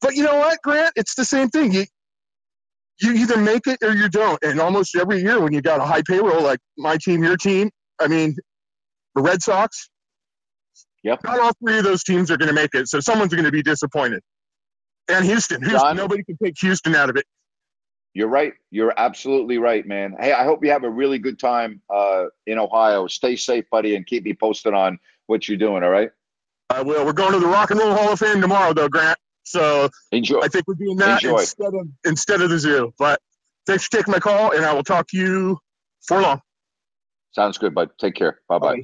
But 0.00 0.14
you 0.16 0.22
know 0.24 0.36
what, 0.36 0.58
Grant? 0.62 0.92
It's 0.96 1.14
the 1.14 1.24
same 1.24 1.48
thing. 1.48 1.72
You 1.72 1.84
you 3.00 3.12
either 3.12 3.36
make 3.36 3.66
it 3.66 3.78
or 3.82 3.94
you 3.94 4.08
don't. 4.08 4.42
And 4.42 4.60
almost 4.60 4.96
every 4.96 5.20
year, 5.20 5.40
when 5.40 5.52
you 5.52 5.60
got 5.60 5.80
a 5.80 5.84
high 5.84 6.02
payroll 6.02 6.42
like 6.42 6.60
my 6.76 6.96
team, 6.96 7.22
your 7.22 7.36
team, 7.36 7.70
I 8.00 8.08
mean, 8.08 8.36
the 9.14 9.22
Red 9.22 9.42
Sox, 9.42 9.88
Yep. 11.04 11.20
Not 11.22 11.38
all 11.38 11.52
three 11.62 11.78
of 11.78 11.84
those 11.84 12.02
teams 12.02 12.30
are 12.30 12.38
going 12.38 12.48
to 12.48 12.54
make 12.54 12.74
it, 12.74 12.88
so 12.88 12.98
someone's 12.98 13.32
going 13.32 13.44
to 13.44 13.52
be 13.52 13.62
disappointed. 13.62 14.22
And 15.08 15.24
Houston, 15.24 15.60
Houston, 15.60 15.80
John? 15.80 15.96
nobody 15.96 16.24
can 16.24 16.38
take 16.42 16.54
Houston 16.60 16.94
out 16.94 17.10
of 17.10 17.16
it. 17.16 17.26
You're 18.14 18.28
right. 18.28 18.54
You're 18.70 18.94
absolutely 18.96 19.58
right, 19.58 19.86
man. 19.86 20.16
Hey, 20.18 20.32
I 20.32 20.44
hope 20.44 20.64
you 20.64 20.70
have 20.70 20.84
a 20.84 20.90
really 20.90 21.18
good 21.18 21.38
time 21.38 21.82
uh, 21.94 22.24
in 22.46 22.58
Ohio. 22.58 23.06
Stay 23.06 23.36
safe, 23.36 23.66
buddy, 23.70 23.96
and 23.96 24.06
keep 24.06 24.24
me 24.24 24.32
posted 24.32 24.72
on 24.72 24.98
what 25.26 25.46
you're 25.46 25.58
doing. 25.58 25.82
All 25.82 25.90
right. 25.90 26.10
I 26.70 26.80
will. 26.80 27.04
We're 27.04 27.12
going 27.12 27.32
to 27.32 27.38
the 27.38 27.48
Rock 27.48 27.70
and 27.70 27.78
Roll 27.78 27.92
Hall 27.92 28.12
of 28.12 28.18
Fame 28.18 28.40
tomorrow, 28.40 28.72
though, 28.72 28.88
Grant. 28.88 29.18
So 29.44 29.88
enjoy. 30.10 30.40
I 30.40 30.48
think 30.48 30.66
we're 30.66 30.74
doing 30.74 30.96
that 30.96 31.22
Enjoy. 31.22 31.38
instead 31.38 31.74
of 31.74 31.88
instead 32.04 32.40
of 32.40 32.50
the 32.50 32.58
zoo. 32.58 32.92
But 32.98 33.20
thanks 33.66 33.84
for 33.84 33.98
taking 33.98 34.12
my 34.12 34.18
call, 34.18 34.52
and 34.52 34.64
I 34.64 34.72
will 34.72 34.82
talk 34.82 35.06
to 35.08 35.16
you 35.16 35.58
for 36.02 36.20
long. 36.20 36.40
Sounds 37.32 37.58
good, 37.58 37.74
bud. 37.74 37.90
Take 37.98 38.14
care. 38.14 38.40
Bye 38.48 38.58
bye. 38.58 38.82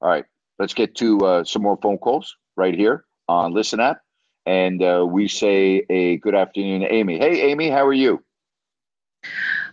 All 0.00 0.08
right. 0.08 0.24
Let's 0.58 0.74
get 0.74 0.94
to 0.96 1.18
uh, 1.20 1.44
some 1.44 1.62
more 1.62 1.76
phone 1.82 1.98
calls 1.98 2.36
right 2.56 2.74
here 2.74 3.04
on 3.28 3.52
Listen 3.52 3.80
App. 3.80 4.00
And 4.46 4.82
uh, 4.82 5.06
we 5.08 5.28
say 5.28 5.84
a 5.88 6.18
good 6.18 6.34
afternoon 6.34 6.82
to 6.82 6.92
Amy. 6.92 7.18
Hey, 7.18 7.50
Amy, 7.50 7.70
how 7.70 7.86
are 7.86 7.92
you? 7.92 8.22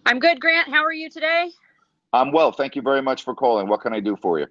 I'm 0.05 0.19
good, 0.19 0.39
Grant. 0.39 0.69
How 0.69 0.83
are 0.83 0.93
you 0.93 1.09
today? 1.09 1.51
I'm 2.13 2.31
well. 2.31 2.51
Thank 2.51 2.75
you 2.75 2.81
very 2.81 3.01
much 3.01 3.23
for 3.23 3.35
calling. 3.35 3.67
What 3.67 3.81
can 3.81 3.93
I 3.93 3.99
do 3.99 4.15
for 4.21 4.39
you? 4.39 4.47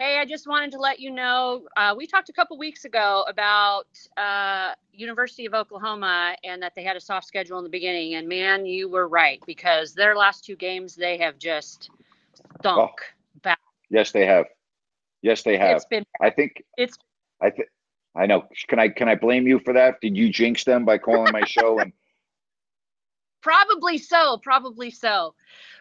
Hey, 0.00 0.18
I 0.20 0.26
just 0.26 0.46
wanted 0.46 0.70
to 0.72 0.78
let 0.78 1.00
you 1.00 1.10
know 1.10 1.66
uh, 1.76 1.92
we 1.96 2.06
talked 2.06 2.28
a 2.28 2.32
couple 2.32 2.56
weeks 2.56 2.84
ago 2.84 3.24
about 3.28 3.88
uh, 4.16 4.74
University 4.92 5.44
of 5.44 5.54
Oklahoma 5.54 6.36
and 6.44 6.62
that 6.62 6.76
they 6.76 6.84
had 6.84 6.96
a 6.96 7.00
soft 7.00 7.26
schedule 7.26 7.58
in 7.58 7.64
the 7.64 7.70
beginning. 7.70 8.14
And 8.14 8.28
man, 8.28 8.64
you 8.64 8.88
were 8.88 9.08
right 9.08 9.42
because 9.44 9.94
their 9.94 10.14
last 10.14 10.44
two 10.44 10.54
games 10.54 10.94
they 10.94 11.18
have 11.18 11.36
just 11.36 11.90
stunk. 12.60 12.92
back. 13.42 13.58
Yes, 13.90 14.12
they 14.12 14.24
have. 14.24 14.46
Yes, 15.22 15.42
they 15.42 15.56
have. 15.56 15.78
It's 15.78 15.86
been 15.86 16.04
I 16.22 16.30
think 16.30 16.62
it's 16.76 16.96
I 17.42 17.50
think 17.50 17.68
I 18.14 18.26
know. 18.26 18.44
Can 18.68 18.78
I 18.78 18.90
can 18.90 19.08
I 19.08 19.16
blame 19.16 19.48
you 19.48 19.58
for 19.58 19.72
that? 19.72 20.00
Did 20.00 20.16
you 20.16 20.30
jinx 20.30 20.62
them 20.62 20.84
by 20.84 20.98
calling 20.98 21.32
my 21.32 21.42
show 21.44 21.80
and 21.80 21.92
Probably 23.40 23.98
so, 23.98 24.38
probably 24.38 24.90
so. 24.90 25.34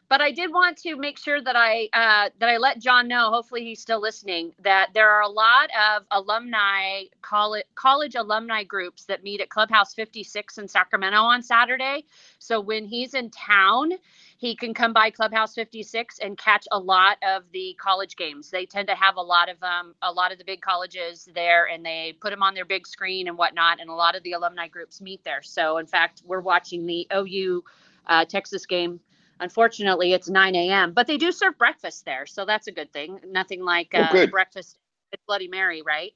But 0.09 0.21
I 0.21 0.31
did 0.31 0.51
want 0.53 0.77
to 0.79 0.95
make 0.97 1.17
sure 1.17 1.41
that 1.41 1.55
I 1.55 1.89
uh, 1.93 2.29
that 2.39 2.49
I 2.49 2.57
let 2.57 2.79
John 2.79 3.07
know. 3.07 3.31
Hopefully, 3.31 3.63
he's 3.63 3.81
still 3.81 3.99
listening. 4.01 4.53
That 4.61 4.89
there 4.93 5.09
are 5.09 5.21
a 5.21 5.29
lot 5.29 5.69
of 5.71 6.03
alumni 6.11 7.03
college 7.21 7.65
college 7.75 8.15
alumni 8.15 8.63
groups 8.63 9.05
that 9.05 9.23
meet 9.23 9.41
at 9.41 9.49
Clubhouse 9.49 9.93
56 9.95 10.59
in 10.59 10.67
Sacramento 10.67 11.17
on 11.17 11.41
Saturday. 11.41 12.05
So 12.39 12.61
when 12.61 12.85
he's 12.85 13.15
in 13.15 13.31
town, 13.31 13.93
he 14.37 14.55
can 14.55 14.73
come 14.75 14.93
by 14.93 15.09
Clubhouse 15.09 15.55
56 15.55 16.19
and 16.19 16.37
catch 16.37 16.67
a 16.71 16.79
lot 16.79 17.17
of 17.27 17.43
the 17.51 17.75
college 17.81 18.15
games. 18.15 18.51
They 18.51 18.65
tend 18.67 18.87
to 18.89 18.95
have 18.95 19.15
a 19.17 19.21
lot 19.21 19.49
of 19.49 19.61
um, 19.63 19.95
a 20.03 20.11
lot 20.11 20.31
of 20.31 20.37
the 20.37 20.45
big 20.45 20.61
colleges 20.61 21.27
there, 21.33 21.67
and 21.67 21.83
they 21.85 22.15
put 22.21 22.29
them 22.29 22.43
on 22.43 22.53
their 22.53 22.65
big 22.65 22.85
screen 22.85 23.27
and 23.27 23.37
whatnot. 23.37 23.79
And 23.81 23.89
a 23.89 23.93
lot 23.93 24.15
of 24.15 24.23
the 24.23 24.33
alumni 24.33 24.67
groups 24.67 25.01
meet 25.01 25.23
there. 25.23 25.41
So 25.41 25.79
in 25.79 25.87
fact, 25.87 26.21
we're 26.25 26.41
watching 26.41 26.85
the 26.85 27.07
OU 27.13 27.63
uh, 28.05 28.25
Texas 28.25 28.65
game. 28.67 28.99
Unfortunately, 29.39 30.13
it's 30.13 30.29
9 30.29 30.55
a.m., 30.55 30.93
but 30.93 31.07
they 31.07 31.17
do 31.17 31.31
serve 31.31 31.57
breakfast 31.57 32.05
there, 32.05 32.25
so 32.25 32.45
that's 32.45 32.67
a 32.67 32.71
good 32.71 32.91
thing. 32.91 33.19
Nothing 33.27 33.63
like 33.63 33.93
Oh, 33.93 33.99
uh, 33.99 34.05
good. 34.05 34.31
breakfast 34.31 34.77
at 35.13 35.19
Bloody 35.27 35.47
Mary, 35.47 35.81
right? 35.81 36.13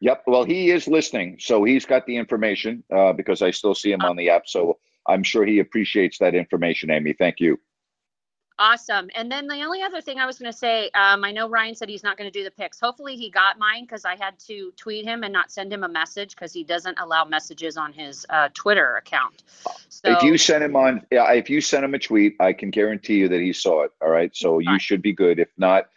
Yep. 0.00 0.24
Well, 0.26 0.44
he 0.44 0.70
is 0.70 0.86
listening, 0.86 1.38
so 1.40 1.64
he's 1.64 1.86
got 1.86 2.06
the 2.06 2.16
information 2.16 2.84
uh, 2.94 3.12
because 3.14 3.42
I 3.42 3.50
still 3.50 3.74
see 3.74 3.90
him 3.92 4.04
on 4.04 4.16
the 4.16 4.30
app. 4.30 4.46
So 4.46 4.78
I'm 5.08 5.22
sure 5.22 5.46
he 5.46 5.58
appreciates 5.60 6.18
that 6.18 6.34
information, 6.34 6.90
Amy. 6.90 7.14
Thank 7.14 7.40
you. 7.40 7.58
Awesome. 8.58 9.10
And 9.14 9.30
then 9.30 9.46
the 9.48 9.62
only 9.62 9.82
other 9.82 10.00
thing 10.00 10.18
I 10.18 10.24
was 10.24 10.38
going 10.38 10.50
to 10.50 10.56
say, 10.56 10.88
um, 10.94 11.24
I 11.24 11.32
know 11.32 11.48
Ryan 11.48 11.74
said 11.74 11.90
he's 11.90 12.02
not 12.02 12.16
going 12.16 12.30
to 12.30 12.36
do 12.36 12.42
the 12.42 12.50
picks. 12.50 12.80
Hopefully, 12.80 13.16
he 13.16 13.28
got 13.28 13.58
mine 13.58 13.82
because 13.84 14.06
I 14.06 14.16
had 14.16 14.38
to 14.46 14.72
tweet 14.76 15.04
him 15.04 15.24
and 15.24 15.32
not 15.32 15.50
send 15.50 15.70
him 15.70 15.84
a 15.84 15.88
message 15.88 16.30
because 16.30 16.54
he 16.54 16.64
doesn't 16.64 16.98
allow 16.98 17.24
messages 17.26 17.76
on 17.76 17.92
his 17.92 18.24
uh, 18.30 18.48
Twitter 18.54 18.96
account. 18.96 19.42
So 19.90 20.12
if 20.12 20.22
you 20.22 20.38
send 20.38 20.64
him 20.64 20.74
on, 20.74 21.06
if 21.10 21.50
you 21.50 21.60
send 21.60 21.84
him 21.84 21.92
a 21.92 21.98
tweet, 21.98 22.36
I 22.40 22.54
can 22.54 22.70
guarantee 22.70 23.18
you 23.18 23.28
that 23.28 23.40
he 23.40 23.52
saw 23.52 23.82
it. 23.82 23.92
All 24.00 24.08
right. 24.08 24.34
So 24.34 24.58
you 24.58 24.78
should 24.78 25.02
be 25.02 25.12
good. 25.12 25.38
If 25.38 25.48
not, 25.58 25.88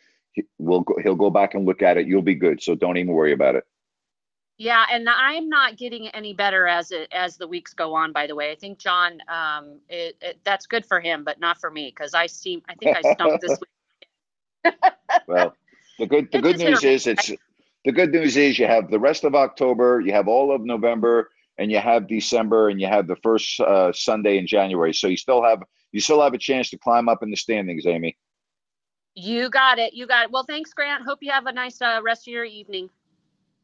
we'll 0.57 0.81
go, 0.81 0.95
he'll 1.01 1.15
go 1.15 1.29
back 1.29 1.53
and 1.53 1.65
look 1.65 1.81
at 1.81 1.97
it. 1.97 2.07
You'll 2.07 2.21
be 2.21 2.35
good. 2.35 2.61
So 2.61 2.75
don't 2.75 2.97
even 2.97 3.13
worry 3.13 3.31
about 3.31 3.55
it. 3.55 3.65
Yeah, 4.59 4.85
and 4.91 5.07
I'm 5.07 5.47
not 5.47 5.77
getting 5.77 6.09
any 6.09 6.33
better 6.33 6.67
as 6.67 6.91
it 6.91 7.07
as 7.13 7.37
the 7.37 7.47
weeks 7.47 7.73
go 7.73 7.95
on. 7.95 8.11
By 8.11 8.27
the 8.27 8.35
way, 8.35 8.51
I 8.51 8.55
think 8.55 8.77
John, 8.77 9.19
um, 9.29 9.79
it, 9.87 10.17
it, 10.21 10.39
that's 10.43 10.67
good 10.67 10.85
for 10.85 10.99
him, 10.99 11.23
but 11.23 11.39
not 11.39 11.61
for 11.61 11.71
me 11.71 11.93
because 11.95 12.13
I 12.13 12.27
seem 12.27 12.61
I 12.67 12.75
think 12.75 12.97
I 12.97 13.13
stunk 13.13 13.41
this 13.41 13.57
week. 13.59 14.75
Well, 15.27 15.55
the 15.97 16.05
good 16.05 16.29
the 16.31 16.39
It's 16.39 16.43
good 16.43 16.51
just 16.53 16.61
hit 16.61 16.67
or 16.67 16.71
news 16.71 16.83
is 16.83 17.07
it's 17.07 17.31
the 17.85 17.93
good 17.93 18.11
news 18.11 18.35
is 18.35 18.59
you 18.59 18.67
have 18.67 18.91
the 18.91 18.99
rest 18.99 19.23
of 19.23 19.33
October, 19.33 20.01
you 20.01 20.11
have 20.11 20.27
all 20.27 20.53
of 20.53 20.65
November, 20.65 21.29
and 21.57 21.71
you 21.71 21.79
have 21.79 22.09
December, 22.09 22.67
and 22.67 22.81
you 22.81 22.87
have 22.87 23.07
the 23.07 23.15
first 23.17 23.61
uh, 23.61 23.93
Sunday 23.93 24.37
in 24.37 24.45
January. 24.45 24.93
So 24.93 25.07
you 25.07 25.15
still 25.15 25.41
have 25.41 25.63
you 25.93 26.01
still 26.01 26.21
have 26.21 26.33
a 26.33 26.37
chance 26.37 26.69
to 26.71 26.77
climb 26.77 27.07
up 27.07 27.23
in 27.23 27.31
the 27.31 27.37
standings, 27.37 27.85
Amy. 27.85 28.17
You 29.15 29.49
got 29.49 29.79
it. 29.79 29.93
You 29.93 30.05
got 30.05 30.25
it. 30.25 30.31
Well, 30.31 30.43
thanks, 30.43 30.73
Grant. 30.73 31.05
Hope 31.05 31.19
you 31.21 31.31
have 31.31 31.45
a 31.45 31.53
nice 31.53 31.81
uh, 31.81 32.01
rest 32.03 32.27
of 32.27 32.33
your 32.33 32.43
evening. 32.43 32.89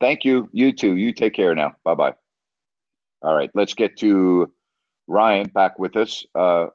Thank 0.06 0.24
you. 0.24 0.48
You 0.52 0.72
too. 0.72 0.98
You 0.98 1.14
take 1.14 1.34
care 1.34 1.56
now. 1.56 1.78
Bye 1.84 1.96
bye. 1.96 2.14
All 3.24 3.34
right, 3.34 3.50
let's 3.56 3.74
get 3.74 3.98
to 3.98 4.52
Ryan 5.08 5.48
back 5.48 5.80
with 5.80 5.96
us. 5.96 6.24
Uh, 6.36 6.68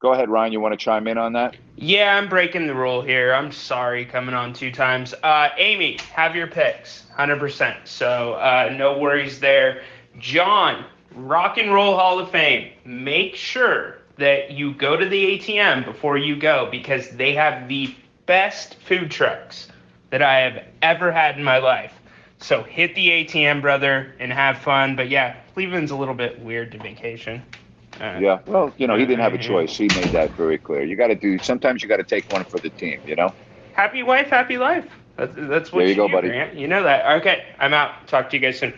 go 0.00 0.12
ahead, 0.12 0.28
Ryan. 0.28 0.52
You 0.52 0.60
want 0.60 0.72
to 0.72 0.76
chime 0.76 1.08
in 1.08 1.18
on 1.18 1.32
that? 1.32 1.56
Yeah, 1.74 2.16
I'm 2.16 2.28
breaking 2.28 2.68
the 2.68 2.74
rule 2.76 3.02
here. 3.02 3.34
I'm 3.34 3.50
sorry 3.50 4.04
coming 4.04 4.36
on 4.36 4.52
two 4.52 4.70
times. 4.70 5.12
Uh, 5.24 5.48
Amy, 5.58 5.98
have 6.12 6.36
your 6.36 6.46
picks, 6.46 7.04
100%. 7.18 7.78
So 7.84 8.34
uh, 8.34 8.72
no 8.78 8.96
worries 8.96 9.40
there. 9.40 9.82
John, 10.20 10.84
Rock 11.16 11.58
and 11.58 11.74
Roll 11.74 11.96
Hall 11.96 12.20
of 12.20 12.30
Fame, 12.30 12.70
make 12.84 13.34
sure 13.34 13.98
that 14.18 14.52
you 14.52 14.72
go 14.72 14.96
to 14.96 15.08
the 15.08 15.36
ATM 15.36 15.84
before 15.84 16.16
you 16.16 16.36
go 16.36 16.68
because 16.70 17.10
they 17.10 17.34
have 17.34 17.66
the 17.66 17.92
best 18.26 18.76
food 18.76 19.10
trucks 19.10 19.66
that 20.10 20.22
I 20.22 20.38
have 20.38 20.64
ever 20.80 21.10
had 21.10 21.36
in 21.36 21.42
my 21.42 21.58
life. 21.58 21.92
So 22.42 22.64
hit 22.64 22.94
the 22.94 23.08
ATM, 23.08 23.62
brother, 23.62 24.16
and 24.18 24.32
have 24.32 24.58
fun. 24.58 24.96
But 24.96 25.08
yeah, 25.08 25.36
Cleveland's 25.54 25.90
a 25.92 25.96
little 25.96 26.14
bit 26.14 26.40
weird 26.40 26.72
to 26.72 26.78
vacation. 26.78 27.42
Uh, 28.00 28.18
Yeah. 28.20 28.40
Well, 28.46 28.74
you 28.78 28.86
know, 28.86 28.96
he 28.96 29.06
didn't 29.06 29.22
have 29.22 29.34
a 29.34 29.38
choice. 29.38 29.76
He 29.76 29.88
made 29.88 30.12
that 30.12 30.36
very 30.36 30.58
clear. 30.58 30.82
You 30.82 30.96
got 30.96 31.08
to 31.08 31.14
do. 31.14 31.38
Sometimes 31.38 31.82
you 31.82 31.88
got 31.88 31.98
to 31.98 32.04
take 32.04 32.30
one 32.30 32.44
for 32.44 32.58
the 32.58 32.70
team. 32.70 33.00
You 33.04 33.16
know. 33.16 33.30
Happy 33.74 34.02
wife, 34.02 34.28
happy 34.28 34.58
life. 34.58 34.86
That's, 35.16 35.34
that's 35.36 35.72
what 35.72 35.80
There 35.80 35.88
you 35.88 35.94
go, 35.94 36.08
do, 36.08 36.14
buddy. 36.14 36.28
Grant. 36.28 36.58
You 36.58 36.68
know 36.68 36.82
that. 36.82 37.20
Okay, 37.20 37.44
I'm 37.58 37.72
out. 37.74 38.08
Talk 38.08 38.30
to 38.30 38.36
you 38.36 38.42
guys 38.42 38.58
soon. 38.58 38.74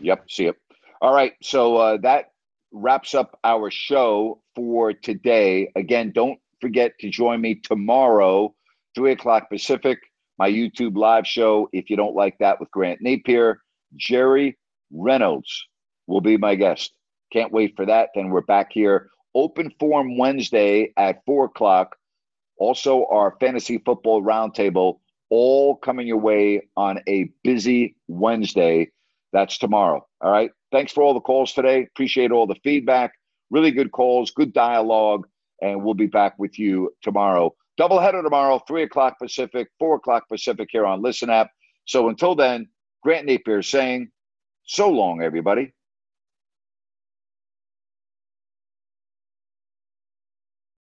Yep. 0.00 0.24
See 0.28 0.44
you. 0.44 0.54
All 1.00 1.14
right. 1.14 1.32
So 1.42 1.76
uh, 1.76 1.96
that 1.98 2.32
wraps 2.72 3.14
up 3.14 3.38
our 3.44 3.70
show 3.70 4.42
for 4.54 4.92
today. 4.92 5.70
Again, 5.76 6.12
don't 6.14 6.38
forget 6.60 6.92
to 7.00 7.10
join 7.10 7.40
me 7.40 7.56
tomorrow, 7.56 8.54
three 8.94 9.12
o'clock 9.12 9.48
Pacific, 9.50 9.98
my 10.38 10.50
YouTube 10.50 10.96
live 10.96 11.26
show. 11.26 11.68
If 11.72 11.90
you 11.90 11.96
don't 11.96 12.14
like 12.14 12.38
that 12.38 12.60
with 12.60 12.70
Grant 12.70 13.02
Napear, 13.02 13.56
Jerry 13.96 14.56
Reynolds 14.92 15.66
will 16.06 16.20
be 16.20 16.36
my 16.36 16.54
guest. 16.54 16.92
Can't 17.32 17.52
wait 17.52 17.74
for 17.76 17.86
that. 17.86 18.10
Then 18.14 18.30
we're 18.30 18.40
back 18.42 18.72
here. 18.72 19.10
Open 19.34 19.72
Forum 19.78 20.16
Wednesday 20.16 20.92
at 20.96 21.24
four 21.26 21.46
o'clock. 21.46 21.96
Also, 22.56 23.06
our 23.06 23.36
fantasy 23.38 23.78
football 23.78 24.22
roundtable, 24.22 24.98
all 25.30 25.76
coming 25.76 26.06
your 26.06 26.16
way 26.18 26.62
on 26.76 27.00
a 27.06 27.30
busy 27.44 27.94
Wednesday. 28.08 28.90
That's 29.32 29.58
tomorrow. 29.58 30.06
All 30.20 30.32
right. 30.32 30.50
Thanks 30.72 30.92
for 30.92 31.02
all 31.02 31.14
the 31.14 31.20
calls 31.20 31.52
today. 31.52 31.82
Appreciate 31.82 32.32
all 32.32 32.46
the 32.46 32.56
feedback. 32.64 33.12
Really 33.50 33.70
good 33.70 33.92
calls, 33.92 34.30
good 34.30 34.52
dialogue. 34.52 35.26
And 35.60 35.84
we'll 35.84 35.94
be 35.94 36.06
back 36.06 36.38
with 36.38 36.58
you 36.58 36.94
tomorrow. 37.02 37.54
Doubleheader 37.78 38.22
tomorrow, 38.24 38.60
3 38.66 38.82
o'clock 38.82 39.18
Pacific, 39.20 39.68
4 39.78 39.96
o'clock 39.96 40.28
Pacific 40.28 40.68
here 40.72 40.84
on 40.84 41.00
Listen 41.00 41.30
App. 41.30 41.50
So 41.84 42.08
until 42.08 42.34
then, 42.34 42.68
Grant 43.02 43.28
Napear 43.28 43.64
saying, 43.64 44.10
so 44.64 44.88
long, 44.90 45.22
everybody. 45.22 45.72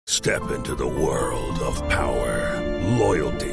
Step 0.06 0.52
into 0.52 0.76
the 0.76 0.88
world 0.88 1.60
of 1.60 1.90
power, 1.90 2.62
loyalty, 2.98 3.53